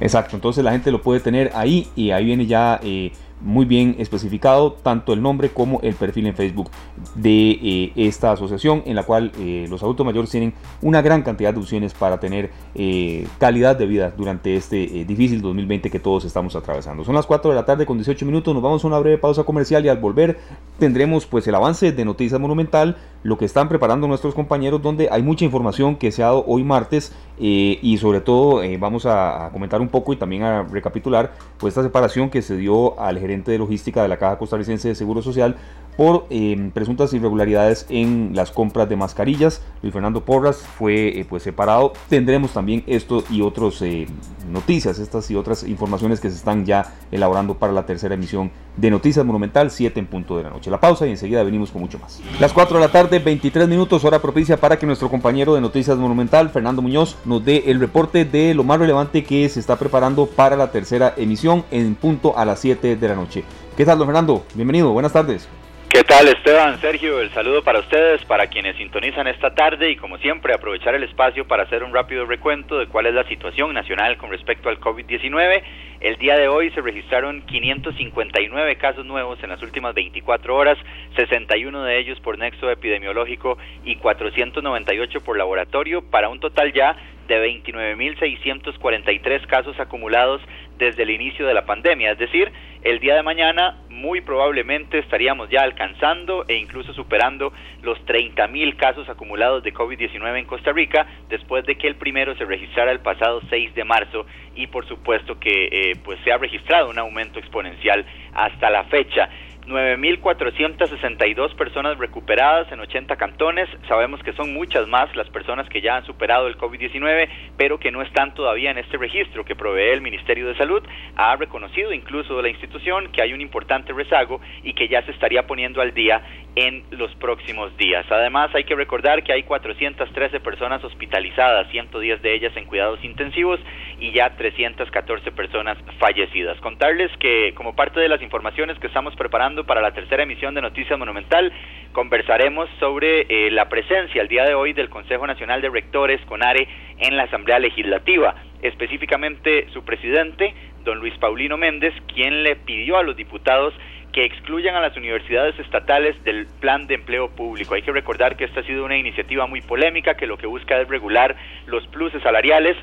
Exacto, 0.00 0.34
entonces 0.34 0.64
la 0.64 0.72
gente 0.72 0.90
lo 0.90 1.02
puede 1.02 1.20
tener 1.20 1.52
ahí 1.54 1.88
y 1.94 2.10
ahí 2.10 2.24
viene 2.24 2.46
ya 2.46 2.80
eh, 2.82 3.12
muy 3.40 3.64
bien 3.64 3.96
especificado 3.98 4.72
tanto 4.72 5.12
el 5.12 5.22
nombre 5.22 5.50
como 5.50 5.80
el 5.82 5.94
perfil 5.94 6.26
en 6.26 6.34
Facebook 6.34 6.70
de 7.14 7.50
eh, 7.50 7.92
esta 7.96 8.32
asociación 8.32 8.82
en 8.86 8.96
la 8.96 9.04
cual 9.04 9.32
eh, 9.38 9.66
los 9.68 9.82
adultos 9.82 10.04
mayores 10.04 10.30
tienen 10.30 10.52
una 10.82 11.02
gran 11.02 11.22
cantidad 11.22 11.52
de 11.52 11.60
opciones 11.60 11.94
para 11.94 12.20
tener 12.20 12.50
eh, 12.74 13.26
calidad 13.38 13.76
de 13.76 13.86
vida 13.86 14.12
durante 14.16 14.56
este 14.56 15.04
difícil 15.04 15.40
2020 15.40 15.90
que 15.90 15.98
todos 15.98 16.24
estamos 16.24 16.54
atravesando. 16.56 17.04
Son 17.04 17.14
las 17.14 17.26
4 17.26 17.50
de 17.50 17.56
la 17.56 17.64
tarde 17.64 17.86
con 17.86 17.96
18 17.96 18.24
minutos, 18.26 18.52
nos 18.52 18.62
vamos 18.62 18.84
a 18.84 18.86
una 18.86 18.98
breve 18.98 19.18
pausa 19.18 19.44
comercial 19.44 19.84
y 19.84 19.88
al 19.88 19.98
volver 19.98 20.38
tendremos 20.78 21.26
pues 21.26 21.46
el 21.48 21.54
avance 21.54 21.92
de 21.92 22.04
Noticias 22.04 22.40
Monumental, 22.40 22.96
lo 23.22 23.38
que 23.38 23.44
están 23.44 23.68
preparando 23.68 24.06
nuestros 24.06 24.34
compañeros 24.34 24.82
donde 24.82 25.08
hay 25.10 25.22
mucha 25.22 25.44
información 25.44 25.96
que 25.96 26.12
se 26.12 26.22
ha 26.22 26.26
dado 26.26 26.44
hoy 26.46 26.64
martes 26.64 27.12
y 27.38 27.96
sobre 27.98 28.20
todo 28.20 28.60
vamos 28.78 29.06
a, 29.06 29.48
comentar 29.52 29.80
un 29.80 29.88
poco 29.88 30.12
y 30.12 30.16
también 30.16 30.42
a 30.42 30.62
recapitular 30.62 31.32
pues 31.58 31.72
esta 31.72 31.82
separación 31.82 32.28
que 32.28 32.42
se 32.42 32.56
dio 32.56 33.00
al 33.00 33.18
gerente 33.18 33.29
de 33.52 33.58
logística 33.58 34.02
de 34.02 34.08
la 34.08 34.18
Caja 34.18 34.38
Costarricense 34.38 34.88
de 34.88 34.94
Seguro 34.94 35.22
Social 35.22 35.56
por 36.00 36.24
eh, 36.30 36.70
presuntas 36.72 37.12
irregularidades 37.12 37.84
en 37.90 38.30
las 38.32 38.50
compras 38.50 38.88
de 38.88 38.96
mascarillas. 38.96 39.60
Luis 39.82 39.92
Fernando 39.92 40.24
Porras 40.24 40.56
fue 40.56 41.08
eh, 41.08 41.26
pues 41.28 41.42
separado. 41.42 41.92
Tendremos 42.08 42.54
también 42.54 42.82
esto 42.86 43.22
y 43.28 43.42
otras 43.42 43.82
eh, 43.82 44.06
noticias, 44.50 44.98
estas 44.98 45.30
y 45.30 45.36
otras 45.36 45.62
informaciones 45.64 46.18
que 46.18 46.30
se 46.30 46.36
están 46.36 46.64
ya 46.64 46.94
elaborando 47.12 47.58
para 47.58 47.74
la 47.74 47.84
tercera 47.84 48.14
emisión 48.14 48.50
de 48.78 48.90
Noticias 48.90 49.26
Monumental, 49.26 49.70
7 49.70 50.00
en 50.00 50.06
punto 50.06 50.38
de 50.38 50.44
la 50.44 50.48
noche. 50.48 50.70
La 50.70 50.80
pausa 50.80 51.06
y 51.06 51.10
enseguida 51.10 51.42
venimos 51.42 51.70
con 51.70 51.82
mucho 51.82 51.98
más. 51.98 52.18
Las 52.40 52.54
4 52.54 52.78
de 52.78 52.86
la 52.86 52.90
tarde, 52.90 53.18
23 53.18 53.68
minutos, 53.68 54.02
hora 54.02 54.22
propicia 54.22 54.56
para 54.56 54.78
que 54.78 54.86
nuestro 54.86 55.10
compañero 55.10 55.54
de 55.54 55.60
Noticias 55.60 55.98
Monumental, 55.98 56.48
Fernando 56.48 56.80
Muñoz, 56.80 57.18
nos 57.26 57.44
dé 57.44 57.64
el 57.66 57.78
reporte 57.78 58.24
de 58.24 58.54
lo 58.54 58.64
más 58.64 58.78
relevante 58.78 59.22
que 59.22 59.46
se 59.50 59.60
está 59.60 59.78
preparando 59.78 60.24
para 60.24 60.56
la 60.56 60.70
tercera 60.70 61.12
emisión 61.18 61.62
en 61.70 61.94
punto 61.94 62.38
a 62.38 62.46
las 62.46 62.58
7 62.60 62.96
de 62.96 63.08
la 63.08 63.16
noche. 63.16 63.44
¿Qué 63.76 63.84
tal, 63.84 63.98
don 63.98 64.06
Fernando? 64.06 64.46
Bienvenido, 64.54 64.94
buenas 64.94 65.12
tardes. 65.12 65.46
¿Qué 65.92 66.04
tal 66.04 66.28
Esteban, 66.28 66.80
Sergio? 66.80 67.20
El 67.20 67.30
saludo 67.30 67.64
para 67.64 67.80
ustedes, 67.80 68.24
para 68.24 68.46
quienes 68.46 68.76
sintonizan 68.76 69.26
esta 69.26 69.52
tarde 69.56 69.90
y 69.90 69.96
como 69.96 70.18
siempre 70.18 70.54
aprovechar 70.54 70.94
el 70.94 71.02
espacio 71.02 71.48
para 71.48 71.64
hacer 71.64 71.82
un 71.82 71.92
rápido 71.92 72.26
recuento 72.26 72.78
de 72.78 72.86
cuál 72.86 73.06
es 73.06 73.14
la 73.14 73.24
situación 73.24 73.74
nacional 73.74 74.16
con 74.16 74.30
respecto 74.30 74.68
al 74.68 74.78
COVID-19. 74.78 75.62
El 76.00 76.16
día 76.16 76.38
de 76.38 76.48
hoy 76.48 76.70
se 76.70 76.80
registraron 76.80 77.42
559 77.42 78.76
casos 78.76 79.04
nuevos 79.04 79.38
en 79.42 79.50
las 79.50 79.62
últimas 79.62 79.94
24 79.94 80.56
horas, 80.56 80.78
61 81.14 81.84
de 81.84 81.98
ellos 81.98 82.18
por 82.20 82.38
nexo 82.38 82.70
epidemiológico 82.70 83.58
y 83.84 83.96
498 83.96 85.20
por 85.20 85.36
laboratorio, 85.36 86.00
para 86.00 86.30
un 86.30 86.40
total 86.40 86.72
ya 86.72 86.96
de 87.28 87.62
29.643 87.62 89.46
casos 89.46 89.78
acumulados 89.78 90.40
desde 90.78 91.02
el 91.04 91.10
inicio 91.10 91.46
de 91.46 91.52
la 91.52 91.66
pandemia. 91.66 92.12
Es 92.12 92.18
decir, 92.18 92.50
el 92.82 92.98
día 92.98 93.14
de 93.14 93.22
mañana 93.22 93.76
muy 93.88 94.22
probablemente 94.22 94.98
estaríamos 94.98 95.50
ya 95.50 95.60
alcanzando 95.60 96.46
e 96.48 96.56
incluso 96.56 96.94
superando 96.94 97.52
los 97.82 97.98
30.000 98.06 98.76
casos 98.76 99.08
acumulados 99.08 99.62
de 99.62 99.74
COVID-19 99.74 100.38
en 100.38 100.46
Costa 100.46 100.72
Rica 100.72 101.06
después 101.28 101.66
de 101.66 101.76
que 101.76 101.86
el 101.86 101.96
primero 101.96 102.34
se 102.36 102.46
registrara 102.46 102.90
el 102.90 103.00
pasado 103.00 103.42
6 103.50 103.74
de 103.74 103.84
marzo 103.84 104.24
y 104.56 104.66
por 104.68 104.88
supuesto 104.88 105.38
que 105.38 105.68
eh, 105.70 105.89
pues 105.96 106.18
se 106.24 106.32
ha 106.32 106.38
registrado 106.38 106.90
un 106.90 106.98
aumento 106.98 107.38
exponencial 107.38 108.04
hasta 108.34 108.70
la 108.70 108.84
fecha. 108.84 109.28
9.462 109.66 111.54
personas 111.54 111.98
recuperadas 111.98 112.70
en 112.72 112.80
80 112.80 113.16
cantones. 113.16 113.68
Sabemos 113.88 114.22
que 114.22 114.32
son 114.32 114.52
muchas 114.52 114.88
más 114.88 115.14
las 115.14 115.28
personas 115.30 115.68
que 115.68 115.80
ya 115.80 115.96
han 115.96 116.04
superado 116.06 116.48
el 116.48 116.58
COVID-19, 116.58 117.28
pero 117.56 117.78
que 117.78 117.90
no 117.90 118.02
están 118.02 118.34
todavía 118.34 118.70
en 118.70 118.78
este 118.78 118.96
registro 118.96 119.44
que 119.44 119.54
provee 119.54 119.90
el 119.92 120.00
Ministerio 120.00 120.48
de 120.48 120.56
Salud. 120.56 120.82
Ha 121.16 121.36
reconocido 121.36 121.92
incluso 121.92 122.40
la 122.42 122.48
institución 122.48 123.12
que 123.12 123.22
hay 123.22 123.32
un 123.32 123.40
importante 123.40 123.92
rezago 123.92 124.40
y 124.62 124.72
que 124.74 124.88
ya 124.88 125.02
se 125.02 125.12
estaría 125.12 125.46
poniendo 125.46 125.80
al 125.80 125.94
día 125.94 126.22
en 126.56 126.84
los 126.90 127.14
próximos 127.16 127.76
días. 127.76 128.04
Además, 128.10 128.50
hay 128.54 128.64
que 128.64 128.74
recordar 128.74 129.22
que 129.22 129.32
hay 129.32 129.44
413 129.44 130.40
personas 130.40 130.82
hospitalizadas, 130.82 131.70
110 131.70 132.22
de 132.22 132.34
ellas 132.34 132.56
en 132.56 132.64
cuidados 132.64 133.02
intensivos 133.04 133.60
y 133.98 134.12
ya 134.12 134.36
314 134.36 135.30
personas 135.32 135.78
fallecidas. 135.98 136.58
Contarles 136.60 137.10
que 137.18 137.54
como 137.54 137.76
parte 137.76 138.00
de 138.00 138.08
las 138.08 138.22
informaciones 138.22 138.78
que 138.78 138.88
estamos 138.88 139.14
preparando 139.16 139.64
para 139.64 139.80
la 139.80 139.92
tercera 139.92 140.22
emisión 140.22 140.54
de 140.54 140.62
Noticias 140.62 140.98
Monumental, 140.98 141.52
conversaremos 141.92 142.68
sobre 142.78 143.26
eh, 143.28 143.50
la 143.50 143.68
presencia 143.68 144.22
el 144.22 144.28
día 144.28 144.44
de 144.44 144.54
hoy 144.54 144.72
del 144.72 144.88
Consejo 144.88 145.26
Nacional 145.26 145.60
de 145.60 145.70
Rectores, 145.70 146.20
CONARE, 146.26 146.66
en 146.98 147.16
la 147.16 147.24
Asamblea 147.24 147.58
Legislativa, 147.58 148.34
específicamente 148.62 149.66
su 149.72 149.84
presidente, 149.84 150.54
don 150.84 150.98
Luis 150.98 151.16
Paulino 151.18 151.56
Méndez, 151.56 151.94
quien 152.12 152.42
le 152.42 152.56
pidió 152.56 152.98
a 152.98 153.02
los 153.02 153.16
diputados 153.16 153.74
que 154.12 154.24
excluyan 154.24 154.74
a 154.74 154.80
las 154.80 154.96
universidades 154.96 155.58
estatales 155.58 156.22
del 156.24 156.46
plan 156.60 156.86
de 156.86 156.94
empleo 156.94 157.30
público. 157.30 157.74
Hay 157.74 157.82
que 157.82 157.92
recordar 157.92 158.36
que 158.36 158.44
esta 158.44 158.60
ha 158.60 158.64
sido 158.64 158.84
una 158.84 158.96
iniciativa 158.96 159.46
muy 159.46 159.60
polémica 159.60 160.14
que 160.14 160.26
lo 160.26 160.36
que 160.36 160.46
busca 160.46 160.80
es 160.80 160.88
regular 160.88 161.36
los 161.66 161.86
pluses 161.88 162.22
salariales 162.22 162.76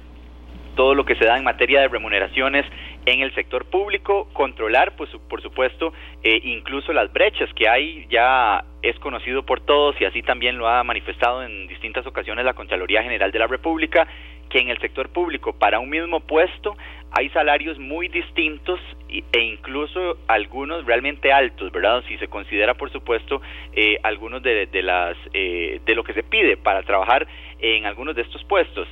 todo 0.78 0.96
lo 0.96 1.04
que 1.04 1.16
se 1.16 1.26
da 1.26 1.38
en 1.38 1.44
materia 1.44 1.82
de 1.82 1.90
remuneraciones 1.90 2.66
en 3.06 3.22
el 3.22 3.34
sector 3.36 3.66
público, 3.66 4.30
controlar, 4.32 4.96
pues 4.96 5.10
por 5.28 5.42
supuesto, 5.42 5.92
eh, 6.24 6.40
incluso 6.44 6.94
las 6.94 7.12
brechas 7.12 7.50
que 7.56 7.68
hay, 7.68 8.06
ya 8.10 8.64
es 8.82 8.98
conocido 9.00 9.44
por 9.44 9.60
todos 9.60 10.00
y 10.00 10.06
así 10.06 10.22
también 10.22 10.58
lo 10.58 10.70
ha 10.70 10.84
manifestado 10.84 11.44
en 11.44 11.68
distintas 11.68 12.06
ocasiones 12.06 12.46
la 12.46 12.54
Contraloría 12.54 13.04
General 13.04 13.32
de 13.32 13.40
la 13.40 13.48
República, 13.48 14.08
que 14.50 14.60
en 14.60 14.70
el 14.70 14.80
sector 14.80 15.10
público 15.10 15.54
para 15.54 15.80
un 15.80 15.90
mismo 15.90 16.22
puesto 16.22 16.78
hay 17.12 17.30
salarios 17.30 17.80
muy 17.80 18.08
distintos 18.08 18.80
e 19.10 19.40
incluso 19.40 20.18
algunos 20.28 20.86
realmente 20.86 21.32
altos, 21.32 21.72
¿verdad? 21.72 22.04
Si 22.08 22.18
se 22.18 22.28
considera, 22.28 22.76
por 22.76 22.92
supuesto, 22.92 23.42
eh, 23.74 23.98
algunos 24.04 24.44
de, 24.44 24.68
de 24.68 24.84
las 24.84 25.18
eh, 25.34 25.82
de 25.86 25.96
lo 25.96 26.04
que 26.04 26.14
se 26.14 26.24
pide 26.24 26.56
para 26.56 26.84
trabajar 26.84 27.28
en 27.60 27.86
algunos 27.86 28.16
de 28.16 28.22
estos 28.22 28.44
puestos. 28.44 28.88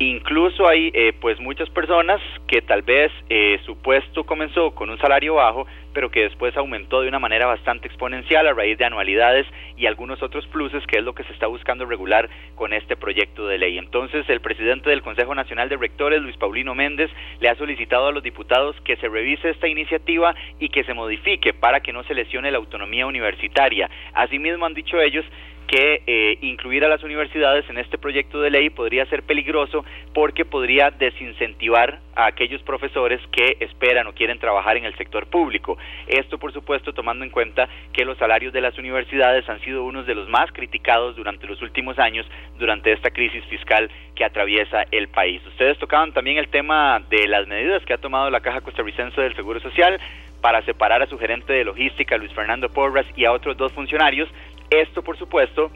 Incluso 0.00 0.68
hay 0.68 0.92
eh, 0.94 1.12
pues 1.20 1.40
muchas 1.40 1.68
personas 1.70 2.20
que 2.46 2.62
tal 2.62 2.82
vez 2.82 3.10
eh, 3.28 3.58
su 3.66 3.76
puesto 3.82 4.22
comenzó 4.24 4.70
con 4.70 4.90
un 4.90 4.98
salario 4.98 5.34
bajo, 5.34 5.66
pero 5.92 6.08
que 6.08 6.20
después 6.20 6.56
aumentó 6.56 7.00
de 7.00 7.08
una 7.08 7.18
manera 7.18 7.46
bastante 7.46 7.88
exponencial 7.88 8.46
a 8.46 8.52
raíz 8.52 8.78
de 8.78 8.84
anualidades 8.84 9.44
y 9.76 9.86
algunos 9.86 10.22
otros 10.22 10.46
pluses, 10.46 10.86
que 10.86 10.98
es 10.98 11.04
lo 11.04 11.16
que 11.16 11.24
se 11.24 11.32
está 11.32 11.48
buscando 11.48 11.84
regular 11.84 12.28
con 12.54 12.72
este 12.72 12.96
proyecto 12.96 13.48
de 13.48 13.58
ley. 13.58 13.76
Entonces, 13.76 14.24
el 14.28 14.40
presidente 14.40 14.88
del 14.88 15.02
Consejo 15.02 15.34
Nacional 15.34 15.68
de 15.68 15.76
Rectores, 15.76 16.22
Luis 16.22 16.36
Paulino 16.36 16.76
Méndez, 16.76 17.10
le 17.40 17.48
ha 17.48 17.56
solicitado 17.56 18.06
a 18.06 18.12
los 18.12 18.22
diputados 18.22 18.76
que 18.82 18.96
se 18.98 19.08
revise 19.08 19.50
esta 19.50 19.66
iniciativa 19.66 20.32
y 20.60 20.68
que 20.68 20.84
se 20.84 20.94
modifique 20.94 21.54
para 21.54 21.80
que 21.80 21.92
no 21.92 22.04
se 22.04 22.14
lesione 22.14 22.52
la 22.52 22.58
autonomía 22.58 23.04
universitaria. 23.04 23.90
Asimismo, 24.14 24.64
han 24.64 24.74
dicho 24.74 25.00
ellos 25.00 25.24
que 25.68 26.02
eh, 26.06 26.38
incluir 26.40 26.84
a 26.84 26.88
las 26.88 27.04
universidades 27.04 27.68
en 27.68 27.78
este 27.78 27.98
proyecto 27.98 28.40
de 28.40 28.50
ley 28.50 28.70
podría 28.70 29.04
ser 29.06 29.22
peligroso 29.22 29.84
porque 30.14 30.44
podría 30.44 30.90
desincentivar 30.90 32.00
a 32.16 32.26
aquellos 32.26 32.62
profesores 32.62 33.20
que 33.30 33.58
esperan 33.60 34.06
o 34.06 34.14
quieren 34.14 34.38
trabajar 34.38 34.78
en 34.78 34.86
el 34.86 34.96
sector 34.96 35.26
público. 35.26 35.76
Esto, 36.06 36.38
por 36.38 36.52
supuesto, 36.52 36.92
tomando 36.92 37.24
en 37.24 37.30
cuenta 37.30 37.68
que 37.92 38.04
los 38.04 38.16
salarios 38.18 38.52
de 38.52 38.62
las 38.62 38.78
universidades 38.78 39.48
han 39.48 39.60
sido 39.60 39.84
unos 39.84 40.06
de 40.06 40.14
los 40.14 40.28
más 40.28 40.50
criticados 40.52 41.14
durante 41.16 41.46
los 41.46 41.60
últimos 41.60 41.98
años 41.98 42.26
durante 42.58 42.92
esta 42.92 43.10
crisis 43.10 43.44
fiscal 43.44 43.90
que 44.14 44.24
atraviesa 44.24 44.84
el 44.90 45.08
país. 45.08 45.40
Ustedes 45.46 45.78
tocaban 45.78 46.12
también 46.12 46.38
el 46.38 46.48
tema 46.48 47.00
de 47.10 47.28
las 47.28 47.46
medidas 47.46 47.84
que 47.84 47.92
ha 47.92 47.98
tomado 47.98 48.30
la 48.30 48.40
Caja 48.40 48.62
Costarricense 48.62 49.20
del 49.20 49.36
Seguro 49.36 49.60
Social 49.60 50.00
para 50.40 50.62
separar 50.62 51.02
a 51.02 51.06
su 51.06 51.18
gerente 51.18 51.52
de 51.52 51.64
logística, 51.64 52.16
Luis 52.16 52.32
Fernando 52.32 52.68
Porras, 52.68 53.06
y 53.16 53.24
a 53.24 53.32
otros 53.32 53.56
dos 53.56 53.72
funcionarios 53.72 54.28
esto, 54.70 55.02
por 55.02 55.16
supuesto, 55.16 55.70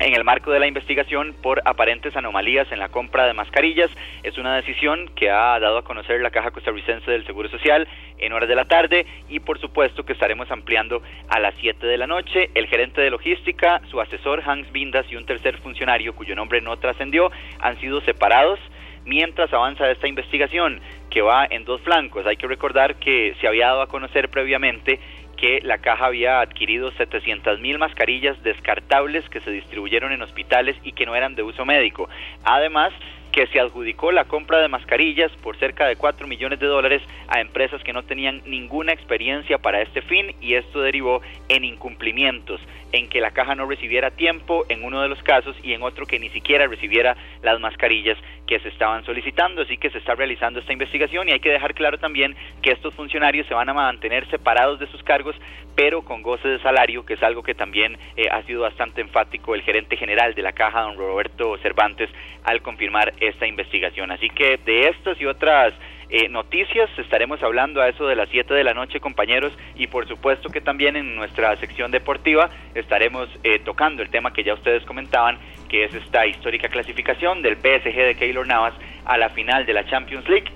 en 0.00 0.14
el 0.14 0.24
marco 0.24 0.50
de 0.50 0.58
la 0.58 0.66
investigación 0.66 1.34
por 1.42 1.60
aparentes 1.64 2.16
anomalías 2.16 2.70
en 2.72 2.78
la 2.78 2.88
compra 2.88 3.26
de 3.26 3.34
mascarillas. 3.34 3.90
Es 4.22 4.38
una 4.38 4.56
decisión 4.56 5.10
que 5.14 5.30
ha 5.30 5.58
dado 5.60 5.78
a 5.78 5.84
conocer 5.84 6.20
la 6.20 6.30
Caja 6.30 6.50
Costarricense 6.50 7.10
del 7.10 7.26
Seguro 7.26 7.48
Social 7.48 7.86
en 8.18 8.32
horas 8.32 8.48
de 8.48 8.56
la 8.56 8.64
tarde 8.64 9.06
y 9.28 9.40
por 9.40 9.60
supuesto 9.60 10.04
que 10.04 10.12
estaremos 10.12 10.50
ampliando 10.50 11.02
a 11.28 11.38
las 11.38 11.54
7 11.60 11.86
de 11.86 11.98
la 11.98 12.06
noche. 12.06 12.50
El 12.54 12.66
gerente 12.66 13.00
de 13.00 13.10
logística, 13.10 13.80
su 13.90 14.00
asesor 14.00 14.42
Hans 14.44 14.70
Vindas 14.72 15.06
y 15.10 15.16
un 15.16 15.26
tercer 15.26 15.58
funcionario 15.58 16.14
cuyo 16.14 16.34
nombre 16.34 16.60
no 16.60 16.76
trascendió 16.78 17.30
han 17.60 17.78
sido 17.80 18.00
separados 18.00 18.58
mientras 19.04 19.52
avanza 19.52 19.90
esta 19.90 20.06
investigación 20.08 20.80
que 21.10 21.22
va 21.22 21.46
en 21.48 21.64
dos 21.64 21.80
flancos. 21.82 22.26
Hay 22.26 22.36
que 22.36 22.46
recordar 22.46 22.96
que 22.96 23.34
se 23.40 23.46
había 23.46 23.66
dado 23.66 23.82
a 23.82 23.88
conocer 23.88 24.28
previamente 24.30 25.00
que 25.42 25.60
la 25.64 25.78
caja 25.78 26.06
había 26.06 26.40
adquirido 26.40 26.92
700 26.92 27.58
mil 27.58 27.76
mascarillas 27.76 28.40
descartables 28.44 29.28
que 29.28 29.40
se 29.40 29.50
distribuyeron 29.50 30.12
en 30.12 30.22
hospitales 30.22 30.76
y 30.84 30.92
que 30.92 31.04
no 31.04 31.16
eran 31.16 31.34
de 31.34 31.42
uso 31.42 31.64
médico. 31.64 32.08
Además, 32.44 32.92
que 33.32 33.48
se 33.48 33.58
adjudicó 33.58 34.12
la 34.12 34.26
compra 34.26 34.60
de 34.60 34.68
mascarillas 34.68 35.32
por 35.42 35.56
cerca 35.56 35.86
de 35.86 35.96
4 35.96 36.28
millones 36.28 36.60
de 36.60 36.66
dólares 36.66 37.02
a 37.26 37.40
empresas 37.40 37.82
que 37.82 37.92
no 37.92 38.04
tenían 38.04 38.42
ninguna 38.46 38.92
experiencia 38.92 39.58
para 39.58 39.82
este 39.82 40.00
fin 40.02 40.32
y 40.40 40.54
esto 40.54 40.80
derivó 40.80 41.22
en 41.48 41.64
incumplimientos 41.64 42.60
en 42.92 43.08
que 43.08 43.20
la 43.20 43.32
caja 43.32 43.54
no 43.54 43.66
recibiera 43.66 44.10
tiempo 44.10 44.64
en 44.68 44.84
uno 44.84 45.02
de 45.02 45.08
los 45.08 45.22
casos 45.22 45.56
y 45.62 45.72
en 45.72 45.82
otro 45.82 46.06
que 46.06 46.18
ni 46.18 46.28
siquiera 46.28 46.66
recibiera 46.66 47.16
las 47.42 47.58
mascarillas 47.58 48.18
que 48.46 48.60
se 48.60 48.68
estaban 48.68 49.04
solicitando. 49.04 49.62
Así 49.62 49.78
que 49.78 49.90
se 49.90 49.98
está 49.98 50.14
realizando 50.14 50.60
esta 50.60 50.72
investigación 50.72 51.28
y 51.28 51.32
hay 51.32 51.40
que 51.40 51.50
dejar 51.50 51.74
claro 51.74 51.98
también 51.98 52.36
que 52.60 52.72
estos 52.72 52.94
funcionarios 52.94 53.46
se 53.46 53.54
van 53.54 53.68
a 53.68 53.74
mantener 53.74 54.28
separados 54.30 54.78
de 54.78 54.86
sus 54.88 55.02
cargos, 55.02 55.34
pero 55.74 56.02
con 56.02 56.22
goce 56.22 56.48
de 56.48 56.60
salario, 56.60 57.04
que 57.04 57.14
es 57.14 57.22
algo 57.22 57.42
que 57.42 57.54
también 57.54 57.98
eh, 58.16 58.28
ha 58.30 58.42
sido 58.42 58.62
bastante 58.62 59.00
enfático 59.00 59.54
el 59.54 59.62
gerente 59.62 59.96
general 59.96 60.34
de 60.34 60.42
la 60.42 60.52
caja, 60.52 60.82
don 60.82 60.96
Roberto 60.96 61.56
Cervantes, 61.58 62.10
al 62.44 62.62
confirmar 62.62 63.12
esta 63.20 63.46
investigación. 63.46 64.10
Así 64.10 64.28
que 64.28 64.58
de 64.58 64.88
estas 64.88 65.20
y 65.20 65.26
otras 65.26 65.72
eh, 66.12 66.28
noticias. 66.28 66.90
Estaremos 66.98 67.42
hablando 67.42 67.80
a 67.80 67.88
eso 67.88 68.06
de 68.06 68.14
las 68.14 68.28
7 68.28 68.52
de 68.52 68.62
la 68.62 68.74
noche, 68.74 69.00
compañeros, 69.00 69.50
y 69.74 69.86
por 69.86 70.06
supuesto 70.06 70.50
que 70.50 70.60
también 70.60 70.94
en 70.94 71.16
nuestra 71.16 71.56
sección 71.56 71.90
deportiva 71.90 72.50
estaremos 72.74 73.30
eh, 73.42 73.60
tocando 73.64 74.02
el 74.02 74.10
tema 74.10 74.30
que 74.30 74.44
ya 74.44 74.52
ustedes 74.52 74.84
comentaban, 74.84 75.38
que 75.70 75.84
es 75.84 75.94
esta 75.94 76.26
histórica 76.26 76.68
clasificación 76.68 77.40
del 77.40 77.56
PSG 77.56 77.96
de 77.96 78.14
Keylor 78.14 78.46
Navas 78.46 78.74
a 79.06 79.16
la 79.16 79.30
final 79.30 79.64
de 79.64 79.72
la 79.72 79.86
Champions 79.86 80.28
League. 80.28 80.52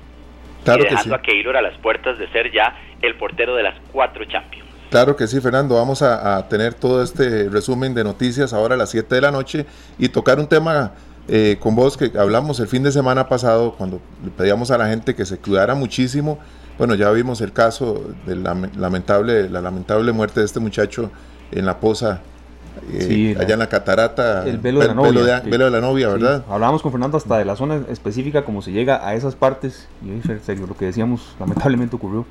Claro 0.63 0.83
y 0.83 0.91
dejando 0.91 1.15
a 1.15 1.23
Keylor 1.23 1.57
a 1.57 1.63
las 1.63 1.79
puertas 1.79 2.19
de 2.19 2.29
ser 2.29 2.53
ya 2.53 2.77
el 3.01 3.15
portero 3.15 3.57
de 3.57 3.63
las 3.63 3.81
cuatro 3.93 4.27
Champions. 4.27 4.69
Claro 4.91 5.17
que 5.17 5.27
sí, 5.27 5.41
Fernando. 5.41 5.77
Vamos 5.77 6.03
a, 6.03 6.37
a 6.37 6.49
tener 6.49 6.75
todo 6.75 7.03
este 7.03 7.49
resumen 7.49 7.95
de 7.95 8.05
noticias 8.05 8.53
ahora 8.53 8.75
a 8.75 8.79
las 8.79 8.91
7 8.91 9.15
de 9.15 9.21
la 9.23 9.31
noche 9.31 9.65
y 9.99 10.11
tocar 10.11 10.39
un 10.39 10.49
tema 10.49 10.93
eh, 11.29 11.57
con 11.59 11.75
vos 11.75 11.97
que 11.97 12.13
hablamos 12.19 12.61
el 12.61 12.69
fin 12.69 12.83
de 12.83 12.93
semana 12.93 13.29
pasado 13.29 13.75
cuando 13.77 14.01
le 14.25 14.31
pedíamos 14.31 14.71
a 14.71 14.79
la 14.79 14.89
gente 14.89 15.15
que 15.15 15.25
se 15.25 15.39
cuidara 15.39 15.75
muchísimo. 15.75 16.39
Bueno, 16.79 16.95
ya 16.95 17.11
vimos 17.11 17.41
el 17.41 17.53
caso 17.53 18.05
de 18.27 18.37
la 18.37 18.55
lamentable, 18.77 19.49
la 19.49 19.61
lamentable 19.61 20.13
muerte 20.13 20.41
de 20.41 20.47
este 20.47 20.61
muchacho 20.61 21.11
en 21.51 21.65
la 21.67 21.81
poza, 21.81 22.21
eh, 22.93 23.35
allá 23.41 23.55
en 23.55 23.59
la 23.59 23.69
catarata. 23.69 24.47
El 24.47 24.59
velo 24.59 24.81
de 24.81 24.89
la 24.89 24.95
novia. 24.95 25.41
velo 25.41 25.65
de 25.65 25.71
la 25.71 25.81
novia, 25.81 26.09
¿verdad? 26.09 26.45
Hablábamos 26.49 26.83
con 26.83 26.93
Fernando 26.93 27.17
hasta 27.17 27.39
de 27.39 27.45
la 27.45 27.57
zona 27.57 27.81
específica, 27.89 28.45
cómo 28.45 28.63
se 28.63 28.73
llega 28.73 29.07
a 29.07 29.15
esas 29.15 29.35
partes. 29.35 29.89
Y 30.05 30.11
en 30.11 30.43
serio, 30.43 30.67
lo 30.67 30.77
que 30.77 30.85
decíamos 30.85 31.35
lamentablemente 31.41 31.97
ocurrió. 31.97 32.27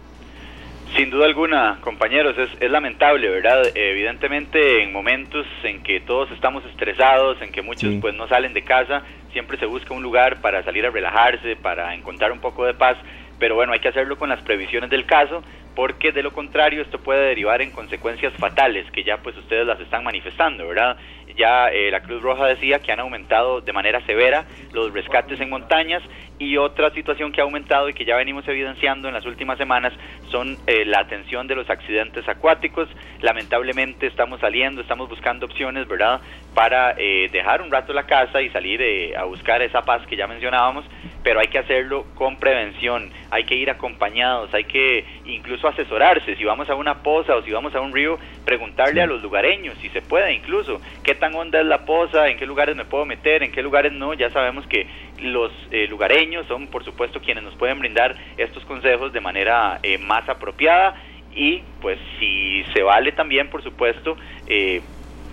Sin 0.96 1.10
duda 1.10 1.26
alguna, 1.26 1.80
compañeros, 1.82 2.38
es, 2.38 2.50
es, 2.58 2.72
lamentable, 2.72 3.28
¿verdad? 3.30 3.64
Evidentemente 3.76 4.82
en 4.82 4.94
momentos 4.94 5.46
en 5.64 5.84
que 5.84 6.00
todos 6.00 6.32
estamos 6.32 6.64
estresados, 6.68 7.42
en 7.42 7.52
que 7.52 7.62
muchos 7.62 7.96
pues 8.00 8.16
no 8.16 8.30
salen 8.30 8.54
de 8.54 8.62
casa, 8.62 9.02
siempre 9.34 9.58
se 9.58 9.66
busca 9.66 9.94
un 9.94 10.02
lugar 10.02 10.40
para 10.40 10.64
salir 10.64 10.86
a 10.86 10.92
relajarse, 10.92 11.58
para 11.58 11.94
encontrar 11.94 12.32
un 12.32 12.40
poco 12.40 12.66
de 12.66 12.76
paz, 12.76 12.96
pero 13.38 13.56
bueno, 13.56 13.74
hay 13.74 13.82
que 13.82 13.90
hacerlo 13.90 14.18
con 14.18 14.30
las 14.30 14.42
previsiones 14.44 14.90
del 14.90 15.06
caso, 15.06 15.44
porque 15.76 16.12
de 16.12 16.24
lo 16.24 16.32
contrario 16.32 16.82
esto 16.82 17.00
puede 17.00 17.28
derivar 17.28 17.62
en 17.62 17.72
consecuencias 17.72 18.34
fatales, 18.34 18.90
que 18.92 19.04
ya 19.04 19.18
pues 19.18 19.36
ustedes 19.38 19.68
las 19.68 19.80
están 19.80 20.04
manifestando, 20.04 20.68
¿verdad? 20.68 20.98
Ya 21.38 21.68
eh, 21.68 21.92
la 21.92 22.02
Cruz 22.02 22.22
Roja 22.22 22.46
decía 22.46 22.80
que 22.80 22.92
han 22.92 23.00
aumentado 23.00 23.60
de 23.60 23.74
manera 23.74 24.00
severa 24.06 24.46
los 24.72 24.94
rescates 24.94 25.40
en 25.42 25.50
montañas 25.50 26.02
y 26.40 26.58
otra 26.58 26.92
situación 26.92 27.32
que 27.32 27.42
ha 27.42 27.44
aumentado 27.44 27.90
y 27.90 27.94
que 27.94 28.06
ya 28.06 28.16
venimos 28.16 28.48
evidenciando 28.48 29.08
en 29.08 29.14
las 29.14 29.26
últimas 29.26 29.58
semanas 29.58 29.94
son 30.30 30.58
eh, 30.68 30.86
la 30.86 31.00
atención 31.00 31.48
de 31.48 31.56
los 31.56 31.70
accidentes 31.70 32.28
acuáticos. 32.28 32.90
Lamentablemente 33.22 34.08
estamos 34.08 34.40
saliendo, 34.40 34.82
estamos 34.82 35.10
buscando 35.10 35.46
opciones, 35.46 35.88
¿verdad? 35.88 36.22
Para 36.54 36.96
eh, 36.98 37.30
dejar 37.32 37.62
un 37.62 37.72
rato 37.72 37.94
la 37.94 38.04
casa 38.04 38.42
y 38.42 38.50
salir 38.50 38.82
a 39.18 39.24
buscar 39.24 39.62
esa 39.62 39.82
paz 39.82 40.06
que 40.08 40.16
ya 40.16 40.28
mencionábamos, 40.28 40.86
pero 41.24 41.40
hay 41.40 41.48
que 41.48 41.58
hacerlo 41.58 42.06
con 42.16 42.38
prevención, 42.38 43.12
hay 43.32 43.46
que 43.46 43.56
ir 43.56 43.70
acompañados, 43.70 44.54
hay 44.54 44.66
que 44.66 45.06
incluso 45.26 45.65
asesorarse, 45.68 46.36
si 46.36 46.44
vamos 46.44 46.70
a 46.70 46.76
una 46.76 47.04
poza 47.04 47.36
o 47.36 47.42
si 47.44 47.52
vamos 47.52 47.76
a 47.76 47.82
un 47.82 47.94
río, 47.94 48.18
preguntarle 48.46 49.02
a 49.02 49.08
los 49.08 49.22
lugareños, 49.22 49.78
si 49.82 49.90
se 49.90 50.02
puede 50.02 50.34
incluso, 50.34 50.82
qué 51.04 51.16
tan 51.16 51.34
honda 51.36 51.60
es 51.60 51.66
la 51.66 51.86
poza, 51.86 52.28
en 52.28 52.38
qué 52.38 52.46
lugares 52.46 52.76
me 52.76 52.86
puedo 52.86 53.06
meter, 53.06 53.44
en 53.44 53.52
qué 53.52 53.62
lugares 53.62 53.92
no, 53.92 54.14
ya 54.14 54.30
sabemos 54.30 54.66
que 54.68 54.88
los 55.20 55.52
eh, 55.72 55.88
lugareños 55.88 56.46
son 56.48 56.68
por 56.68 56.84
supuesto 56.84 57.22
quienes 57.22 57.44
nos 57.44 57.56
pueden 57.56 57.80
brindar 57.80 58.16
estos 58.38 58.64
consejos 58.66 59.14
de 59.14 59.22
manera 59.22 59.80
eh, 59.84 59.98
más 59.98 60.28
apropiada 60.28 60.96
y 61.34 61.64
pues 61.82 62.00
si 62.20 62.64
se 62.74 62.82
vale 62.82 63.12
también 63.12 63.50
por 63.50 63.62
supuesto 63.64 64.18
eh, 64.48 64.82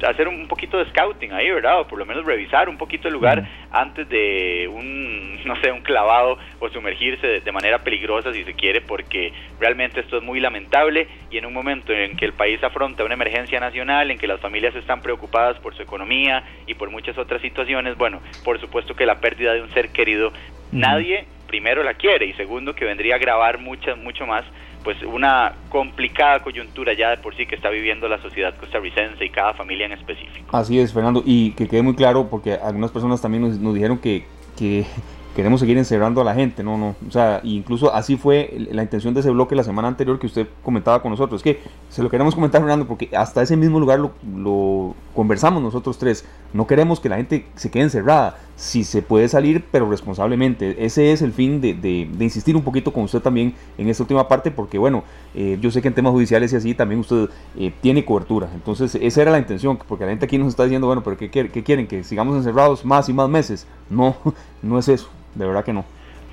hacer 0.06 0.28
un 0.28 0.48
poquito 0.48 0.78
de 0.78 0.88
scouting 0.90 1.32
ahí, 1.32 1.50
¿verdad? 1.50 1.80
O 1.80 1.86
por 1.86 1.98
lo 1.98 2.06
menos 2.06 2.24
revisar 2.24 2.68
un 2.68 2.76
poquito 2.76 3.08
el 3.08 3.14
lugar 3.14 3.48
antes 3.70 4.08
de 4.08 4.68
un, 4.72 5.42
no 5.44 5.56
sé, 5.56 5.70
un 5.72 5.80
clavado 5.80 6.38
o 6.60 6.68
sumergirse 6.68 7.40
de, 7.40 7.52
manera 7.52 7.78
peligrosa 7.78 8.32
si 8.32 8.44
se 8.44 8.54
quiere, 8.54 8.80
porque 8.80 9.32
realmente 9.60 10.00
esto 10.00 10.18
es 10.18 10.22
muy 10.22 10.40
lamentable. 10.40 11.06
Y 11.30 11.38
en 11.38 11.46
un 11.46 11.52
momento 11.52 11.92
en 11.92 12.16
que 12.16 12.24
el 12.24 12.32
país 12.32 12.62
afronta 12.64 13.04
una 13.04 13.14
emergencia 13.14 13.60
nacional, 13.60 14.10
en 14.10 14.18
que 14.18 14.26
las 14.26 14.40
familias 14.40 14.74
están 14.74 15.00
preocupadas 15.00 15.58
por 15.58 15.74
su 15.74 15.82
economía 15.82 16.44
y 16.66 16.74
por 16.74 16.90
muchas 16.90 17.16
otras 17.18 17.42
situaciones, 17.42 17.96
bueno, 17.96 18.20
por 18.44 18.60
supuesto 18.60 18.94
que 18.94 19.06
la 19.06 19.20
pérdida 19.20 19.52
de 19.52 19.62
un 19.62 19.70
ser 19.70 19.90
querido, 19.90 20.32
nadie 20.70 21.26
primero 21.46 21.82
la 21.82 21.92
quiere 21.92 22.24
y 22.24 22.32
segundo 22.32 22.74
que 22.74 22.86
vendría 22.86 23.14
a 23.14 23.16
agravar 23.18 23.58
mucho, 23.58 23.94
mucho 23.98 24.26
más 24.26 24.42
pues 24.82 25.02
una 25.02 25.54
complicada 25.68 26.42
coyuntura 26.42 26.92
ya 26.94 27.10
de 27.10 27.16
por 27.18 27.36
sí 27.36 27.46
que 27.46 27.54
está 27.54 27.70
viviendo 27.70 28.08
la 28.08 28.20
sociedad 28.20 28.54
costarricense 28.58 29.24
y 29.24 29.30
cada 29.30 29.54
familia 29.54 29.86
en 29.86 29.92
específico. 29.92 30.56
Así 30.56 30.78
es, 30.78 30.92
Fernando, 30.92 31.22
y 31.24 31.52
que 31.52 31.68
quede 31.68 31.82
muy 31.82 31.94
claro, 31.94 32.28
porque 32.28 32.54
algunas 32.54 32.90
personas 32.90 33.20
también 33.20 33.42
nos, 33.62 33.74
dijeron 33.74 33.98
que, 33.98 34.24
que 34.56 34.84
queremos 35.36 35.60
seguir 35.60 35.78
encerrando 35.78 36.20
a 36.20 36.24
la 36.24 36.34
gente, 36.34 36.62
no, 36.62 36.76
no, 36.76 36.94
o 37.06 37.10
sea, 37.10 37.40
incluso 37.42 37.94
así 37.94 38.16
fue 38.16 38.54
la 38.70 38.82
intención 38.82 39.14
de 39.14 39.20
ese 39.20 39.30
bloque 39.30 39.54
la 39.54 39.64
semana 39.64 39.88
anterior 39.88 40.18
que 40.18 40.26
usted 40.26 40.46
comentaba 40.62 41.00
con 41.00 41.10
nosotros, 41.10 41.40
es 41.40 41.42
que 41.42 41.62
se 41.88 42.02
lo 42.02 42.10
queremos 42.10 42.34
comentar, 42.34 42.60
Fernando, 42.60 42.86
porque 42.86 43.08
hasta 43.16 43.42
ese 43.42 43.56
mismo 43.56 43.80
lugar 43.80 43.98
lo, 43.98 44.94
conversamos 45.14 45.62
nosotros 45.62 45.98
tres, 45.98 46.26
no 46.52 46.66
queremos 46.66 47.00
que 47.00 47.08
la 47.08 47.16
gente 47.16 47.46
se 47.54 47.70
quede 47.70 47.84
encerrada, 47.84 48.36
si 48.56 48.84
se 48.84 49.02
puede 49.02 49.28
salir, 49.28 49.64
pero 49.70 49.88
responsablemente, 49.90 50.84
ese 50.84 51.12
es 51.12 51.22
el 51.22 51.32
fin 51.32 51.60
de, 51.60 51.74
de, 51.74 52.24
insistir 52.24 52.54
un 52.54 52.62
poquito 52.62 52.92
con 52.92 53.04
usted 53.04 53.20
también 53.20 53.54
en 53.78 53.88
esta 53.88 54.02
última 54.02 54.28
parte, 54.28 54.50
porque 54.50 54.78
bueno, 54.78 55.04
eh, 55.34 55.58
yo 55.60 55.70
sé 55.70 55.82
que 55.82 55.88
en 55.88 55.94
temas 55.94 56.12
judiciales 56.12 56.52
y 56.52 56.56
así 56.56 56.74
también 56.74 57.00
usted 57.00 57.28
eh, 57.58 57.72
tiene 57.80 58.04
cobertura, 58.04 58.48
entonces 58.54 58.94
esa 59.00 59.22
era 59.22 59.30
la 59.30 59.38
intención, 59.38 59.78
porque 59.88 60.04
la 60.04 60.10
gente 60.10 60.26
aquí 60.26 60.38
nos 60.38 60.48
está 60.48 60.64
diciendo, 60.64 60.86
bueno, 60.86 61.02
pero 61.02 61.16
¿qué, 61.16 61.30
qué 61.30 61.62
quieren? 61.62 61.86
¿Que 61.86 62.04
sigamos 62.04 62.36
encerrados 62.36 62.84
más 62.84 63.08
y 63.08 63.12
más 63.12 63.28
meses? 63.28 63.66
No, 63.90 64.16
no 64.62 64.78
es 64.78 64.88
eso 64.88 65.08
de 65.34 65.46
verdad 65.46 65.64
que 65.64 65.72
no. 65.72 65.84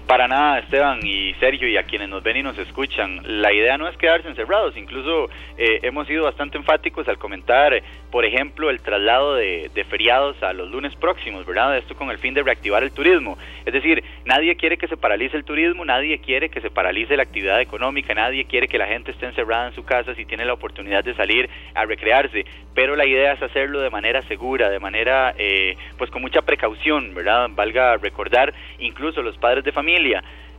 Para 0.09 0.27
nada, 0.27 0.57
Esteban 0.57 1.05
y 1.05 1.35
Sergio 1.35 1.67
y 1.67 1.77
a 1.77 1.83
quienes 1.83 2.09
nos 2.09 2.23
ven 2.23 2.37
y 2.37 2.41
nos 2.41 2.57
escuchan. 2.57 3.21
La 3.23 3.53
idea 3.53 3.77
no 3.77 3.87
es 3.87 3.95
quedarse 3.95 4.27
encerrados, 4.27 4.75
incluso 4.75 5.29
eh, 5.55 5.81
hemos 5.83 6.07
sido 6.07 6.23
bastante 6.23 6.57
enfáticos 6.57 7.07
al 7.07 7.19
comentar, 7.19 7.79
por 8.09 8.25
ejemplo, 8.25 8.71
el 8.71 8.81
traslado 8.81 9.35
de, 9.35 9.69
feriados 9.87 10.41
a 10.41 10.51
los 10.53 10.71
lunes 10.71 10.95
próximos, 10.95 11.45
¿verdad? 11.45 11.77
Esto 11.77 11.93
con 11.93 12.09
el 12.09 12.17
fin 12.17 12.33
de 12.33 12.41
reactivar 12.41 12.81
el 12.81 12.91
turismo. 12.91 13.37
Es 13.67 13.71
decir, 13.71 14.03
nadie 14.25 14.55
quiere 14.55 14.79
que 14.79 14.87
se 14.87 14.97
paralice 14.97 15.37
el 15.37 15.43
turismo, 15.43 15.85
nadie 15.85 16.17
quiere 16.17 16.49
que 16.49 16.59
se 16.59 16.71
paralice 16.71 17.15
la 17.15 17.21
actividad 17.21 17.61
económica, 17.61 18.15
nadie 18.15 18.45
quiere 18.45 18.67
que 18.67 18.79
la 18.79 18.87
gente 18.87 19.11
esté 19.11 19.27
encerrada 19.27 19.67
en 19.67 19.75
su 19.75 19.85
casa 19.85 20.15
si 20.15 20.25
tiene 20.25 20.43
la 20.43 20.53
oportunidad 20.53 21.03
de 21.03 21.13
salir 21.13 21.47
a 21.75 21.85
recrearse, 21.85 22.45
pero 22.73 22.95
la 22.95 23.05
idea 23.05 23.33
es 23.33 23.43
hacerlo 23.43 23.79
de 23.79 23.91
manera 23.91 24.23
segura, 24.23 24.71
de 24.71 24.79
manera, 24.79 25.35
eh, 25.37 25.77
pues 25.99 26.09
con 26.09 26.23
mucha 26.23 26.41
precaución, 26.41 27.13
¿verdad? 27.13 27.47
Valga 27.51 27.97
recordar, 27.97 28.55
incluso 28.79 29.21
los 29.21 29.37
padres 29.37 29.63
de 29.63 29.71
familia, 29.71 29.98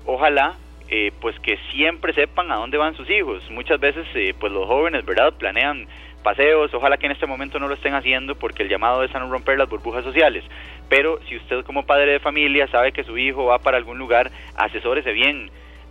Ojalá 0.07 0.57
eh, 0.88 1.12
pues 1.20 1.38
que 1.41 1.57
siempre 1.72 2.12
sepan 2.12 2.51
a 2.51 2.57
dónde 2.57 2.76
van 2.76 2.97
sus 2.97 3.09
hijos. 3.11 3.49
Muchas 3.51 3.78
veces 3.78 4.07
eh, 4.14 4.34
pues 4.38 4.53
los 4.53 4.66
jóvenes, 4.66 5.05
¿verdad? 5.05 5.32
Planean 5.34 5.86
paseos, 6.22 6.74
ojalá 6.74 6.97
que 6.99 7.07
en 7.07 7.12
este 7.12 7.26
momento 7.26 7.59
no 7.59 7.68
lo 7.68 7.74
estén 7.74 7.95
haciendo 7.95 8.34
porque 8.34 8.64
el 8.64 8.68
llamado 8.68 9.03
es 9.05 9.14
a 9.14 9.20
no 9.20 9.30
romper 9.30 9.57
las 9.57 9.68
burbujas 9.68 10.05
sociales. 10.05 10.45
Pero 10.88 11.20
si 11.28 11.36
usted 11.36 11.64
como 11.64 11.86
padre 11.86 12.12
de 12.12 12.18
familia 12.18 12.66
sabe 12.68 12.93
que 12.93 13.05
su 13.05 13.16
hijo 13.16 13.47
va 13.47 13.59
para 13.61 13.76
algún 13.76 13.99
lugar, 13.99 14.30
asesórese 14.57 15.12
bien 15.12 15.51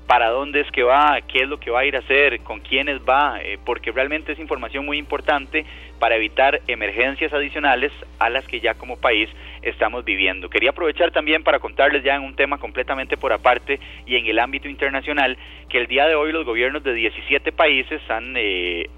para 0.10 0.30
dónde 0.30 0.62
es 0.62 0.72
que 0.72 0.82
va, 0.82 1.22
qué 1.22 1.44
es 1.44 1.48
lo 1.48 1.60
que 1.60 1.70
va 1.70 1.82
a 1.82 1.86
ir 1.86 1.96
a 1.96 2.00
hacer, 2.00 2.40
con 2.40 2.62
quiénes 2.62 3.00
va, 3.08 3.40
eh, 3.44 3.60
porque 3.64 3.92
realmente 3.92 4.32
es 4.32 4.40
información 4.40 4.84
muy 4.84 4.98
importante 4.98 5.68
para 6.00 6.16
evitar 6.16 6.62
emergencias 6.66 7.32
adicionales 7.32 7.92
a 8.18 8.28
las 8.32 8.44
que 8.48 8.60
ya 8.60 8.74
como 8.74 9.00
país 9.00 9.30
estamos 9.62 10.04
viviendo. 10.04 10.50
Quería 10.50 10.72
aprovechar 10.72 11.12
también 11.12 11.44
para 11.44 11.60
contarles 11.60 12.04
ya 12.04 12.16
en 12.16 12.24
un 12.24 12.36
tema 12.36 12.58
completamente 12.58 13.18
por 13.18 13.32
aparte 13.34 13.80
y 14.08 14.16
en 14.16 14.26
el 14.26 14.40
ámbito 14.40 14.68
internacional 14.68 15.38
que 15.70 15.78
el 15.78 15.86
día 15.86 16.08
de 16.08 16.16
hoy 16.16 16.32
los 16.32 16.44
gobiernos 16.44 16.84
de 16.84 16.96
17 16.96 17.52
países 17.52 18.02
han 18.10 18.34
eh, 18.36 18.90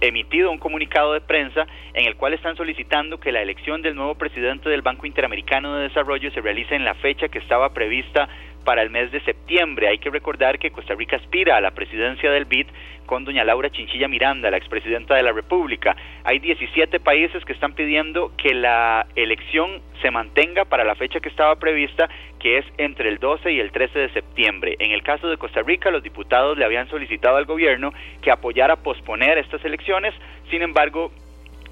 emitido 0.00 0.50
un 0.50 0.58
comunicado 0.58 1.12
de 1.12 1.20
prensa 1.20 1.66
en 1.94 2.06
el 2.06 2.16
cual 2.16 2.34
están 2.34 2.56
solicitando 2.56 3.18
que 3.18 3.32
la 3.32 3.42
elección 3.42 3.82
del 3.82 3.94
nuevo 3.94 4.16
presidente 4.16 4.68
del 4.68 4.82
Banco 4.82 5.06
Interamericano 5.06 5.76
de 5.76 5.84
Desarrollo 5.84 6.30
se 6.30 6.40
realice 6.40 6.74
en 6.74 6.84
la 6.84 6.94
fecha 6.94 7.28
que 7.28 7.38
estaba 7.38 7.72
prevista 7.72 8.28
para 8.68 8.82
el 8.82 8.90
mes 8.90 9.10
de 9.10 9.20
septiembre. 9.20 9.88
Hay 9.88 9.96
que 9.96 10.10
recordar 10.10 10.58
que 10.58 10.70
Costa 10.70 10.94
Rica 10.94 11.16
aspira 11.16 11.56
a 11.56 11.60
la 11.62 11.70
presidencia 11.70 12.30
del 12.30 12.44
BID 12.44 12.66
con 13.06 13.24
doña 13.24 13.42
Laura 13.42 13.70
Chinchilla 13.70 14.08
Miranda, 14.08 14.50
la 14.50 14.58
expresidenta 14.58 15.14
de 15.14 15.22
la 15.22 15.32
República. 15.32 15.96
Hay 16.22 16.38
17 16.38 17.00
países 17.00 17.42
que 17.46 17.54
están 17.54 17.72
pidiendo 17.72 18.30
que 18.36 18.52
la 18.52 19.06
elección 19.16 19.80
se 20.02 20.10
mantenga 20.10 20.66
para 20.66 20.84
la 20.84 20.96
fecha 20.96 21.18
que 21.18 21.30
estaba 21.30 21.56
prevista, 21.56 22.10
que 22.38 22.58
es 22.58 22.66
entre 22.76 23.08
el 23.08 23.18
12 23.18 23.50
y 23.52 23.58
el 23.58 23.72
13 23.72 24.00
de 24.00 24.10
septiembre. 24.10 24.76
En 24.80 24.90
el 24.90 25.02
caso 25.02 25.30
de 25.30 25.38
Costa 25.38 25.62
Rica, 25.62 25.90
los 25.90 26.02
diputados 26.02 26.58
le 26.58 26.66
habían 26.66 26.90
solicitado 26.90 27.38
al 27.38 27.46
gobierno 27.46 27.94
que 28.20 28.30
apoyara 28.30 28.76
posponer 28.76 29.38
estas 29.38 29.64
elecciones, 29.64 30.12
sin 30.50 30.60
embargo, 30.60 31.10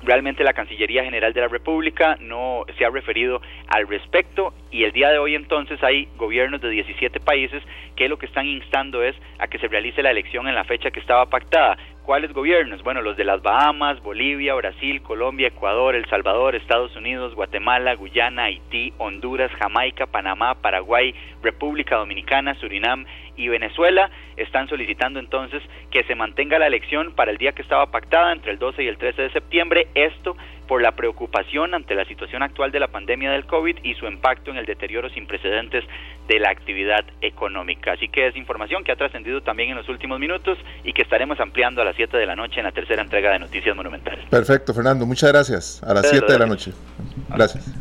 Realmente 0.03 0.44
la 0.44 0.53
Cancillería 0.53 1.05
General 1.05 1.32
de 1.32 1.40
la 1.40 1.49
República 1.49 2.16
no 2.20 2.64
se 2.78 2.84
ha 2.84 2.90
referido 2.90 3.40
al 3.68 3.88
respecto 3.88 4.53
y 4.70 4.84
el 4.84 4.92
día 4.92 5.11
de 5.11 5.18
hoy 5.18 5.34
entonces 5.34 5.82
hay 5.82 6.09
gobiernos 6.16 6.61
de 6.61 6.70
17 6.70 7.18
países 7.20 7.62
que 7.97 8.09
lo 8.09 8.18
que 8.18 8.26
están 8.26 8.47
instando 8.47 9.03
es 9.03 9.16
a 9.38 9.49
que 9.49 9.59
se 9.59 9.68
realice 9.68 10.03
la 10.03 10.11
elección 10.11 10.49
en 10.49 10.55
la 10.55 10.64
fecha 10.64 10.90
que 10.90 11.01
estaba 11.01 11.26
pactada. 11.26 11.76
¿Cuáles 12.07 12.32
gobiernos? 12.32 12.84
Bueno, 12.84 13.02
los 13.02 13.16
de 13.16 13.24
las 13.24 13.42
Bahamas, 13.42 14.00
Bolivia, 14.00 14.54
Brasil, 14.54 15.02
Colombia, 15.02 15.48
Ecuador, 15.48 15.96
El 15.96 16.09
Salvador, 16.09 16.54
Estados 16.54 16.94
Unidos, 16.94 17.34
Guatemala, 17.34 17.96
Guyana, 17.96 18.44
Haití, 18.44 18.92
Honduras, 18.98 19.50
Jamaica, 19.59 20.07
Panamá, 20.07 20.54
Paraguay, 20.54 21.12
República 21.42 21.96
Dominicana, 21.96 22.54
Surinam 22.61 23.07
y 23.34 23.48
Venezuela 23.48 24.09
están 24.36 24.68
solicitando 24.68 25.18
entonces 25.18 25.64
que 25.90 26.04
se 26.04 26.14
mantenga 26.14 26.61
la 26.61 26.68
elección 26.68 27.12
para 27.12 27.32
el 27.32 27.38
día 27.38 27.52
que 27.52 27.62
estaba 27.62 27.90
pactada 27.90 28.32
entre 28.32 28.52
el 28.52 28.61
12 28.61 28.84
y 28.84 28.86
el 28.86 28.98
13 28.98 29.22
de 29.22 29.30
septiembre. 29.30 29.88
Esto 29.96 30.36
por 30.66 30.82
la 30.82 30.92
preocupación 30.92 31.74
ante 31.74 31.94
la 31.94 32.04
situación 32.04 32.42
actual 32.42 32.72
de 32.72 32.80
la 32.80 32.88
pandemia 32.88 33.30
del 33.30 33.46
COVID 33.46 33.78
y 33.82 33.94
su 33.94 34.06
impacto 34.06 34.50
en 34.50 34.56
el 34.56 34.66
deterioro 34.66 35.08
sin 35.10 35.26
precedentes 35.26 35.84
de 36.28 36.40
la 36.40 36.50
actividad 36.50 37.04
económica. 37.20 37.92
Así 37.92 38.08
que 38.08 38.26
es 38.28 38.36
información 38.36 38.84
que 38.84 38.92
ha 38.92 38.96
trascendido 38.96 39.42
también 39.42 39.70
en 39.70 39.76
los 39.76 39.88
últimos 39.88 40.18
minutos 40.18 40.58
y 40.84 40.92
que 40.92 41.02
estaremos 41.02 41.38
ampliando 41.40 41.82
a 41.82 41.84
las 41.84 41.96
7 41.96 42.16
de 42.16 42.26
la 42.26 42.36
noche 42.36 42.58
en 42.58 42.64
la 42.64 42.72
tercera 42.72 43.02
entrega 43.02 43.32
de 43.32 43.38
Noticias 43.38 43.76
Monumentales. 43.76 44.24
Perfecto, 44.28 44.74
Fernando. 44.74 45.06
Muchas 45.06 45.32
gracias. 45.32 45.82
A 45.82 45.94
las 45.94 46.08
7 46.08 46.32
de 46.32 46.38
la 46.38 46.46
noche. 46.46 46.72
Gracias. 47.28 47.72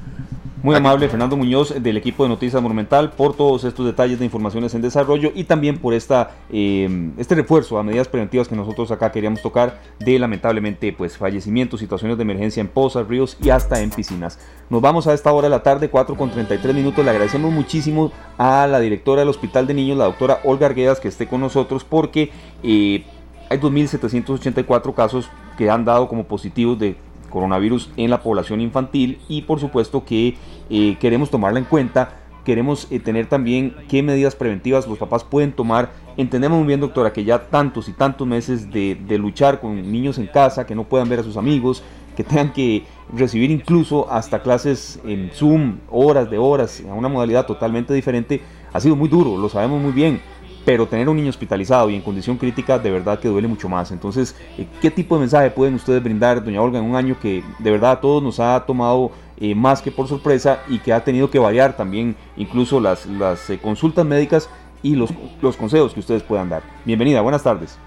Muy 0.66 0.74
amable 0.74 1.08
Fernando 1.10 1.38
Muñoz 1.38 1.76
del 1.80 1.96
equipo 1.96 2.24
de 2.24 2.30
Noticias 2.30 2.60
Monumental 2.60 3.12
por 3.12 3.36
todos 3.36 3.64
estos 3.66 3.86
detalles 3.86 4.18
de 4.18 4.26
informaciones 4.26 4.74
en 4.74 4.82
desarrollo 4.82 5.32
y 5.36 5.44
también 5.44 5.78
por 5.78 5.94
esta, 5.94 6.32
eh, 6.50 7.12
este 7.20 7.36
refuerzo 7.36 7.78
a 7.78 7.84
medidas 7.84 8.08
preventivas 8.08 8.48
que 8.48 8.56
nosotros 8.56 8.90
acá 8.90 9.12
queríamos 9.12 9.44
tocar 9.44 9.80
de 10.00 10.18
lamentablemente 10.18 10.92
pues 10.92 11.20
fallecimientos, 11.20 11.82
situaciones 11.82 12.18
de 12.18 12.24
emergencia 12.24 12.62
en 12.62 12.68
pozas, 12.68 13.08
ríos 13.08 13.38
y 13.44 13.52
hasta 13.52 13.80
en 13.80 13.92
piscinas. 13.92 14.40
Nos 14.72 14.82
vamos 14.82 15.06
a 15.06 15.14
esta 15.14 15.32
hora 15.32 15.50
de 15.50 15.52
la 15.52 15.62
tarde, 15.62 15.88
4 15.88 16.18
con 16.18 16.32
33 16.32 16.74
minutos. 16.74 17.06
Le 17.06 17.12
agradecemos 17.12 17.54
muchísimo 17.54 18.12
a 18.40 18.66
la 18.66 18.80
directora 18.80 19.20
del 19.20 19.30
Hospital 19.30 19.68
de 19.68 19.76
Niños, 19.76 20.00
la 20.00 20.06
doctora 20.06 20.40
Olga 20.46 20.66
Arguedas, 20.66 21.00
que 21.00 21.10
esté 21.10 21.28
con 21.28 21.42
nosotros 21.42 21.84
porque 21.84 22.32
eh, 22.64 23.06
hay 23.52 23.60
2.784 23.60 24.96
casos 24.96 25.30
que 25.60 25.70
han 25.70 25.86
dado 25.86 26.08
como 26.08 26.24
positivos 26.24 26.80
de 26.80 26.96
coronavirus 27.36 27.90
en 27.98 28.10
la 28.10 28.24
población 28.24 28.62
infantil 28.62 29.20
y 29.28 29.42
por 29.42 29.60
supuesto 29.60 30.06
que 30.06 30.38
eh, 30.70 30.96
queremos 31.02 31.30
tomarla 31.30 31.60
en 31.60 31.66
cuenta, 31.66 32.22
queremos 32.46 32.88
eh, 32.92 33.02
tener 33.02 33.26
también 33.26 33.76
qué 33.90 34.02
medidas 34.02 34.36
preventivas 34.36 34.88
los 34.88 34.98
papás 34.98 35.26
pueden 35.26 35.52
tomar. 35.52 35.92
Entendemos 36.16 36.58
muy 36.58 36.68
bien, 36.68 36.80
doctora, 36.80 37.12
que 37.12 37.26
ya 37.26 37.50
tantos 37.50 37.90
y 37.90 37.92
tantos 37.92 38.26
meses 38.26 38.72
de, 38.72 38.96
de 38.96 39.18
luchar 39.18 39.60
con 39.60 39.92
niños 39.92 40.18
en 40.18 40.28
casa, 40.28 40.66
que 40.66 40.76
no 40.76 40.86
puedan 40.86 41.10
ver 41.10 41.20
a 41.20 41.24
sus 41.24 41.36
amigos, 41.36 41.84
que 42.16 42.24
tengan 42.24 42.54
que 42.54 42.86
recibir 43.14 43.52
incluso 43.52 44.10
hasta 44.10 44.42
clases 44.42 45.02
en 45.04 45.30
Zoom, 45.34 45.80
horas 45.92 46.30
de 46.30 46.38
horas, 46.38 46.82
a 46.90 46.94
una 46.94 47.10
modalidad 47.10 47.46
totalmente 47.46 47.94
diferente, 47.94 48.42
ha 48.72 48.80
sido 48.80 48.96
muy 48.96 49.10
duro, 49.10 49.36
lo 49.36 49.50
sabemos 49.50 49.82
muy 49.82 49.92
bien 49.92 50.22
pero 50.66 50.88
tener 50.88 51.08
un 51.08 51.16
niño 51.16 51.30
hospitalizado 51.30 51.90
y 51.90 51.96
en 51.96 52.02
condición 52.02 52.38
crítica 52.38 52.80
de 52.80 52.92
verdad 52.92 53.20
que 53.20 53.28
duele 53.28 53.48
mucho 53.48 53.70
más. 53.70 53.92
Entonces, 53.92 54.36
eh, 54.58 54.68
¿qué 54.82 54.92
tipo 54.92 55.16
de 55.16 55.22
mensaje 55.22 55.52
pueden 55.52 55.76
ustedes 55.76 56.04
brindar, 56.04 56.44
doña 56.44 56.62
Olga, 56.62 56.80
en 56.80 56.86
un 56.86 56.96
año 56.96 57.16
que 57.22 57.44
de 57.60 57.72
verdad 57.72 57.92
a 57.92 58.02
todos 58.02 58.22
nos 58.24 58.40
ha 58.40 58.66
tomado 58.66 59.12
eh, 59.40 59.54
más 59.54 59.82
que 59.82 59.92
por 59.92 60.08
sorpresa 60.08 60.64
y 60.68 60.80
que 60.80 60.92
ha 60.92 61.04
tenido 61.04 61.30
que 61.30 61.40
variar 61.40 61.78
también 61.78 62.16
incluso 62.36 62.80
las, 62.80 63.06
las 63.06 63.50
eh, 63.50 63.60
consultas 63.60 64.06
médicas 64.06 64.50
y 64.82 64.96
los, 64.96 65.12
los 65.42 65.56
consejos 65.56 65.94
que 65.94 66.00
ustedes 66.00 66.24
puedan 66.24 66.50
dar? 66.50 66.64
Bienvenida, 66.84 67.22
buenas 67.22 67.44
tardes. 67.44 67.80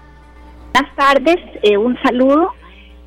Buenas 0.73 0.95
tardes, 0.95 1.37
un 1.77 1.97
saludo 2.03 2.53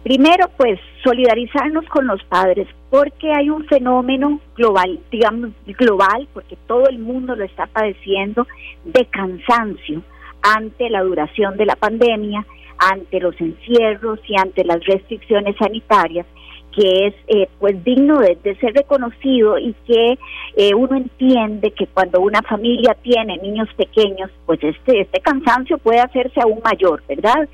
Primero, 0.03 0.49
pues 0.57 0.81
solidarizarnos 1.03 1.86
con 1.86 2.07
los 2.07 2.22
padres, 2.24 2.68
porque 2.90 3.32
hay 3.32 3.50
un 3.50 3.64
fenómeno 3.66 4.40
global, 4.57 5.00
digamos 5.11 5.50
global, 5.66 6.28
porque 6.32 6.57
todo 6.66 6.86
el 6.88 6.98
mundo 6.98 7.34
lo 7.34 7.44
está 7.44 7.66
padeciendo, 7.66 8.46
de 8.84 9.05
cansancio 9.07 10.03
ante 10.42 10.90
la 10.90 11.03
duración 11.03 11.57
de 11.57 11.66
la 11.66 11.76
pandemia, 11.76 12.44
ante 12.78 13.20
los 13.20 13.40
encierros 13.40 14.18
y 14.26 14.36
ante 14.36 14.64
las 14.64 14.84
restricciones 14.84 15.57
sanitarias, 15.57 16.26
que 16.74 17.07
es 17.07 17.14
eh, 17.28 17.48
pues 17.59 17.82
digno 17.84 18.18
de, 18.18 18.36
ser 18.61 18.72
reconocido 18.74 19.59
y 19.59 19.74
que 19.86 20.18
eh, 20.57 20.74
uno 20.74 20.96
entiende 20.96 21.70
que 21.72 21.86
cuando 21.86 22.20
una 22.20 22.42
familia 22.42 22.96
tiene 23.03 23.36
niños 23.38 23.68
pequeños, 23.76 24.30
pues 24.46 24.59
este, 24.62 25.03
este 25.03 25.20
cansancio 25.20 25.78
puede 25.78 26.00
hacerse 26.00 26.40
aún 26.40 26.61
mayor, 26.64 27.03
¿verdad? 27.07 27.48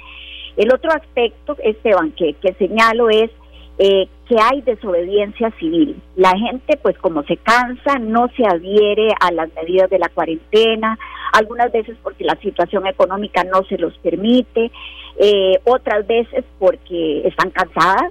El 0.59 0.75
otro 0.75 0.91
aspecto, 0.91 1.57
Esteban, 1.63 2.11
que, 2.11 2.35
que 2.35 2.53
señalo 2.55 3.09
es 3.11 3.31
eh, 3.79 4.09
que 4.29 4.35
hay 4.43 4.61
desobediencia 4.63 5.53
civil. 5.53 6.03
La 6.17 6.37
gente, 6.37 6.77
pues 6.83 6.99
como 6.99 7.23
se 7.23 7.37
cansa, 7.37 8.01
no 8.01 8.27
se 8.37 8.45
adhiere 8.45 9.11
a 9.21 9.31
las 9.31 9.55
medidas 9.55 9.89
de 9.89 10.01
la 10.01 10.09
cuarentena, 10.09 10.99
algunas 11.33 11.71
veces 11.71 11.97
porque 12.03 12.25
la 12.25 12.35
situación 12.41 12.89
económica 12.89 13.45
no 13.45 13.63
se 13.69 13.79
los 13.79 13.97
permite, 13.99 14.73
eh, 15.21 15.61
otras 15.63 16.05
veces 16.09 16.45
porque 16.59 17.29
están 17.29 17.51
cansadas. 17.51 18.11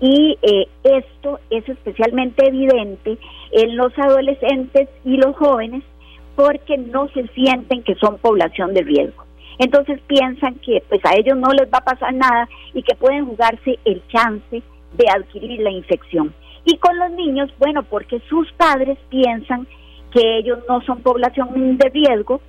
Y 0.00 0.38
eh, 0.42 0.68
esto 0.84 1.40
es 1.50 1.68
especialmente 1.68 2.46
evidente 2.46 3.18
en 3.50 3.76
los 3.76 3.92
adolescentes 3.98 4.88
y 5.04 5.16
los 5.16 5.34
jóvenes 5.34 5.82
porque 6.36 6.78
no 6.78 7.08
se 7.08 7.26
sienten 7.34 7.82
que 7.82 7.96
son 7.96 8.18
población 8.18 8.72
de 8.72 8.82
riesgo 8.82 9.27
entonces 9.58 10.00
piensan 10.06 10.54
que 10.56 10.82
pues 10.88 11.04
a 11.04 11.14
ellos 11.16 11.36
no 11.36 11.52
les 11.52 11.68
va 11.72 11.78
a 11.78 11.84
pasar 11.84 12.14
nada 12.14 12.48
y 12.72 12.82
que 12.82 12.94
pueden 12.94 13.26
jugarse 13.26 13.78
el 13.84 14.02
chance 14.08 14.62
de 14.96 15.04
adquirir 15.10 15.60
la 15.60 15.70
infección. 15.70 16.32
Y 16.64 16.76
con 16.78 16.98
los 16.98 17.10
niños, 17.12 17.50
bueno, 17.58 17.82
porque 17.82 18.20
sus 18.28 18.50
padres 18.52 18.98
piensan 19.08 19.66
que 20.12 20.38
ellos 20.38 20.60
no 20.68 20.80
son 20.82 21.00
población 21.00 21.76
de 21.76 21.88
riesgo 21.90 22.40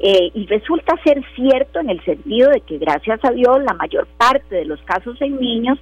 eh, 0.00 0.30
y 0.34 0.46
resulta 0.46 0.94
ser 1.02 1.22
cierto 1.34 1.80
en 1.80 1.90
el 1.90 2.04
sentido 2.04 2.50
de 2.50 2.60
que 2.60 2.78
gracias 2.78 3.20
a 3.24 3.30
Dios 3.32 3.60
la 3.62 3.74
mayor 3.74 4.06
parte 4.16 4.54
de 4.54 4.64
los 4.64 4.80
casos 4.82 5.20
en 5.20 5.40
niños 5.40 5.78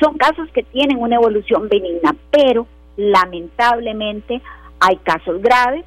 son 0.00 0.16
casos 0.16 0.48
que 0.54 0.62
tienen 0.62 0.98
una 0.98 1.16
evolución 1.16 1.68
benigna, 1.68 2.14
pero 2.30 2.66
lamentablemente 2.96 4.40
hay 4.80 4.96
casos 4.98 5.42
graves 5.42 5.84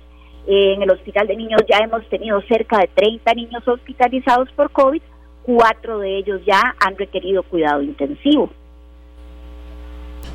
en 0.48 0.82
el 0.82 0.90
Hospital 0.90 1.28
de 1.28 1.36
Niños 1.36 1.62
ya 1.70 1.78
hemos 1.80 2.08
tenido 2.10 2.42
cerca 2.42 2.80
de 2.80 2.88
30 2.88 3.34
niños 3.34 3.68
hospitalizados 3.68 4.50
por 4.54 4.72
COVID, 4.72 5.02
cuatro 5.44 6.00
de 6.00 6.18
ellos 6.18 6.42
ya 6.46 6.76
han 6.80 6.98
requerido 6.98 7.44
cuidado 7.44 7.82
intensivo. 7.82 8.50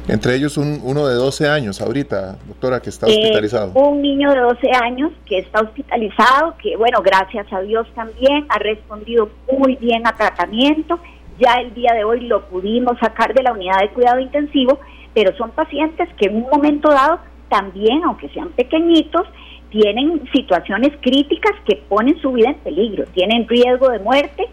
Entre 0.09 0.37
ellos 0.37 0.57
un, 0.57 0.81
uno 0.85 1.07
de 1.09 1.15
12 1.15 1.49
años 1.49 1.81
ahorita, 1.81 2.39
doctora, 2.47 2.81
que 2.81 2.91
está 2.91 3.09
eh, 3.09 3.11
hospitalizado. 3.11 3.73
un 3.75 4.01
niño 4.01 4.31
de 4.31 4.41
12 4.41 4.71
años 4.81 5.11
que 5.27 5.39
está 5.39 5.63
hospitalizado, 5.63 6.55
que 6.63 6.77
bueno, 6.77 7.03
gracias 7.03 7.53
a 7.53 7.61
Dios 7.61 7.89
también 7.95 8.47
ha 8.49 8.59
respondido 8.59 9.31
muy 9.51 9.75
bien 9.77 10.07
a 10.07 10.15
tratamiento. 10.15 11.01
Ya 11.41 11.55
el 11.55 11.75
día 11.75 11.93
de 11.93 12.05
hoy 12.05 12.21
lo 12.21 12.47
pudimos 12.47 12.97
sacar 13.01 13.35
de 13.35 13.43
la 13.43 13.53
unidad 13.53 13.81
de 13.81 13.91
cuidado 13.91 14.21
intensivo, 14.21 14.79
pero 15.13 15.37
son 15.37 15.51
pacientes 15.51 16.09
que 16.17 16.27
en 16.27 16.37
un 16.37 16.51
momento 16.51 16.89
dado 16.89 17.19
también, 17.49 18.05
aunque 18.05 18.29
sean 18.29 18.51
pequeñitos, 18.51 19.27
tienen 19.71 20.23
situaciones 20.33 20.93
críticas 21.01 21.53
que 21.67 21.77
ponen 21.89 22.19
su 22.21 22.33
vida 22.33 22.51
en 22.51 22.57
peligro, 22.57 23.05
tienen 23.14 23.49
riesgo 23.49 23.89
de 23.91 23.99
muerte 23.99 24.47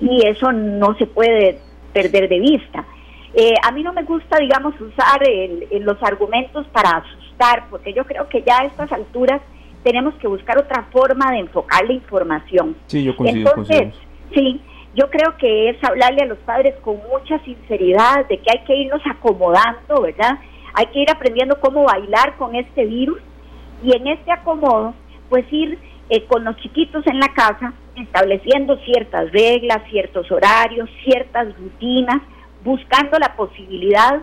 y 0.00 0.26
eso 0.26 0.52
no 0.52 0.94
se 0.96 1.06
puede 1.06 1.58
perder 1.92 2.28
de 2.28 2.40
vista. 2.40 2.84
Eh, 3.34 3.54
a 3.62 3.72
mí 3.72 3.82
no 3.82 3.92
me 3.92 4.02
gusta, 4.02 4.38
digamos, 4.38 4.74
usar 4.80 5.20
los 5.80 6.02
argumentos 6.02 6.66
para 6.68 6.98
asustar, 6.98 7.66
porque 7.70 7.92
yo 7.92 8.04
creo 8.04 8.28
que 8.28 8.42
ya 8.42 8.60
a 8.60 8.64
estas 8.64 8.90
alturas 8.92 9.40
tenemos 9.82 10.14
que 10.14 10.28
buscar 10.28 10.58
otra 10.58 10.86
forma 10.90 11.30
de 11.32 11.38
enfocar 11.38 11.86
la 11.86 11.92
información. 11.92 12.76
Sí, 12.86 13.04
yo 13.04 13.16
coincido. 13.16 13.50
Entonces, 13.50 13.94
sí, 14.34 14.60
yo 14.94 15.08
creo 15.10 15.36
que 15.36 15.70
es 15.70 15.84
hablarle 15.84 16.22
a 16.22 16.26
los 16.26 16.38
padres 16.38 16.74
con 16.82 16.98
mucha 17.10 17.38
sinceridad 17.44 18.26
de 18.28 18.38
que 18.38 18.50
hay 18.50 18.64
que 18.64 18.76
irnos 18.76 19.00
acomodando, 19.08 20.02
¿verdad? 20.02 20.38
Hay 20.74 20.86
que 20.86 21.00
ir 21.00 21.10
aprendiendo 21.10 21.60
cómo 21.60 21.84
bailar 21.84 22.36
con 22.36 22.54
este 22.54 22.84
virus 22.84 23.20
y 23.82 23.96
en 23.96 24.06
este 24.06 24.32
acomodo, 24.32 24.94
pues 25.28 25.44
ir 25.52 25.78
eh, 26.10 26.24
con 26.24 26.44
los 26.44 26.56
chiquitos 26.56 27.06
en 27.06 27.20
la 27.20 27.28
casa, 27.34 27.72
estableciendo 27.96 28.76
ciertas 28.78 29.30
reglas, 29.32 29.82
ciertos 29.90 30.30
horarios, 30.30 30.88
ciertas 31.04 31.56
rutinas, 31.58 32.22
buscando 32.64 33.18
la 33.18 33.36
posibilidad 33.36 34.22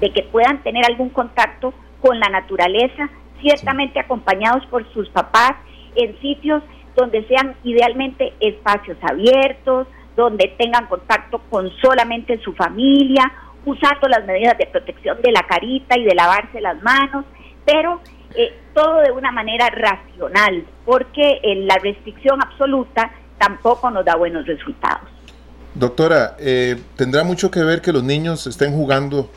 de 0.00 0.10
que 0.12 0.22
puedan 0.24 0.62
tener 0.62 0.84
algún 0.84 1.10
contacto 1.10 1.72
con 2.00 2.18
la 2.20 2.28
naturaleza, 2.28 3.08
ciertamente 3.40 3.98
acompañados 3.98 4.66
por 4.66 4.86
sus 4.92 5.08
papás, 5.08 5.54
en 5.96 6.18
sitios 6.20 6.62
donde 6.96 7.26
sean 7.26 7.54
idealmente 7.64 8.34
espacios 8.40 8.98
abiertos, 9.02 9.86
donde 10.16 10.54
tengan 10.58 10.86
contacto 10.86 11.40
con 11.50 11.70
solamente 11.80 12.38
su 12.38 12.52
familia, 12.52 13.32
usando 13.64 14.08
las 14.08 14.24
medidas 14.26 14.56
de 14.58 14.66
protección 14.66 15.20
de 15.22 15.32
la 15.32 15.42
carita 15.42 15.98
y 15.98 16.04
de 16.04 16.14
lavarse 16.14 16.60
las 16.60 16.80
manos, 16.82 17.24
pero 17.64 18.00
eh, 18.36 18.54
todo 18.74 19.00
de 19.00 19.12
una 19.12 19.32
manera 19.32 19.70
racional, 19.70 20.64
porque 20.84 21.40
la 21.66 21.76
restricción 21.78 22.42
absoluta 22.42 23.10
tampoco 23.38 23.90
nos 23.90 24.04
da 24.04 24.16
buenos 24.16 24.46
resultados. 24.46 25.08
Doctora, 25.74 26.36
eh, 26.38 26.80
tendrá 26.96 27.24
mucho 27.24 27.50
que 27.50 27.62
ver 27.64 27.80
que 27.80 27.92
los 27.92 28.04
niños 28.04 28.46
estén 28.46 28.72
jugando 28.72 29.28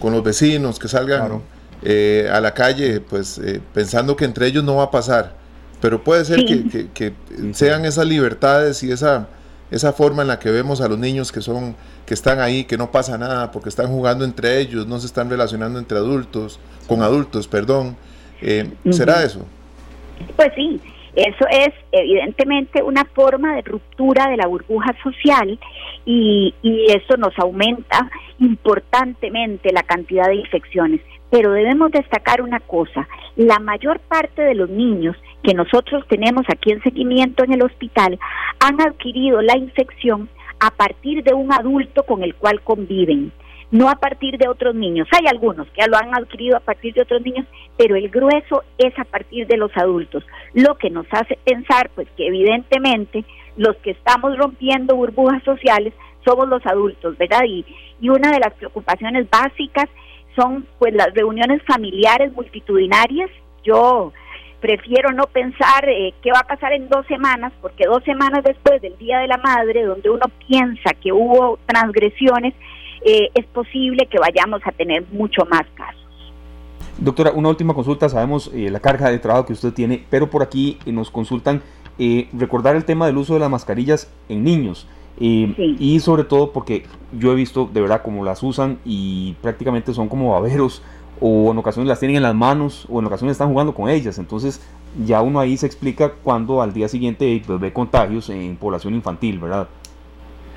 con 0.00 0.12
los 0.12 0.24
vecinos, 0.24 0.78
que 0.78 0.88
salgan 0.88 1.40
eh, 1.82 2.28
a 2.32 2.40
la 2.40 2.52
calle, 2.52 3.00
pues 3.00 3.38
eh, 3.38 3.60
pensando 3.72 4.16
que 4.16 4.24
entre 4.24 4.46
ellos 4.46 4.64
no 4.64 4.76
va 4.76 4.84
a 4.84 4.90
pasar. 4.90 5.34
Pero 5.80 6.02
puede 6.02 6.24
ser 6.24 6.44
que, 6.44 7.14
sean 7.52 7.84
esas 7.84 8.06
libertades 8.06 8.82
y 8.82 8.90
esa, 8.90 9.28
esa 9.70 9.92
forma 9.92 10.22
en 10.22 10.28
la 10.28 10.38
que 10.38 10.50
vemos 10.50 10.80
a 10.80 10.88
los 10.88 10.98
niños 10.98 11.30
que 11.30 11.42
son 11.42 11.76
que 12.06 12.14
están 12.14 12.40
ahí, 12.40 12.64
que 12.64 12.76
no 12.76 12.90
pasa 12.90 13.16
nada, 13.16 13.50
porque 13.50 13.68
están 13.68 13.86
jugando 13.88 14.24
entre 14.24 14.58
ellos, 14.60 14.86
no 14.86 14.98
se 14.98 15.06
están 15.06 15.30
relacionando 15.30 15.78
entre 15.78 15.98
adultos, 15.98 16.58
con 16.86 17.02
adultos, 17.02 17.48
perdón. 17.48 17.96
¿Será 18.90 19.24
eso? 19.24 19.46
Pues 20.36 20.52
sí, 20.54 20.80
eso 21.16 21.46
es 21.50 21.70
evidentemente 21.92 22.82
una 22.82 23.04
forma 23.04 23.54
de 23.54 23.62
ruptura 23.62 24.28
de 24.28 24.36
la 24.36 24.46
burbuja 24.46 24.94
social 25.02 25.58
y, 26.04 26.54
y 26.62 26.86
eso 26.92 27.16
nos 27.16 27.38
aumenta 27.38 28.10
importantemente 28.40 29.72
la 29.72 29.82
cantidad 29.84 30.26
de 30.26 30.36
infecciones. 30.36 31.00
Pero 31.30 31.52
debemos 31.52 31.90
destacar 31.90 32.42
una 32.42 32.60
cosa, 32.60 33.08
la 33.36 33.58
mayor 33.58 34.00
parte 34.00 34.42
de 34.42 34.54
los 34.54 34.68
niños 34.70 35.16
que 35.42 35.54
nosotros 35.54 36.04
tenemos 36.08 36.44
aquí 36.48 36.72
en 36.72 36.82
seguimiento 36.82 37.44
en 37.44 37.52
el 37.54 37.62
hospital 37.62 38.18
han 38.60 38.80
adquirido 38.80 39.40
la 39.42 39.56
infección 39.56 40.28
a 40.60 40.70
partir 40.70 41.22
de 41.22 41.34
un 41.34 41.52
adulto 41.52 42.04
con 42.04 42.22
el 42.22 42.34
cual 42.34 42.60
conviven 42.62 43.32
no 43.74 43.90
a 43.90 43.96
partir 43.96 44.38
de 44.38 44.48
otros 44.48 44.72
niños. 44.76 45.08
Hay 45.10 45.26
algunos 45.26 45.66
que 45.70 45.84
lo 45.88 45.96
han 45.96 46.14
adquirido 46.14 46.56
a 46.56 46.60
partir 46.60 46.94
de 46.94 47.02
otros 47.02 47.22
niños, 47.22 47.44
pero 47.76 47.96
el 47.96 48.08
grueso 48.08 48.62
es 48.78 48.96
a 48.96 49.04
partir 49.04 49.48
de 49.48 49.56
los 49.56 49.76
adultos, 49.76 50.24
lo 50.52 50.76
que 50.76 50.90
nos 50.90 51.06
hace 51.10 51.36
pensar 51.44 51.90
pues 51.96 52.06
que 52.16 52.28
evidentemente 52.28 53.24
los 53.56 53.74
que 53.78 53.90
estamos 53.90 54.38
rompiendo 54.38 54.94
burbujas 54.94 55.42
sociales 55.42 55.92
somos 56.24 56.48
los 56.48 56.64
adultos, 56.66 57.18
¿verdad? 57.18 57.42
Y, 57.48 57.66
y 58.00 58.10
una 58.10 58.30
de 58.30 58.38
las 58.38 58.54
preocupaciones 58.54 59.28
básicas 59.28 59.88
son 60.36 60.68
pues 60.78 60.94
las 60.94 61.12
reuniones 61.12 61.60
familiares 61.64 62.32
multitudinarias. 62.32 63.28
Yo 63.64 64.12
prefiero 64.60 65.10
no 65.10 65.24
pensar 65.24 65.88
eh, 65.88 66.14
qué 66.22 66.30
va 66.30 66.40
a 66.40 66.46
pasar 66.46 66.72
en 66.74 66.88
dos 66.88 67.04
semanas, 67.08 67.52
porque 67.60 67.86
dos 67.86 68.04
semanas 68.04 68.44
después 68.44 68.80
del 68.80 68.96
Día 68.98 69.18
de 69.18 69.26
la 69.26 69.38
Madre, 69.38 69.82
donde 69.82 70.10
uno 70.10 70.26
piensa 70.46 70.92
que 71.02 71.12
hubo 71.12 71.58
transgresiones, 71.66 72.54
eh, 73.04 73.30
es 73.34 73.44
posible 73.46 74.06
que 74.06 74.18
vayamos 74.18 74.62
a 74.64 74.72
tener 74.72 75.04
mucho 75.12 75.44
más 75.44 75.64
casos. 75.74 76.00
Doctora, 76.98 77.32
una 77.32 77.50
última 77.50 77.74
consulta, 77.74 78.08
sabemos 78.08 78.50
eh, 78.54 78.70
la 78.70 78.80
carga 78.80 79.10
de 79.10 79.18
trabajo 79.18 79.46
que 79.46 79.52
usted 79.52 79.74
tiene, 79.74 80.04
pero 80.08 80.30
por 80.30 80.42
aquí 80.42 80.78
eh, 80.86 80.92
nos 80.92 81.10
consultan 81.10 81.62
recordar 82.32 82.74
el 82.74 82.84
tema 82.84 83.06
del 83.06 83.18
uso 83.18 83.34
de 83.34 83.40
las 83.40 83.50
mascarillas 83.50 84.12
en 84.28 84.42
niños. 84.42 84.88
Y 85.16 86.00
sobre 86.00 86.24
todo 86.24 86.50
porque 86.50 86.86
yo 87.16 87.30
he 87.30 87.36
visto 87.36 87.70
de 87.72 87.80
verdad 87.80 88.02
cómo 88.02 88.24
las 88.24 88.42
usan 88.42 88.78
y 88.84 89.36
prácticamente 89.42 89.94
son 89.94 90.08
como 90.08 90.32
baberos 90.32 90.82
o 91.20 91.52
en 91.52 91.58
ocasiones 91.58 91.88
las 91.88 92.00
tienen 92.00 92.16
en 92.16 92.24
las 92.24 92.34
manos 92.34 92.84
o 92.90 92.98
en 92.98 93.06
ocasiones 93.06 93.34
están 93.34 93.50
jugando 93.50 93.74
con 93.74 93.88
ellas. 93.88 94.18
Entonces 94.18 94.60
ya 95.06 95.22
uno 95.22 95.38
ahí 95.38 95.56
se 95.56 95.66
explica 95.66 96.10
cuando 96.10 96.62
al 96.62 96.72
día 96.72 96.88
siguiente 96.88 97.40
pues, 97.46 97.60
ve 97.60 97.72
contagios 97.72 98.28
en 98.28 98.56
población 98.56 98.94
infantil, 98.94 99.38
¿verdad? 99.38 99.68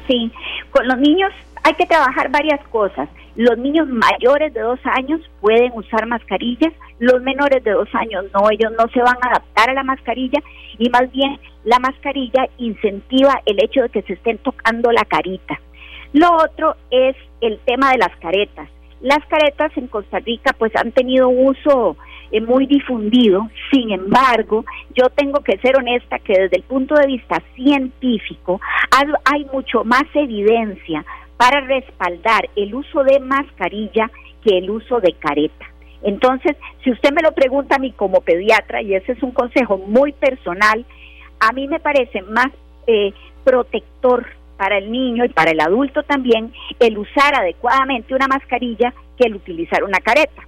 Sí, 0.08 0.32
con 0.72 0.88
los 0.88 0.98
niños 0.98 1.32
hay 1.68 1.74
que 1.74 1.86
trabajar 1.86 2.32
varias 2.32 2.65
cosas. 2.70 3.09
Los 3.36 3.57
niños 3.57 3.89
mayores 3.89 4.53
de 4.53 4.61
dos 4.61 4.80
años 4.86 5.20
pueden 5.41 5.74
usar 5.76 6.07
mascarillas, 6.07 6.72
los 6.99 7.22
menores 7.22 7.61
de 7.61 7.72
dos 7.72 7.89
años 7.93 8.24
no, 8.34 8.49
ellos 8.49 8.72
no 8.80 8.88
se 8.93 9.01
van 9.01 9.18
a 9.22 9.32
adaptar 9.32 9.72
a 9.72 9.74
la 9.74 9.84
mascarilla 9.84 10.39
y 10.78 10.89
más 10.89 11.11
bien 11.11 11.38
la 11.65 11.78
mascarilla 11.80 12.47
incentiva 12.57 13.41
el 13.45 13.61
hecho 13.61 13.82
de 13.82 13.89
que 13.89 14.01
se 14.03 14.13
estén 14.13 14.38
tocando 14.38 14.93
la 14.93 15.03
carita. 15.03 15.59
Lo 16.13 16.38
otro 16.38 16.78
es 16.89 17.18
el 17.41 17.59
tema 17.65 17.91
de 17.91 17.97
las 17.97 18.15
caretas. 18.22 18.70
Las 19.01 19.24
caretas 19.26 19.76
en 19.76 19.88
Costa 19.88 20.20
Rica 20.20 20.55
pues 20.57 20.74
han 20.78 20.93
tenido 20.93 21.28
uso 21.28 21.97
eh, 22.32 22.39
muy 22.39 22.65
difundido, 22.65 23.49
sin 23.72 23.91
embargo, 23.91 24.63
yo 24.95 25.09
tengo 25.09 25.41
que 25.41 25.57
ser 25.57 25.78
honesta 25.78 26.18
que 26.20 26.34
desde 26.34 26.57
el 26.57 26.63
punto 26.63 26.95
de 26.95 27.07
vista 27.07 27.43
científico 27.55 28.61
hay 29.26 29.45
mucho 29.51 29.84
más 29.84 30.05
evidencia 30.13 31.05
para 31.38 31.61
respaldar 31.61 32.49
el 32.55 32.73
uso 32.73 33.03
de 33.03 33.19
mascarilla 33.19 34.09
que 34.43 34.57
el 34.57 34.69
uso 34.69 34.99
de 34.99 35.13
careta. 35.13 35.65
Entonces, 36.03 36.55
si 36.83 36.91
usted 36.91 37.11
me 37.11 37.21
lo 37.21 37.31
pregunta 37.31 37.75
a 37.75 37.79
mí 37.79 37.91
como 37.91 38.21
pediatra, 38.21 38.81
y 38.81 38.95
ese 38.95 39.13
es 39.13 39.23
un 39.23 39.31
consejo 39.31 39.77
muy 39.77 40.11
personal, 40.13 40.85
a 41.39 41.51
mí 41.53 41.67
me 41.67 41.79
parece 41.79 42.21
más 42.21 42.47
eh, 42.88 43.13
protector 43.43 44.25
para 44.57 44.77
el 44.77 44.91
niño 44.91 45.23
y 45.25 45.29
para 45.29 45.51
el 45.51 45.59
adulto 45.59 46.03
también 46.03 46.51
el 46.79 46.97
usar 46.97 47.35
adecuadamente 47.35 48.15
una 48.15 48.27
mascarilla 48.27 48.93
que 49.17 49.27
el 49.27 49.35
utilizar 49.35 49.83
una 49.83 49.99
careta. 49.99 50.43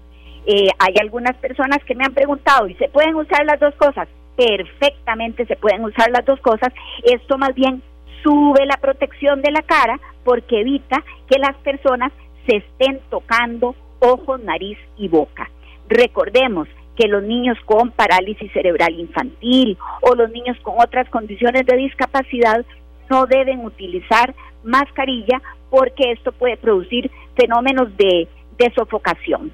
Eh, 0.46 0.70
hay 0.80 0.96
algunas 1.00 1.36
personas 1.38 1.84
que 1.86 1.96
me 1.96 2.06
han 2.06 2.14
preguntado, 2.14 2.68
¿y 2.68 2.74
se 2.76 2.90
pueden 2.90 3.16
usar 3.16 3.46
las 3.46 3.60
dos 3.60 3.76
cosas? 3.76 4.08
Perfectamente 4.36 5.46
se 5.46 5.56
pueden 5.58 5.84
usar 5.84 6.10
las 6.12 6.26
dos 6.26 6.40
cosas. 6.40 6.74
Esto 7.04 7.38
más 7.38 7.54
bien 7.54 7.84
sube 8.24 8.66
la 8.66 8.78
protección 8.78 9.42
de 9.42 9.52
la 9.52 9.62
cara 9.62 10.00
porque 10.24 10.62
evita 10.62 11.04
que 11.30 11.40
las 11.40 11.56
personas 11.58 12.12
se 12.48 12.58
estén 12.58 13.00
tocando 13.10 13.76
ojos, 14.00 14.42
nariz 14.44 14.78
y 14.98 15.08
boca. 15.08 15.50
Recordemos 15.88 16.68
que 16.96 17.08
los 17.08 17.24
niños 17.24 17.58
con 17.66 17.92
parálisis 17.92 18.52
cerebral 18.52 19.00
infantil 19.00 19.78
o 20.02 20.16
los 20.16 20.30
niños 20.32 20.58
con 20.64 20.76
otras 20.80 21.10
condiciones 21.10 21.66
de 21.66 21.78
discapacidad 21.78 22.66
no 23.10 23.26
deben 23.26 23.66
utilizar 23.66 24.36
mascarilla 24.64 25.42
porque 25.70 26.12
esto 26.12 26.32
puede 26.32 26.58
producir 26.58 27.10
fenómenos 27.36 27.90
de, 27.98 28.28
sofocación. 28.76 29.54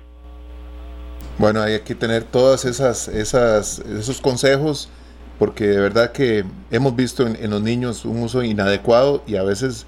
Bueno, 1.37 1.61
hay 1.61 1.79
que 1.81 1.93
tener 1.93 2.23
todos 2.23 2.65
esas, 2.65 3.07
esas, 3.07 3.77
esos 3.77 4.19
consejos 4.19 4.89
porque 5.37 5.67
de 5.67 5.79
verdad 5.79 6.11
que 6.11 6.45
hemos 6.71 6.95
visto 6.95 7.27
en, 7.27 7.49
los 7.49 7.61
niños 7.61 8.05
un 8.05 8.23
uso 8.23 8.43
inadecuado 8.43 9.23
y 9.27 9.35
a 9.35 9.43
veces 9.43 9.85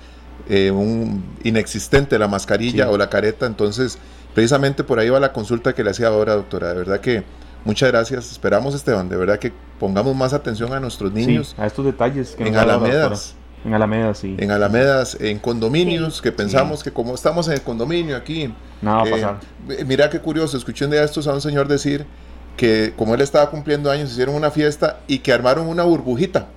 eh, 0.49 0.71
un 0.71 1.23
inexistente 1.43 2.19
la 2.19 2.27
mascarilla 2.27 2.89
o 2.89 2.97
la 2.97 3.09
careta, 3.09 3.45
entonces 3.45 3.97
precisamente 4.33 4.83
por 4.83 4.99
ahí 4.99 5.09
va 5.09 5.19
la 5.19 5.33
consulta 5.33 5.73
que 5.73 5.83
le 5.83 5.91
hacía 5.91 6.07
ahora, 6.07 6.35
doctora, 6.35 6.69
de 6.69 6.75
verdad 6.75 6.99
que 6.99 7.23
muchas 7.65 7.89
gracias, 7.89 8.31
esperamos 8.31 8.75
Esteban, 8.75 9.09
de 9.09 9.17
verdad 9.17 9.39
que 9.39 9.51
pongamos 9.79 10.15
más 10.15 10.33
atención 10.33 10.73
a 10.73 10.79
nuestros 10.79 11.11
niños. 11.11 11.55
a 11.57 11.65
estos 11.65 11.85
detalles 11.85 12.35
que 12.35 12.47
en 12.47 12.55
Alamedas. 12.55 13.35
En 13.65 13.73
Alamedas, 13.73 14.19
sí. 14.19 14.35
En 14.37 14.51
Alamedas, 14.51 15.17
en 15.19 15.39
condominios, 15.39 16.21
que 16.21 16.31
pensamos 16.31 16.83
que 16.83 16.91
como 16.91 17.15
estamos 17.15 17.47
en 17.47 17.55
el 17.55 17.61
condominio 17.61 18.15
aquí. 18.15 18.53
Nada 18.81 18.97
va 18.97 19.01
a 19.01 19.11
pasar. 19.11 19.39
Eh, 19.69 19.83
mira 19.85 20.09
qué 20.09 20.19
curioso, 20.19 20.55
escuché 20.55 20.85
un 20.85 20.91
día 20.91 21.03
estos 21.03 21.27
a 21.27 21.33
un 21.33 21.41
señor 21.41 21.67
decir 21.67 22.05
que 22.57 22.93
como 22.97 23.15
él 23.15 23.21
estaba 23.21 23.49
cumpliendo 23.49 23.89
años, 23.89 24.11
hicieron 24.11 24.35
una 24.35 24.51
fiesta 24.51 24.99
y 25.07 25.19
que 25.19 25.31
armaron 25.31 25.67
una 25.67 25.83
burbujita. 25.83 26.47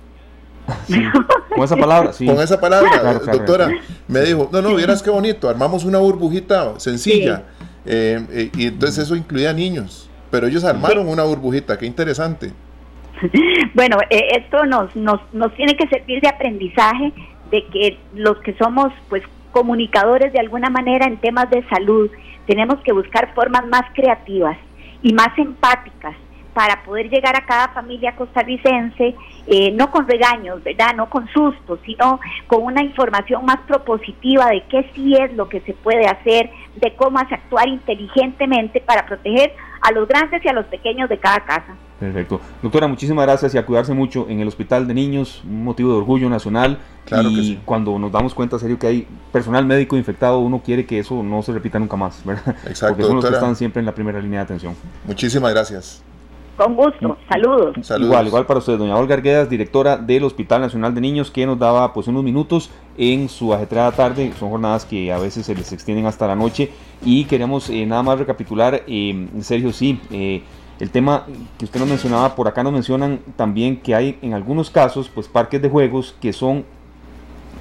Con 1.55 1.63
esa 1.63 1.77
palabra, 1.77 2.13
sí. 2.13 2.25
Con 2.25 2.39
esa 2.41 2.59
palabra, 2.59 3.13
doctora, 3.13 3.69
me 4.07 4.21
dijo, 4.21 4.49
no, 4.51 4.61
no, 4.61 4.75
vieras 4.75 5.03
qué 5.03 5.09
bonito, 5.09 5.47
armamos 5.47 5.85
una 5.85 5.99
burbujita 5.99 6.79
sencilla. 6.79 7.43
Eh, 7.85 8.23
eh, 8.31 8.51
y 8.55 8.67
entonces 8.67 9.05
eso 9.05 9.15
incluía 9.15 9.53
niños, 9.53 10.09
pero 10.29 10.47
ellos 10.47 10.63
armaron 10.63 11.07
una 11.07 11.23
burbujita, 11.23 11.77
qué 11.77 11.85
interesante. 11.85 12.51
Bueno, 13.75 13.97
eh, 14.09 14.27
esto 14.39 14.65
nos, 14.65 14.95
nos, 14.95 15.21
nos 15.31 15.53
tiene 15.55 15.77
que 15.77 15.87
servir 15.87 16.21
de 16.21 16.27
aprendizaje 16.27 17.13
de 17.51 17.65
que 17.67 17.99
los 18.15 18.37
que 18.39 18.53
somos 18.55 18.91
pues 19.09 19.23
comunicadores 19.51 20.33
de 20.33 20.39
alguna 20.39 20.69
manera 20.69 21.05
en 21.05 21.17
temas 21.17 21.49
de 21.51 21.63
salud, 21.69 22.09
tenemos 22.47 22.79
que 22.83 22.91
buscar 22.91 23.33
formas 23.35 23.67
más 23.67 23.83
creativas 23.93 24.57
y 25.01 25.13
más 25.13 25.37
empáticas 25.37 26.15
para 26.53 26.83
poder 26.83 27.09
llegar 27.09 27.35
a 27.35 27.45
cada 27.45 27.69
familia 27.69 28.15
costarricense, 28.15 29.15
eh, 29.47 29.71
no 29.71 29.89
con 29.89 30.07
regaños, 30.07 30.61
¿verdad? 30.63 30.93
No 30.95 31.09
con 31.09 31.27
sustos, 31.29 31.79
sino 31.85 32.19
con 32.47 32.63
una 32.63 32.83
información 32.83 33.45
más 33.45 33.59
propositiva 33.67 34.47
de 34.47 34.63
qué 34.69 34.89
sí 34.93 35.15
es 35.15 35.33
lo 35.33 35.47
que 35.47 35.61
se 35.61 35.73
puede 35.73 36.05
hacer, 36.07 36.49
de 36.75 36.93
cómo 36.95 37.19
actuar 37.19 37.67
inteligentemente 37.69 38.81
para 38.81 39.05
proteger 39.05 39.53
a 39.81 39.91
los 39.91 40.07
grandes 40.07 40.43
y 40.43 40.47
a 40.47 40.53
los 40.53 40.65
pequeños 40.67 41.09
de 41.09 41.19
cada 41.19 41.43
casa. 41.45 41.75
Perfecto. 41.99 42.41
Doctora, 42.63 42.87
muchísimas 42.87 43.25
gracias 43.25 43.53
y 43.53 43.57
a 43.59 43.65
cuidarse 43.65 43.93
mucho 43.93 44.25
en 44.27 44.39
el 44.39 44.47
Hospital 44.47 44.87
de 44.87 44.93
Niños, 44.93 45.41
un 45.45 45.63
motivo 45.63 45.91
de 45.91 45.97
orgullo 45.97 46.29
nacional. 46.29 46.79
Claro 47.05 47.29
y 47.29 47.59
cuando 47.65 47.97
nos 47.99 48.11
damos 48.11 48.33
cuenta, 48.33 48.57
serio, 48.57 48.79
que 48.79 48.87
hay 48.87 49.07
personal 49.31 49.65
médico 49.65 49.97
infectado, 49.97 50.39
uno 50.39 50.61
quiere 50.63 50.85
que 50.85 50.99
eso 50.99 51.21
no 51.21 51.41
se 51.43 51.51
repita 51.51 51.77
nunca 51.77 51.97
más, 51.97 52.21
¿verdad? 52.25 52.55
Exacto. 52.65 52.95
Porque 52.95 53.03
son 53.03 53.15
los 53.17 53.25
que 53.25 53.33
están 53.33 53.55
siempre 53.55 53.79
en 53.81 53.85
la 53.85 53.93
primera 53.93 54.19
línea 54.19 54.39
de 54.39 54.45
atención. 54.45 54.75
Muchísimas 55.05 55.51
gracias. 55.51 56.03
Con 56.61 56.75
gusto, 56.75 57.17
saludos. 57.27 57.75
Igual, 57.99 58.27
igual 58.27 58.45
para 58.45 58.59
usted, 58.59 58.77
doña 58.77 58.95
Olga 58.95 59.15
Arguedas, 59.15 59.49
directora 59.49 59.97
del 59.97 60.23
Hospital 60.23 60.61
Nacional 60.61 60.93
de 60.93 61.01
Niños, 61.01 61.31
que 61.31 61.43
nos 61.43 61.57
daba 61.57 61.91
pues 61.91 62.07
unos 62.07 62.23
minutos 62.23 62.69
en 62.99 63.29
su 63.29 63.51
ajetreada 63.51 63.91
tarde. 63.93 64.31
Son 64.37 64.51
jornadas 64.51 64.85
que 64.85 65.11
a 65.11 65.17
veces 65.17 65.47
se 65.47 65.55
les 65.55 65.73
extienden 65.73 66.05
hasta 66.05 66.27
la 66.27 66.35
noche. 66.35 66.69
Y 67.03 67.25
queremos 67.25 67.67
eh, 67.71 67.83
nada 67.87 68.03
más 68.03 68.19
recapitular, 68.19 68.83
eh, 68.85 69.27
Sergio, 69.39 69.73
sí, 69.73 69.99
eh, 70.11 70.43
el 70.79 70.91
tema 70.91 71.25
que 71.57 71.65
usted 71.65 71.79
nos 71.79 71.89
mencionaba, 71.89 72.35
por 72.35 72.47
acá 72.47 72.61
nos 72.61 72.73
mencionan 72.73 73.21
también 73.35 73.81
que 73.81 73.95
hay 73.95 74.19
en 74.21 74.35
algunos 74.35 74.69
casos 74.69 75.09
pues 75.09 75.27
parques 75.27 75.63
de 75.63 75.69
juegos 75.69 76.15
que 76.21 76.31
son 76.31 76.63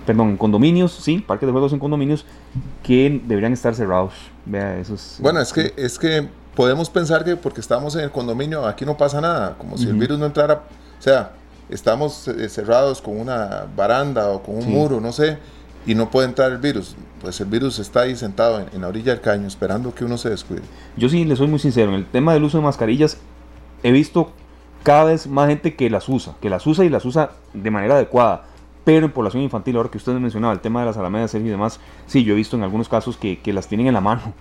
perdón, 0.04 0.30
en 0.30 0.36
condominios, 0.36 0.92
sí, 0.92 1.24
parques 1.26 1.46
de 1.46 1.52
juegos 1.52 1.72
en 1.72 1.78
condominios 1.78 2.26
que 2.82 3.20
deberían 3.24 3.54
estar 3.54 3.74
cerrados. 3.74 4.12
Vea, 4.44 4.78
eso 4.78 4.94
es, 4.94 5.18
bueno, 5.22 5.40
es 5.40 5.52
que, 5.52 5.72
es 5.76 5.98
que 5.98 6.28
podemos 6.54 6.90
pensar 6.90 7.24
que 7.24 7.36
porque 7.36 7.60
estamos 7.60 7.94
en 7.94 8.02
el 8.02 8.10
condominio 8.10 8.66
aquí 8.66 8.84
no 8.84 8.96
pasa 8.96 9.20
nada, 9.20 9.56
como 9.58 9.78
si 9.78 9.86
el 9.86 9.94
virus 9.94 10.18
no 10.18 10.26
entrara, 10.26 10.62
o 10.98 11.02
sea, 11.02 11.32
estamos 11.68 12.28
eh, 12.28 12.48
cerrados 12.48 13.00
con 13.00 13.18
una 13.18 13.66
baranda 13.76 14.28
o 14.28 14.42
con 14.42 14.56
un 14.56 14.68
muro, 14.68 15.00
no 15.00 15.12
sé, 15.12 15.38
y 15.86 15.94
no 15.94 16.10
puede 16.10 16.28
entrar 16.28 16.52
el 16.52 16.58
virus. 16.58 16.96
Pues 17.20 17.40
el 17.40 17.46
virus 17.46 17.78
está 17.78 18.00
ahí 18.00 18.16
sentado 18.16 18.64
en, 18.72 18.80
la 18.80 18.88
orilla 18.88 19.12
del 19.12 19.20
caño 19.20 19.46
esperando 19.46 19.94
que 19.94 20.04
uno 20.04 20.18
se 20.18 20.30
descuide. 20.30 20.62
Yo 20.96 21.08
sí 21.08 21.24
le 21.24 21.36
soy 21.36 21.48
muy 21.48 21.58
sincero, 21.58 21.90
en 21.90 21.96
el 21.96 22.06
tema 22.06 22.34
del 22.34 22.44
uso 22.44 22.58
de 22.58 22.64
mascarillas 22.64 23.18
he 23.82 23.92
visto 23.92 24.32
cada 24.82 25.04
vez 25.04 25.26
más 25.26 25.48
gente 25.48 25.74
que 25.74 25.90
las 25.90 26.08
usa, 26.08 26.34
que 26.40 26.50
las 26.50 26.66
usa 26.66 26.84
y 26.84 26.88
las 26.88 27.04
usa 27.04 27.32
de 27.52 27.70
manera 27.70 27.94
adecuada. 27.94 28.44
Pero 28.84 29.06
en 29.06 29.12
población 29.12 29.42
infantil, 29.42 29.76
ahora 29.76 29.90
que 29.90 29.98
usted 29.98 30.12
mencionaba 30.14 30.54
el 30.54 30.60
tema 30.60 30.80
de 30.80 30.86
las 30.86 30.96
alamedas 30.96 31.34
y 31.34 31.38
demás, 31.40 31.80
sí, 32.06 32.24
yo 32.24 32.32
he 32.32 32.36
visto 32.36 32.56
en 32.56 32.62
algunos 32.62 32.88
casos 32.88 33.16
que, 33.16 33.38
que 33.38 33.52
las 33.52 33.68
tienen 33.68 33.86
en 33.86 33.94
la 33.94 34.00
mano, 34.00 34.32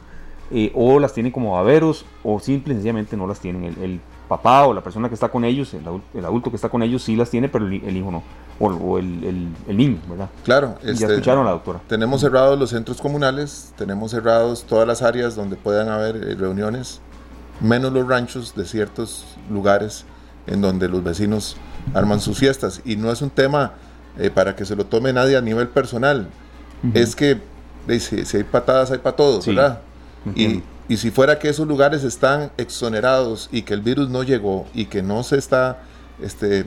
eh, 0.51 0.71
o 0.73 0.99
las 0.99 1.13
tienen 1.13 1.31
como 1.31 1.53
baberos, 1.53 2.05
o 2.23 2.39
simple 2.39 2.73
y 2.73 2.77
sencillamente 2.77 3.15
no 3.15 3.27
las 3.27 3.39
tienen. 3.39 3.63
El, 3.65 3.99
papá 4.29 4.67
o 4.67 4.75
la 4.75 4.81
persona 4.81 5.07
que 5.07 5.15
está 5.15 5.29
con 5.29 5.43
ellos, 5.43 5.73
el, 5.73 6.23
adulto 6.23 6.51
que 6.51 6.55
está 6.55 6.69
con 6.69 6.83
ellos, 6.83 7.01
sí 7.01 7.15
las 7.15 7.31
tiene, 7.31 7.49
pero 7.49 7.65
el, 7.65 7.97
hijo 7.97 8.11
no, 8.11 8.21
o, 8.59 8.99
el, 8.99 9.49
niño, 9.67 9.97
¿verdad? 10.07 10.29
Claro, 10.43 10.75
ya 10.83 10.91
este, 10.91 11.05
escucharon 11.05 11.41
a 11.41 11.45
la 11.45 11.51
doctora. 11.53 11.81
Tenemos 11.87 12.21
cerrados 12.21 12.59
los 12.59 12.69
centros 12.69 13.01
comunales, 13.01 13.73
tenemos 13.75 14.11
cerrados 14.11 14.65
todas 14.65 14.87
las 14.87 15.01
áreas 15.01 15.35
donde 15.35 15.55
puedan 15.55 15.89
haber 15.89 16.15
eh, 16.17 16.35
reuniones, 16.35 17.01
menos 17.59 17.91
los 17.91 18.07
ranchos 18.07 18.53
de 18.53 18.65
ciertos 18.65 19.35
lugares 19.49 20.05
en 20.45 20.61
donde 20.61 20.87
los 20.89 21.03
vecinos 21.03 21.57
arman 21.95 22.19
sus 22.19 22.37
fiestas. 22.37 22.81
Y 22.85 22.97
no 22.97 23.11
es 23.11 23.23
un 23.23 23.31
tema 23.31 23.73
eh, 24.19 24.29
para 24.29 24.55
que 24.55 24.63
se 24.63 24.75
lo 24.75 24.85
tome 24.85 25.11
nadie 25.11 25.37
a 25.37 25.41
nivel 25.41 25.69
personal. 25.69 26.27
Es 26.93 27.15
que 27.15 27.41
si, 27.99 28.37
hay 28.37 28.43
patadas, 28.43 28.91
hay 28.91 28.99
para 28.99 29.15
todos, 29.15 29.45
¿verdad? 29.45 29.81
Y, 30.35 30.63
y, 30.87 30.97
si 30.97 31.11
fuera 31.11 31.39
que 31.39 31.49
esos 31.49 31.67
lugares 31.67 32.03
están 32.03 32.51
exonerados 32.57 33.47
y 33.51 33.61
que 33.61 33.73
el 33.73 33.81
virus 33.81 34.09
no 34.09 34.23
llegó 34.23 34.65
y 34.73 34.85
que 34.85 35.01
no 35.01 35.23
se 35.23 35.37
está 35.37 35.79
este, 36.21 36.65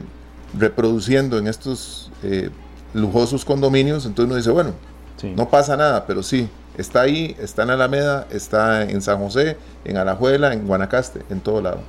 reproduciendo 0.59 1.39
en 1.39 1.47
estos 1.47 2.11
eh, 2.23 2.51
lujosos 2.95 3.45
condominios, 3.45 4.07
entonces 4.07 4.27
uno 4.27 4.37
dice, 4.37 4.51
bueno, 4.51 4.73
no 5.37 5.49
pasa 5.49 5.77
nada, 5.77 6.07
pero 6.07 6.23
sí, 6.23 6.49
está 6.77 7.03
ahí, 7.03 7.37
está 7.39 7.63
en 7.63 7.71
Alameda, 7.71 8.27
está 8.31 8.83
en 8.83 9.03
San 9.03 9.19
José, 9.19 9.57
en 9.85 9.97
Alajuela, 9.97 10.53
en 10.53 10.67
Guanacaste, 10.67 11.23
en 11.31 11.41
todo 11.41 11.61
lado 11.61 11.81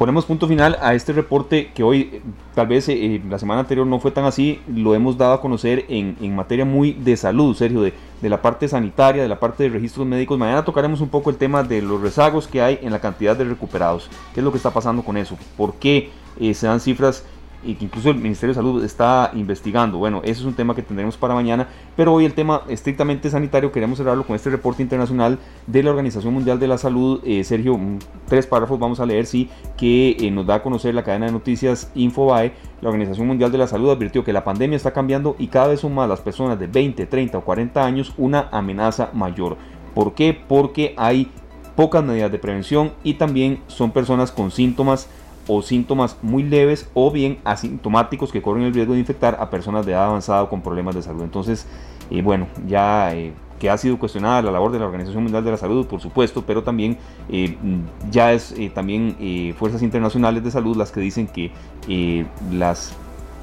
ponemos 0.00 0.24
punto 0.24 0.48
final 0.48 0.78
a 0.80 0.94
este 0.94 1.12
reporte 1.12 1.72
que 1.74 1.82
hoy, 1.82 2.22
tal 2.54 2.68
vez 2.68 2.88
eh, 2.88 3.20
la 3.28 3.38
semana 3.38 3.60
anterior 3.60 3.86
no 3.86 4.00
fue 4.00 4.10
tan 4.10 4.24
así, 4.24 4.58
lo 4.66 4.94
hemos 4.94 5.18
dado 5.18 5.34
a 5.34 5.42
conocer 5.42 5.84
en, 5.90 6.16
en 6.22 6.34
materia 6.34 6.64
muy 6.64 6.94
de 6.94 7.18
salud, 7.18 7.54
Sergio, 7.54 7.82
de, 7.82 7.92
de, 8.22 8.28
la 8.30 8.40
parte 8.40 8.66
sanitaria, 8.66 9.20
de 9.20 9.28
la 9.28 9.38
parte 9.38 9.64
de 9.64 9.68
registros 9.68 10.06
médicos. 10.06 10.38
Mañana 10.38 10.64
tocaremos 10.64 11.02
un 11.02 11.10
poco 11.10 11.28
el 11.28 11.36
tema 11.36 11.62
de 11.62 11.82
los 11.82 12.00
rezagos 12.00 12.48
que 12.48 12.62
hay 12.62 12.78
en 12.80 12.92
la 12.92 12.98
cantidad 12.98 13.36
de 13.36 13.44
recuperados. 13.44 14.08
¿Qué 14.32 14.40
es 14.40 14.44
lo 14.44 14.50
que 14.50 14.56
está 14.56 14.70
pasando 14.70 15.02
con 15.02 15.18
eso? 15.18 15.36
¿Por 15.54 15.74
qué 15.74 16.08
eh, 16.40 16.54
se 16.54 16.66
dan 16.66 16.80
cifras 16.80 17.22
incluso 17.64 18.10
el 18.10 18.16
Ministerio 18.16 18.54
de 18.54 18.54
Salud 18.54 18.84
está 18.84 19.30
investigando. 19.34 19.98
Bueno, 19.98 20.20
eso 20.24 20.40
es 20.40 20.46
un 20.46 20.54
tema 20.54 20.74
que 20.74 20.82
tendremos 20.82 21.16
para 21.16 21.34
mañana, 21.34 21.68
pero 21.96 22.14
hoy 22.14 22.24
el 22.24 22.34
tema 22.34 22.62
estrictamente 22.68 23.30
sanitario 23.30 23.70
queremos 23.72 23.98
cerrarlo 23.98 24.26
con 24.26 24.36
este 24.36 24.50
reporte 24.50 24.82
internacional 24.82 25.38
de 25.66 25.82
la 25.82 25.90
Organización 25.90 26.32
Mundial 26.32 26.58
de 26.58 26.68
la 26.68 26.78
Salud. 26.78 27.20
Eh, 27.24 27.44
Sergio, 27.44 27.78
tres 28.26 28.46
párrafos 28.46 28.78
vamos 28.78 29.00
a 29.00 29.06
leer, 29.06 29.26
sí, 29.26 29.50
que 29.76 30.16
eh, 30.18 30.30
nos 30.30 30.46
da 30.46 30.56
a 30.56 30.62
conocer 30.62 30.94
la 30.94 31.04
cadena 31.04 31.26
de 31.26 31.32
noticias 31.32 31.90
Infobae. 31.94 32.52
La 32.80 32.88
Organización 32.88 33.26
Mundial 33.26 33.52
de 33.52 33.58
la 33.58 33.66
Salud 33.66 33.90
advirtió 33.90 34.24
que 34.24 34.32
la 34.32 34.44
pandemia 34.44 34.76
está 34.76 34.92
cambiando 34.92 35.36
y 35.38 35.48
cada 35.48 35.68
vez 35.68 35.80
son 35.80 35.94
más 35.94 36.08
las 36.08 36.20
personas 36.20 36.58
de 36.58 36.66
20, 36.66 37.06
30 37.06 37.38
o 37.38 37.44
40 37.44 37.84
años 37.84 38.14
una 38.16 38.48
amenaza 38.50 39.10
mayor. 39.12 39.56
¿Por 39.94 40.14
qué? 40.14 40.38
Porque 40.48 40.94
hay 40.96 41.30
pocas 41.76 42.04
medidas 42.04 42.32
de 42.32 42.38
prevención 42.38 42.92
y 43.02 43.14
también 43.14 43.60
son 43.66 43.90
personas 43.90 44.32
con 44.32 44.50
síntomas 44.50 45.08
o 45.52 45.62
síntomas 45.62 46.16
muy 46.22 46.44
leves 46.44 46.88
o 46.94 47.10
bien 47.10 47.38
asintomáticos 47.42 48.30
que 48.30 48.40
corren 48.40 48.62
el 48.62 48.72
riesgo 48.72 48.92
de 48.92 49.00
infectar 49.00 49.36
a 49.40 49.50
personas 49.50 49.84
de 49.84 49.92
edad 49.92 50.06
avanzada 50.06 50.44
o 50.44 50.48
con 50.48 50.62
problemas 50.62 50.94
de 50.94 51.02
salud. 51.02 51.24
Entonces, 51.24 51.66
eh, 52.08 52.22
bueno, 52.22 52.46
ya 52.68 53.12
eh, 53.16 53.32
que 53.58 53.68
ha 53.68 53.76
sido 53.76 53.98
cuestionada 53.98 54.42
la 54.42 54.52
labor 54.52 54.70
de 54.70 54.78
la 54.78 54.84
Organización 54.84 55.24
Mundial 55.24 55.42
de 55.42 55.50
la 55.50 55.56
Salud, 55.56 55.88
por 55.88 56.00
supuesto, 56.00 56.44
pero 56.46 56.62
también 56.62 56.98
eh, 57.28 57.56
ya 58.12 58.32
es 58.32 58.54
también 58.74 59.16
fuerzas 59.58 59.82
internacionales 59.82 60.44
de 60.44 60.52
salud 60.52 60.76
las 60.76 60.92
que 60.92 61.00
dicen 61.00 61.26
que 61.26 61.50
las 62.52 62.94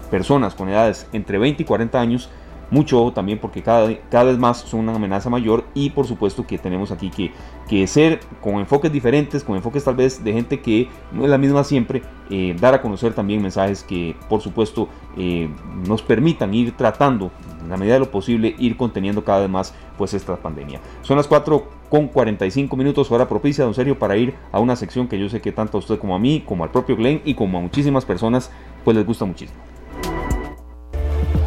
personas 0.09 0.55
con 0.55 0.69
edades 0.69 1.07
entre 1.11 1.37
20 1.37 1.61
y 1.61 1.65
40 1.65 1.99
años 1.99 2.29
mucho 2.69 3.11
también 3.13 3.39
porque 3.39 3.61
cada, 3.61 3.89
cada 4.09 4.25
vez 4.25 4.37
más 4.37 4.59
son 4.59 4.81
una 4.81 4.95
amenaza 4.95 5.29
mayor 5.29 5.65
y 5.73 5.89
por 5.89 6.05
supuesto 6.05 6.45
que 6.45 6.57
tenemos 6.57 6.91
aquí 6.91 7.09
que, 7.09 7.31
que 7.67 7.87
ser 7.87 8.19
con 8.41 8.55
enfoques 8.55 8.91
diferentes, 8.91 9.43
con 9.43 9.55
enfoques 9.55 9.83
tal 9.83 9.95
vez 9.95 10.23
de 10.23 10.33
gente 10.33 10.59
que 10.59 10.89
no 11.11 11.23
es 11.23 11.29
la 11.29 11.37
misma 11.37 11.63
siempre, 11.63 12.01
eh, 12.29 12.55
dar 12.59 12.73
a 12.73 12.81
conocer 12.81 13.13
también 13.13 13.41
mensajes 13.41 13.83
que 13.83 14.15
por 14.29 14.41
supuesto 14.41 14.89
eh, 15.17 15.49
nos 15.87 16.01
permitan 16.01 16.53
ir 16.53 16.75
tratando 16.75 17.31
en 17.63 17.69
la 17.69 17.77
medida 17.77 17.95
de 17.95 17.99
lo 18.01 18.11
posible 18.11 18.55
ir 18.59 18.77
conteniendo 18.77 19.23
cada 19.23 19.41
vez 19.41 19.49
más 19.49 19.73
pues 19.97 20.13
esta 20.13 20.35
pandemia. 20.35 20.79
Son 21.01 21.17
las 21.17 21.27
4 21.27 21.67
con 21.89 22.07
45 22.07 22.75
minutos 22.75 23.11
hora 23.11 23.27
propicia, 23.27 23.63
don 23.63 23.73
Sergio, 23.73 23.97
para 23.97 24.17
ir 24.17 24.35
a 24.51 24.59
una 24.59 24.75
sección 24.75 25.07
que 25.07 25.17
yo 25.17 25.29
sé 25.29 25.41
que 25.41 25.51
tanto 25.51 25.77
a 25.77 25.79
usted 25.79 25.97
como 25.97 26.15
a 26.15 26.19
mí, 26.19 26.43
como 26.45 26.63
al 26.63 26.71
propio 26.71 26.95
Glenn 26.95 27.21
y 27.23 27.33
como 27.33 27.57
a 27.57 27.61
muchísimas 27.61 28.05
personas 28.05 28.51
pues 28.83 28.95
les 28.95 29.05
gusta 29.05 29.25
muchísimo 29.25 29.66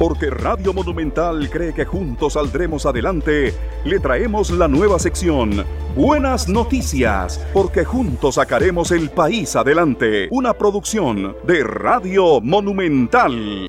porque 0.00 0.30
Radio 0.30 0.72
Monumental 0.72 1.50
cree 1.50 1.74
que 1.74 1.84
juntos 1.84 2.32
saldremos 2.32 2.86
adelante, 2.86 3.52
le 3.84 4.00
traemos 4.00 4.50
la 4.50 4.66
nueva 4.66 4.98
sección. 4.98 5.62
Buenas 5.94 6.48
noticias, 6.48 7.38
porque 7.52 7.84
juntos 7.84 8.36
sacaremos 8.36 8.92
el 8.92 9.10
país 9.10 9.54
adelante. 9.56 10.28
Una 10.30 10.54
producción 10.54 11.36
de 11.46 11.64
Radio 11.64 12.40
Monumental. 12.40 13.68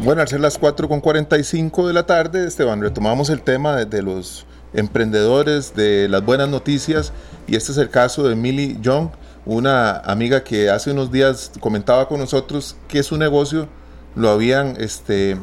Bueno, 0.00 0.20
al 0.20 0.28
ser 0.28 0.40
las 0.40 0.60
4.45 0.60 1.86
de 1.86 1.94
la 1.94 2.04
tarde, 2.04 2.46
Esteban, 2.46 2.82
retomamos 2.82 3.30
el 3.30 3.40
tema 3.40 3.76
de, 3.76 3.86
de 3.86 4.02
los 4.02 4.44
emprendedores, 4.74 5.74
de 5.74 6.06
las 6.10 6.22
buenas 6.22 6.50
noticias, 6.50 7.14
y 7.46 7.56
este 7.56 7.72
es 7.72 7.78
el 7.78 7.88
caso 7.88 8.28
de 8.28 8.36
Millie 8.36 8.76
Young 8.82 9.08
una 9.46 9.98
amiga 9.98 10.42
que 10.42 10.68
hace 10.68 10.90
unos 10.90 11.10
días 11.10 11.52
comentaba 11.60 12.08
con 12.08 12.18
nosotros 12.18 12.76
que 12.88 13.02
su 13.02 13.16
negocio 13.16 13.68
lo 14.16 14.28
habían 14.30 14.76
este, 14.78 15.38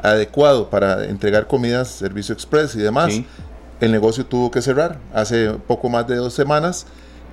adecuado 0.00 0.70
para 0.70 1.04
entregar 1.06 1.48
comidas, 1.48 1.88
servicio 1.88 2.32
express 2.32 2.76
y 2.76 2.78
demás. 2.78 3.20
El 3.80 3.92
negocio 3.92 4.24
tuvo 4.24 4.50
que 4.50 4.62
cerrar 4.62 4.98
hace 5.12 5.50
poco 5.66 5.88
más 5.88 6.06
de 6.06 6.16
dos 6.16 6.34
semanas 6.34 6.86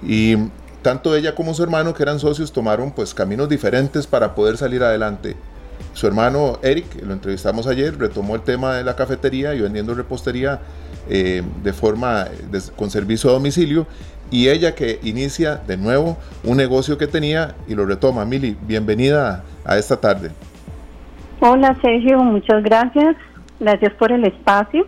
y 0.03 0.35
tanto 0.81 1.15
ella 1.15 1.33
como 1.33 1.53
su 1.53 1.63
hermano, 1.63 1.93
que 1.93 2.03
eran 2.03 2.19
socios, 2.19 2.51
tomaron 2.51 2.91
pues 2.91 3.13
caminos 3.13 3.49
diferentes 3.49 4.05
para 4.05 4.35
poder 4.35 4.57
salir 4.57 4.83
adelante. 4.83 5.35
Su 5.93 6.07
hermano 6.07 6.59
Eric, 6.61 7.01
lo 7.03 7.13
entrevistamos 7.13 7.67
ayer, 7.67 7.97
retomó 7.97 8.35
el 8.35 8.41
tema 8.41 8.75
de 8.75 8.83
la 8.83 8.95
cafetería 8.95 9.53
y 9.55 9.61
vendiendo 9.61 9.93
repostería 9.93 10.61
eh, 11.09 11.43
de 11.63 11.73
forma 11.73 12.27
con 12.75 12.89
servicio 12.89 13.29
a 13.29 13.33
domicilio 13.33 13.87
y 14.31 14.49
ella 14.49 14.75
que 14.75 14.99
inicia 15.03 15.55
de 15.55 15.77
nuevo 15.77 16.17
un 16.43 16.57
negocio 16.57 16.97
que 16.97 17.07
tenía 17.07 17.55
y 17.67 17.75
lo 17.75 17.85
retoma. 17.85 18.25
Mili, 18.25 18.57
bienvenida 18.61 19.43
a 19.63 19.77
esta 19.77 19.97
tarde. 19.97 20.31
Hola 21.39 21.77
Sergio, 21.81 22.23
muchas 22.23 22.63
gracias. 22.63 23.15
Gracias 23.59 23.93
por 23.93 24.11
el 24.11 24.25
espacio. 24.25 24.87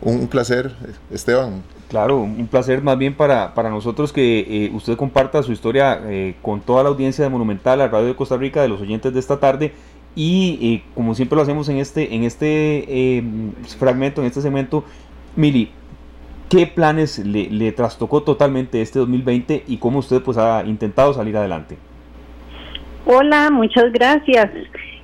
Un, 0.00 0.28
placer, 0.28 0.72
Esteban. 1.10 1.62
Claro, 1.88 2.20
un 2.20 2.46
placer 2.46 2.82
más 2.82 2.98
bien 2.98 3.14
para, 3.14 3.54
para 3.54 3.70
nosotros 3.70 4.12
que 4.12 4.40
eh, 4.40 4.70
usted 4.72 4.96
comparta 4.96 5.42
su 5.42 5.52
historia 5.52 6.00
eh, 6.04 6.36
con 6.42 6.60
toda 6.60 6.82
la 6.82 6.90
audiencia 6.90 7.24
de 7.24 7.30
Monumental, 7.30 7.78
la 7.78 7.88
Radio 7.88 8.08
de 8.08 8.14
Costa 8.14 8.36
Rica, 8.36 8.62
de 8.62 8.68
los 8.68 8.80
oyentes 8.80 9.12
de 9.12 9.18
esta 9.18 9.40
tarde. 9.40 9.72
Y 10.14 10.58
eh, 10.60 10.84
como 10.94 11.14
siempre 11.14 11.36
lo 11.36 11.42
hacemos 11.42 11.68
en 11.68 11.78
este, 11.78 12.14
en 12.14 12.24
este 12.24 13.22
fragmento, 13.78 14.20
en 14.20 14.26
este 14.26 14.42
segmento, 14.42 14.84
Mili, 15.34 15.70
¿Qué 16.48 16.66
planes 16.66 17.18
le, 17.18 17.72
trastocó 17.72 18.22
totalmente 18.22 18.80
este 18.80 18.98
2020 19.00 19.64
y 19.66 19.76
cómo 19.76 19.98
usted 19.98 20.22
pues 20.22 20.38
ha 20.38 20.64
intentado 20.64 21.12
salir 21.12 21.36
adelante? 21.36 21.76
Hola, 23.04 23.50
muchas 23.50 23.92
gracias. 23.92 24.50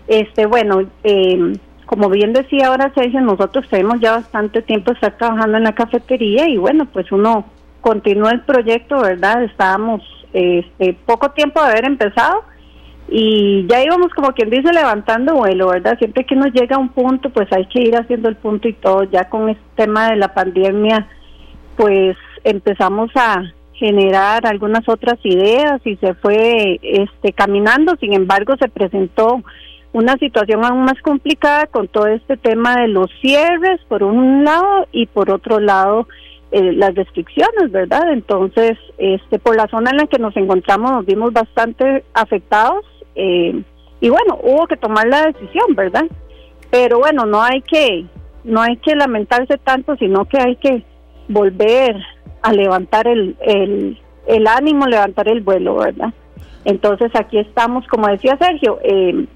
Este, 0.07 0.47
bueno, 0.47 0.85
eh, 1.03 1.57
como 1.87 2.09
bien 2.09 2.33
decía 2.33 2.69
ahora 2.69 2.93
Sergio, 2.95 3.21
nosotros 3.21 3.67
tenemos 3.69 4.01
ya 4.01 4.13
bastante 4.13 4.63
tiempo 4.63 4.93
estar 4.93 5.19
trabajando 5.19 5.59
en 5.59 5.65
la 5.65 5.75
cafetería 5.75 6.49
y 6.49 6.57
bueno, 6.57 6.87
pues 6.87 7.13
uno 7.13 7.45
continúa 7.83 8.31
el 8.31 8.41
proyecto, 8.43 9.01
¿verdad? 9.03 9.45
Estábamos 9.45 10.03
este, 10.33 10.97
poco 11.05 11.31
tiempo 11.33 11.63
de 11.63 11.69
haber 11.69 11.85
empezado 11.85 12.43
y 13.09 13.67
ya 13.69 13.85
íbamos 13.85 14.13
como 14.15 14.33
quien 14.33 14.49
dice 14.49 14.73
levantando 14.73 15.35
vuelo, 15.35 15.69
¿verdad? 15.69 15.99
Siempre 15.99 16.25
que 16.25 16.35
nos 16.35 16.53
llega 16.53 16.77
a 16.77 16.79
un 16.79 16.89
punto, 16.89 17.29
pues 17.29 17.53
hay 17.53 17.67
que 17.67 17.83
ir 17.83 17.97
haciendo 17.97 18.31
el 18.31 18.37
punto 18.37 18.67
y 18.67 18.73
todo. 18.73 19.05
Ya 19.05 19.29
con 19.29 19.51
este 19.51 19.63
tema 19.77 20.09
de 20.09 20.17
la 20.17 20.33
pandemia, 20.33 21.07
pues 21.77 22.17
empezamos 22.45 23.11
a, 23.15 23.43
generar 23.75 24.47
algunas 24.47 24.89
otras 24.89 25.19
ideas 25.25 25.81
y 25.85 25.97
se 25.97 26.15
fue 26.15 26.79
este 26.83 27.33
caminando, 27.33 27.97
sin 27.97 28.13
embargo 28.13 28.55
se 28.59 28.69
presentó 28.69 29.43
una 29.93 30.17
situación 30.17 30.65
aún 30.65 30.85
más 30.85 31.01
complicada 31.03 31.67
con 31.67 31.89
todo 31.89 32.07
este 32.07 32.37
tema 32.37 32.77
de 32.77 32.89
los 32.89 33.11
cierres 33.21 33.81
por 33.89 34.03
un 34.03 34.45
lado 34.45 34.87
y 34.93 35.07
por 35.07 35.31
otro 35.31 35.61
lado 35.61 36.09
eh, 36.53 36.73
las 36.73 36.95
restricciones, 36.95 37.71
¿verdad? 37.71 38.13
Entonces, 38.13 38.79
este 38.99 39.39
por 39.39 39.57
la 39.57 39.67
zona 39.69 39.91
en 39.91 39.99
la 39.99 40.07
que 40.07 40.19
nos 40.19 40.37
encontramos 40.37 40.93
nos 40.93 41.07
vimos 41.07 41.33
bastante 41.33 42.05
afectados 42.15 42.85
eh, 43.17 43.61
y 44.01 44.09
bueno, 44.09 44.39
hubo 44.43 44.67
que 44.67 44.77
tomar 44.77 45.07
la 45.09 45.27
decisión, 45.27 45.75
¿verdad? 45.75 46.05
Pero 46.71 46.99
bueno, 46.99 47.27
no 47.27 47.43
hay 47.43 47.61
que 47.63 48.07
no 48.45 48.61
hay 48.61 48.77
que 48.77 48.95
lamentarse 48.95 49.59
tanto, 49.59 49.97
sino 49.97 50.27
que 50.27 50.39
hay 50.39 50.57
que 50.57 50.85
volver 51.29 51.97
a 52.43 52.53
levantar 52.53 53.07
el, 53.07 53.37
el, 53.41 53.99
el 54.27 54.47
ánimo, 54.47 54.87
levantar 54.87 55.29
el 55.29 55.41
vuelo, 55.41 55.77
¿verdad? 55.77 56.13
Entonces 56.65 57.11
aquí 57.15 57.39
estamos, 57.39 57.87
como 57.89 58.09
decía 58.09 58.37
Sergio, 58.39 58.79
eh, 58.83 59.27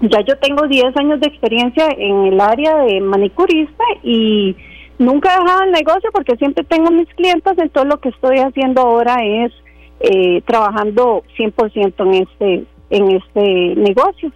ya 0.00 0.20
yo 0.22 0.36
tengo 0.38 0.66
10 0.66 0.96
años 0.96 1.20
de 1.20 1.28
experiencia 1.28 1.88
en 1.96 2.26
el 2.26 2.40
área 2.40 2.76
de 2.78 3.00
manicurista 3.00 3.84
y 4.02 4.56
nunca 4.98 5.34
he 5.34 5.42
dejado 5.42 5.62
el 5.62 5.72
negocio 5.72 6.10
porque 6.12 6.36
siempre 6.36 6.64
tengo 6.64 6.90
mis 6.90 7.08
clientes, 7.14 7.52
entonces 7.58 7.90
lo 7.90 8.00
que 8.00 8.08
estoy 8.10 8.38
haciendo 8.38 8.82
ahora 8.82 9.16
es 9.24 9.52
eh, 10.00 10.42
trabajando 10.46 11.22
100% 11.38 11.94
en 11.98 12.14
este, 12.14 12.64
en 12.90 13.10
este 13.10 13.74
negocio. 13.76 14.32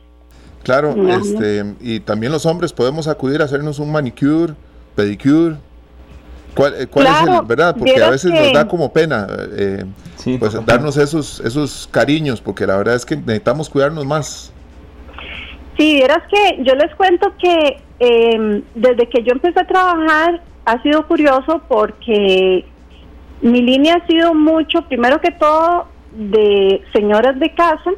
Claro, 0.62 0.94
este, 1.08 1.64
y 1.80 2.00
también 2.00 2.32
los 2.32 2.44
hombres 2.44 2.72
podemos 2.72 3.08
acudir 3.08 3.40
a 3.40 3.44
hacernos 3.44 3.78
un 3.78 3.90
manicure, 3.90 4.52
pedicure. 4.94 5.56
¿Cuál, 6.58 6.74
eh, 6.76 6.86
cuál 6.88 7.06
es 7.06 7.22
el, 7.22 7.46
verdad? 7.46 7.76
Porque 7.78 8.02
a 8.02 8.10
veces 8.10 8.32
nos 8.32 8.52
da 8.52 8.66
como 8.66 8.92
pena 8.92 9.28
eh, 9.56 9.84
pues 10.40 10.66
darnos 10.66 10.96
esos, 10.96 11.38
esos 11.38 11.88
cariños, 11.88 12.40
porque 12.40 12.66
la 12.66 12.76
verdad 12.76 12.96
es 12.96 13.06
que 13.06 13.14
necesitamos 13.14 13.70
cuidarnos 13.70 14.04
más. 14.04 14.52
Sí, 15.76 15.94
vieras 15.94 16.24
que 16.28 16.58
yo 16.64 16.74
les 16.74 16.92
cuento 16.96 17.32
que 17.40 17.80
em, 18.00 18.62
desde 18.74 19.08
que 19.08 19.22
yo 19.22 19.34
empecé 19.34 19.60
a 19.60 19.66
trabajar 19.68 20.42
ha 20.64 20.82
sido 20.82 21.06
curioso 21.06 21.62
porque 21.68 22.64
mi 23.40 23.62
línea 23.62 23.94
ha 24.02 24.06
sido 24.08 24.34
mucho, 24.34 24.82
primero 24.82 25.20
que 25.20 25.30
todo, 25.30 25.86
de 26.10 26.82
señoras 26.92 27.38
de 27.38 27.54
casa 27.54 27.92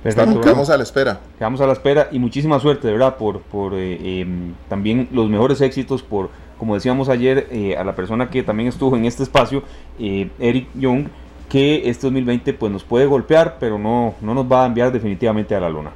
Estamos, 0.04 0.44
quedamos 0.44 0.68
a 0.68 0.76
la 0.76 0.82
espera. 0.82 1.20
Quedamos 1.38 1.60
a 1.60 1.66
la 1.66 1.72
espera 1.72 2.08
y 2.12 2.18
muchísima 2.18 2.60
suerte, 2.60 2.88
de 2.88 2.92
verdad, 2.92 3.16
por, 3.16 3.40
por 3.40 3.74
eh, 3.74 4.20
em, 4.20 4.54
también 4.68 5.08
los 5.12 5.30
mejores 5.30 5.60
éxitos, 5.60 6.02
por, 6.02 6.28
como 6.58 6.74
decíamos 6.74 7.08
ayer, 7.08 7.46
eh, 7.50 7.76
a 7.76 7.84
la 7.84 7.94
persona 7.94 8.28
que 8.28 8.42
también 8.42 8.68
estuvo 8.68 8.96
en 8.96 9.04
este 9.04 9.22
espacio, 9.22 9.62
eh, 9.98 10.28
Eric 10.38 10.68
Young, 10.74 11.06
que 11.48 11.88
este 11.88 12.06
2020 12.06 12.52
pues 12.54 12.70
nos 12.70 12.84
puede 12.84 13.06
golpear, 13.06 13.56
pero 13.58 13.78
no, 13.78 14.14
no 14.20 14.34
nos 14.34 14.50
va 14.50 14.64
a 14.64 14.66
enviar 14.66 14.92
definitivamente 14.92 15.54
a 15.54 15.60
la 15.60 15.70
luna. 15.70 15.90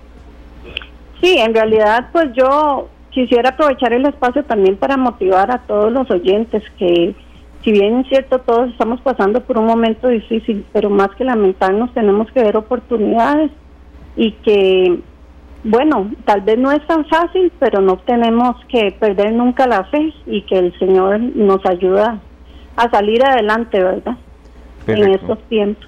Sí, 1.20 1.36
en 1.38 1.52
realidad 1.52 2.08
pues 2.12 2.28
yo 2.32 2.88
quisiera 3.10 3.50
aprovechar 3.50 3.92
el 3.92 4.06
espacio 4.06 4.44
también 4.44 4.76
para 4.76 4.96
motivar 4.96 5.50
a 5.50 5.62
todos 5.66 5.92
los 5.92 6.10
oyentes 6.10 6.62
que, 6.78 7.14
si 7.64 7.72
bien 7.72 7.98
es 7.98 8.08
cierto, 8.08 8.38
todos 8.40 8.70
estamos 8.70 9.00
pasando 9.00 9.40
por 9.40 9.58
un 9.58 9.66
momento 9.66 10.08
difícil, 10.08 10.64
pero 10.72 10.90
más 10.90 11.10
que 11.16 11.24
lamentarnos 11.24 11.92
tenemos 11.94 12.30
que 12.32 12.42
ver 12.42 12.56
oportunidades 12.56 13.50
y 14.16 14.32
que, 14.32 15.00
bueno, 15.64 16.10
tal 16.24 16.42
vez 16.42 16.58
no 16.58 16.72
es 16.72 16.86
tan 16.86 17.04
fácil, 17.06 17.52
pero 17.58 17.80
no 17.80 17.98
tenemos 17.98 18.56
que 18.66 18.92
perder 18.98 19.32
nunca 19.32 19.66
la 19.66 19.84
fe 19.84 20.12
y 20.26 20.42
que 20.42 20.58
el 20.58 20.78
Señor 20.78 21.20
nos 21.20 21.64
ayuda 21.66 22.20
a 22.76 22.90
salir 22.90 23.24
adelante, 23.24 23.82
¿verdad? 23.82 24.16
En 24.86 25.10
estos 25.10 25.38
tiempos. 25.48 25.86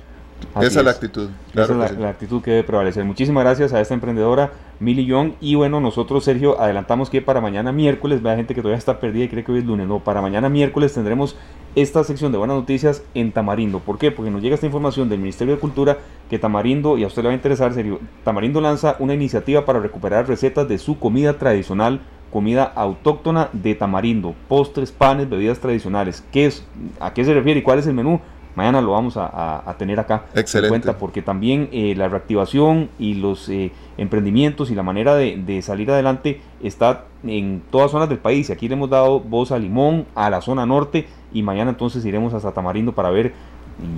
Esa 0.61 0.81
es 0.81 0.85
la 0.85 0.91
actitud. 0.91 1.29
Esa 1.53 1.63
es 1.63 1.99
la, 1.99 2.09
actitud 2.09 2.43
que 2.43 2.51
debe 2.51 2.65
prevalecer. 2.65 3.05
Muchísimas 3.05 3.45
gracias 3.45 3.73
a 3.73 3.81
esta 3.81 3.95
emprendedora, 3.95 4.53
Mili 4.79 5.07
Young. 5.07 5.33
Y 5.41 5.55
bueno, 5.55 5.81
nosotros, 5.81 6.25
Sergio, 6.25 6.61
adelantamos 6.61 7.11
que 7.11 7.23
para 7.23 7.41
mañana 7.41 7.73
miércoles, 7.73 8.23
vea 8.23 8.37
gente 8.37 8.55
que 8.55 8.61
todavía 8.61 8.79
está 8.79 9.01
perdida 9.01 9.25
y 9.25 9.29
cree 9.29 9.45
que 9.45 9.53
hoy 9.53 9.59
es 9.59 9.65
lunes. 9.65 9.87
No, 9.87 10.01
para 10.01 10.21
mañana 10.21 10.49
miércoles 10.49 10.93
tendremos 10.95 11.37
esta 11.75 12.03
sección 12.05 12.33
de 12.33 12.39
buenas 12.39 12.57
noticias 12.57 13.03
en 13.15 13.33
Tamarindo. 13.33 13.79
¿Por 13.81 13.99
qué? 13.99 14.11
Porque 14.11 14.31
nos 14.31 14.43
llega 14.43 14.55
esta 14.55 14.67
información 14.67 15.09
del 15.09 15.21
Ministerio 15.21 15.55
de 15.55 15.61
Cultura 15.61 15.99
que 16.29 16.39
Tamarindo, 16.39 16.99
y 16.99 17.05
a 17.05 17.07
usted 17.07 17.23
le 17.23 17.29
va 17.29 17.33
a 17.33 17.37
interesar, 17.37 17.73
Sergio, 17.73 18.01
Tamarindo 18.25 18.61
lanza 18.61 18.97
una 18.99 19.15
iniciativa 19.15 19.65
para 19.65 19.81
recuperar 19.81 20.29
recetas 20.29 20.69
de 20.69 20.79
su 20.79 20.99
comida 20.99 21.39
tradicional 21.39 22.01
comida 22.31 22.65
autóctona 22.65 23.49
de 23.53 23.75
Tamarindo, 23.75 24.35
postres, 24.49 24.93
panes, 24.93 25.29
bebidas 25.29 25.59
tradicionales. 25.59 26.25
¿Qué 26.33 26.47
es? 26.47 26.65
¿A 27.01 27.13
qué 27.13 27.25
se 27.25 27.35
refiere 27.35 27.61
y 27.61 27.63
cuál 27.63 27.81
es 27.81 27.87
el 27.87 27.95
menú? 27.95 28.21
Mañana 28.55 28.81
lo 28.81 28.93
vamos 28.93 29.15
a, 29.17 29.75
tener 29.79 30.01
acá. 30.01 30.25
En 30.35 30.69
cuenta 30.69 30.99
porque 30.99 31.23
también 31.23 31.69
eh, 31.73 31.95
la 31.97 32.09
reactivación 32.09 32.91
y 32.99 33.15
los 33.15 33.49
eh, 33.49 33.73
emprendimientos 33.99 34.71
y 34.71 34.75
la 34.75 34.83
manera 34.83 35.15
de, 35.15 35.63
salir 35.63 35.91
adelante 35.91 36.41
está 36.63 37.05
en 37.25 37.63
todas 37.71 37.91
zonas 37.91 38.09
del 38.09 38.19
país. 38.19 38.49
Y 38.49 38.53
aquí 38.53 38.69
le 38.69 38.75
hemos 38.75 38.91
dado 38.91 39.21
voz 39.21 39.53
a 39.53 39.59
Limón, 39.59 40.07
a 40.15 40.31
la 40.31 40.41
zona 40.41 40.67
norte 40.67 41.07
y 41.33 41.43
mañana 41.43 41.71
entonces 41.71 42.05
iremos 42.05 42.35
hasta 42.35 42.53
Tamarindo 42.53 42.95
para 42.95 43.11
ver 43.11 43.33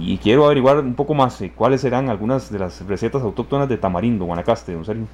y, 0.00 0.18
quiero 0.18 0.44
averiguar 0.44 0.78
un 0.78 0.94
poco 0.94 1.14
más 1.14 1.40
eh, 1.40 1.52
cuáles 1.54 1.80
serán 1.80 2.08
algunas 2.08 2.50
de 2.50 2.58
las 2.58 2.86
recetas 2.86 3.22
autóctonas 3.22 3.68
de 3.68 3.78
Tamarindo, 3.78 4.24
Guanacaste, 4.24 4.72
don 4.72 4.84
Sergio. 4.84 5.06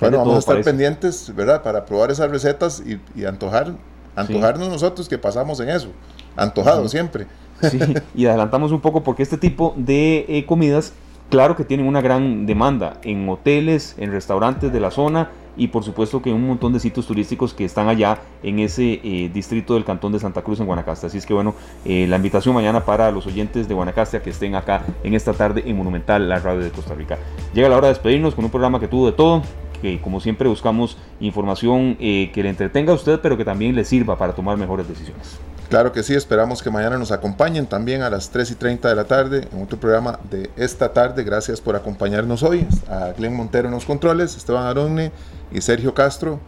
Bueno, 0.00 0.18
vamos 0.18 0.36
a 0.36 0.38
estar 0.38 0.60
pendientes, 0.62 1.32
¿verdad? 1.34 1.62
Para 1.62 1.84
probar 1.84 2.10
esas 2.10 2.30
recetas 2.30 2.82
y, 3.14 3.24
antojar, 3.24 3.74
antojarnos 4.14 4.68
nosotros 4.68 5.08
que 5.08 5.18
pasamos 5.18 5.60
en 5.60 5.70
eso, 5.70 5.88
antojado 6.36 6.88
siempre. 6.88 7.26
Sí, 7.62 7.78
y 8.14 8.26
adelantamos 8.26 8.72
un 8.72 8.80
poco 8.80 9.02
porque 9.02 9.22
este 9.22 9.38
tipo 9.38 9.74
de 9.76 10.24
eh, 10.28 10.46
comidas, 10.46 10.92
claro 11.30 11.56
que 11.56 11.64
tienen 11.64 11.86
una 11.86 12.00
gran 12.00 12.46
demanda 12.46 12.98
en 13.02 13.28
hoteles, 13.28 13.94
en 13.98 14.12
restaurantes 14.12 14.72
de 14.72 14.80
la 14.80 14.90
zona 14.90 15.30
y 15.56 15.68
por 15.68 15.82
supuesto 15.82 16.22
que 16.22 16.32
un 16.32 16.46
montón 16.46 16.72
de 16.72 16.78
sitios 16.78 17.06
turísticos 17.06 17.52
que 17.52 17.64
están 17.64 17.88
allá 17.88 18.20
en 18.44 18.60
ese 18.60 19.00
eh, 19.02 19.28
distrito 19.34 19.74
del 19.74 19.84
Cantón 19.84 20.12
de 20.12 20.20
Santa 20.20 20.42
Cruz 20.42 20.60
en 20.60 20.66
Guanacaste. 20.66 21.08
Así 21.08 21.18
es 21.18 21.26
que 21.26 21.34
bueno, 21.34 21.54
eh, 21.84 22.06
la 22.08 22.16
invitación 22.16 22.54
mañana 22.54 22.84
para 22.84 23.10
los 23.10 23.26
oyentes 23.26 23.66
de 23.66 23.74
Guanacaste 23.74 24.18
a 24.18 24.22
que 24.22 24.30
estén 24.30 24.54
acá 24.54 24.84
en 25.02 25.14
esta 25.14 25.32
tarde 25.32 25.64
en 25.66 25.76
Monumental, 25.76 26.28
la 26.28 26.38
radio 26.38 26.60
de 26.60 26.70
Costa 26.70 26.94
Rica. 26.94 27.18
Llega 27.54 27.68
la 27.68 27.76
hora 27.76 27.88
de 27.88 27.94
despedirnos 27.94 28.36
con 28.36 28.44
un 28.44 28.50
programa 28.50 28.78
que 28.78 28.86
tuvo 28.86 29.06
de 29.06 29.12
todo, 29.12 29.42
que 29.82 30.00
como 30.00 30.20
siempre 30.20 30.48
buscamos 30.48 30.96
información 31.18 31.96
que 31.96 32.30
le 32.34 32.48
entretenga 32.48 32.92
a 32.92 32.94
usted, 32.94 33.20
pero 33.20 33.36
que 33.36 33.44
también 33.44 33.74
le 33.74 33.84
sirva 33.84 34.16
para 34.16 34.34
tomar 34.34 34.56
mejores 34.56 34.88
decisiones. 34.88 35.38
Claro 35.68 35.92
que 35.92 36.02
sí, 36.02 36.14
esperamos 36.14 36.62
que 36.62 36.70
mañana 36.70 36.96
nos 36.96 37.12
acompañen 37.12 37.66
también 37.66 38.00
a 38.00 38.08
las 38.08 38.30
3 38.30 38.52
y 38.52 38.54
30 38.54 38.88
de 38.88 38.94
la 38.94 39.04
tarde 39.04 39.48
en 39.52 39.62
otro 39.62 39.78
programa 39.78 40.18
de 40.30 40.50
esta 40.56 40.94
tarde. 40.94 41.24
Gracias 41.24 41.60
por 41.60 41.76
acompañarnos 41.76 42.42
hoy. 42.42 42.66
A 42.88 43.12
Glenn 43.16 43.36
Montero 43.36 43.68
en 43.68 43.74
los 43.74 43.84
controles, 43.84 44.34
Esteban 44.34 44.64
Aronne 44.64 45.12
y 45.52 45.60
Sergio 45.60 45.92
Castro. 45.92 46.40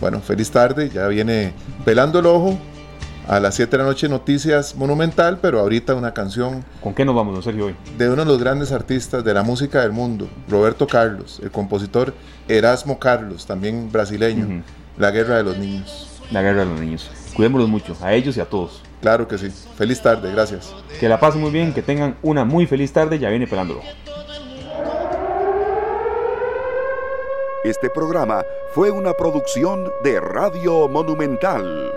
Bueno, 0.00 0.20
feliz 0.20 0.52
tarde, 0.52 0.90
ya 0.90 1.08
viene 1.08 1.54
pelando 1.84 2.20
el 2.20 2.26
ojo. 2.26 2.56
A 3.26 3.40
las 3.40 3.56
7 3.56 3.72
de 3.72 3.82
la 3.82 3.84
noche 3.84 4.08
noticias 4.08 4.76
monumental, 4.76 5.38
pero 5.42 5.58
ahorita 5.58 5.96
una 5.96 6.14
canción. 6.14 6.64
¿Con 6.80 6.94
qué 6.94 7.04
nos 7.04 7.16
vamos, 7.16 7.44
Sergio, 7.44 7.66
hoy? 7.66 7.76
De 7.98 8.08
uno 8.08 8.24
de 8.24 8.30
los 8.30 8.38
grandes 8.38 8.70
artistas 8.70 9.24
de 9.24 9.34
la 9.34 9.42
música 9.42 9.82
del 9.82 9.92
mundo, 9.92 10.28
Roberto 10.48 10.86
Carlos, 10.86 11.40
el 11.42 11.50
compositor 11.50 12.14
Erasmo 12.46 12.98
Carlos, 12.98 13.44
también 13.44 13.90
brasileño, 13.92 14.62
La 14.96 15.10
Guerra 15.10 15.36
de 15.36 15.42
los 15.42 15.58
Niños. 15.58 16.22
La 16.30 16.42
Guerra 16.42 16.60
de 16.60 16.66
los 16.66 16.80
Niños. 16.80 17.10
Cuidémoslos 17.38 17.68
mucho, 17.70 17.96
a 18.02 18.14
ellos 18.14 18.36
y 18.36 18.40
a 18.40 18.46
todos. 18.46 18.82
Claro 19.00 19.28
que 19.28 19.38
sí. 19.38 19.48
Feliz 19.76 20.02
tarde, 20.02 20.32
gracias. 20.32 20.74
Que 20.98 21.08
la 21.08 21.20
pasen 21.20 21.40
muy 21.40 21.52
bien, 21.52 21.72
que 21.72 21.82
tengan 21.82 22.16
una 22.20 22.44
muy 22.44 22.66
feliz 22.66 22.92
tarde, 22.92 23.16
ya 23.16 23.30
viene 23.30 23.46
pelándolo. 23.46 23.80
Este 27.62 27.90
programa 27.90 28.42
fue 28.74 28.90
una 28.90 29.12
producción 29.12 29.88
de 30.02 30.18
Radio 30.18 30.88
Monumental. 30.88 31.92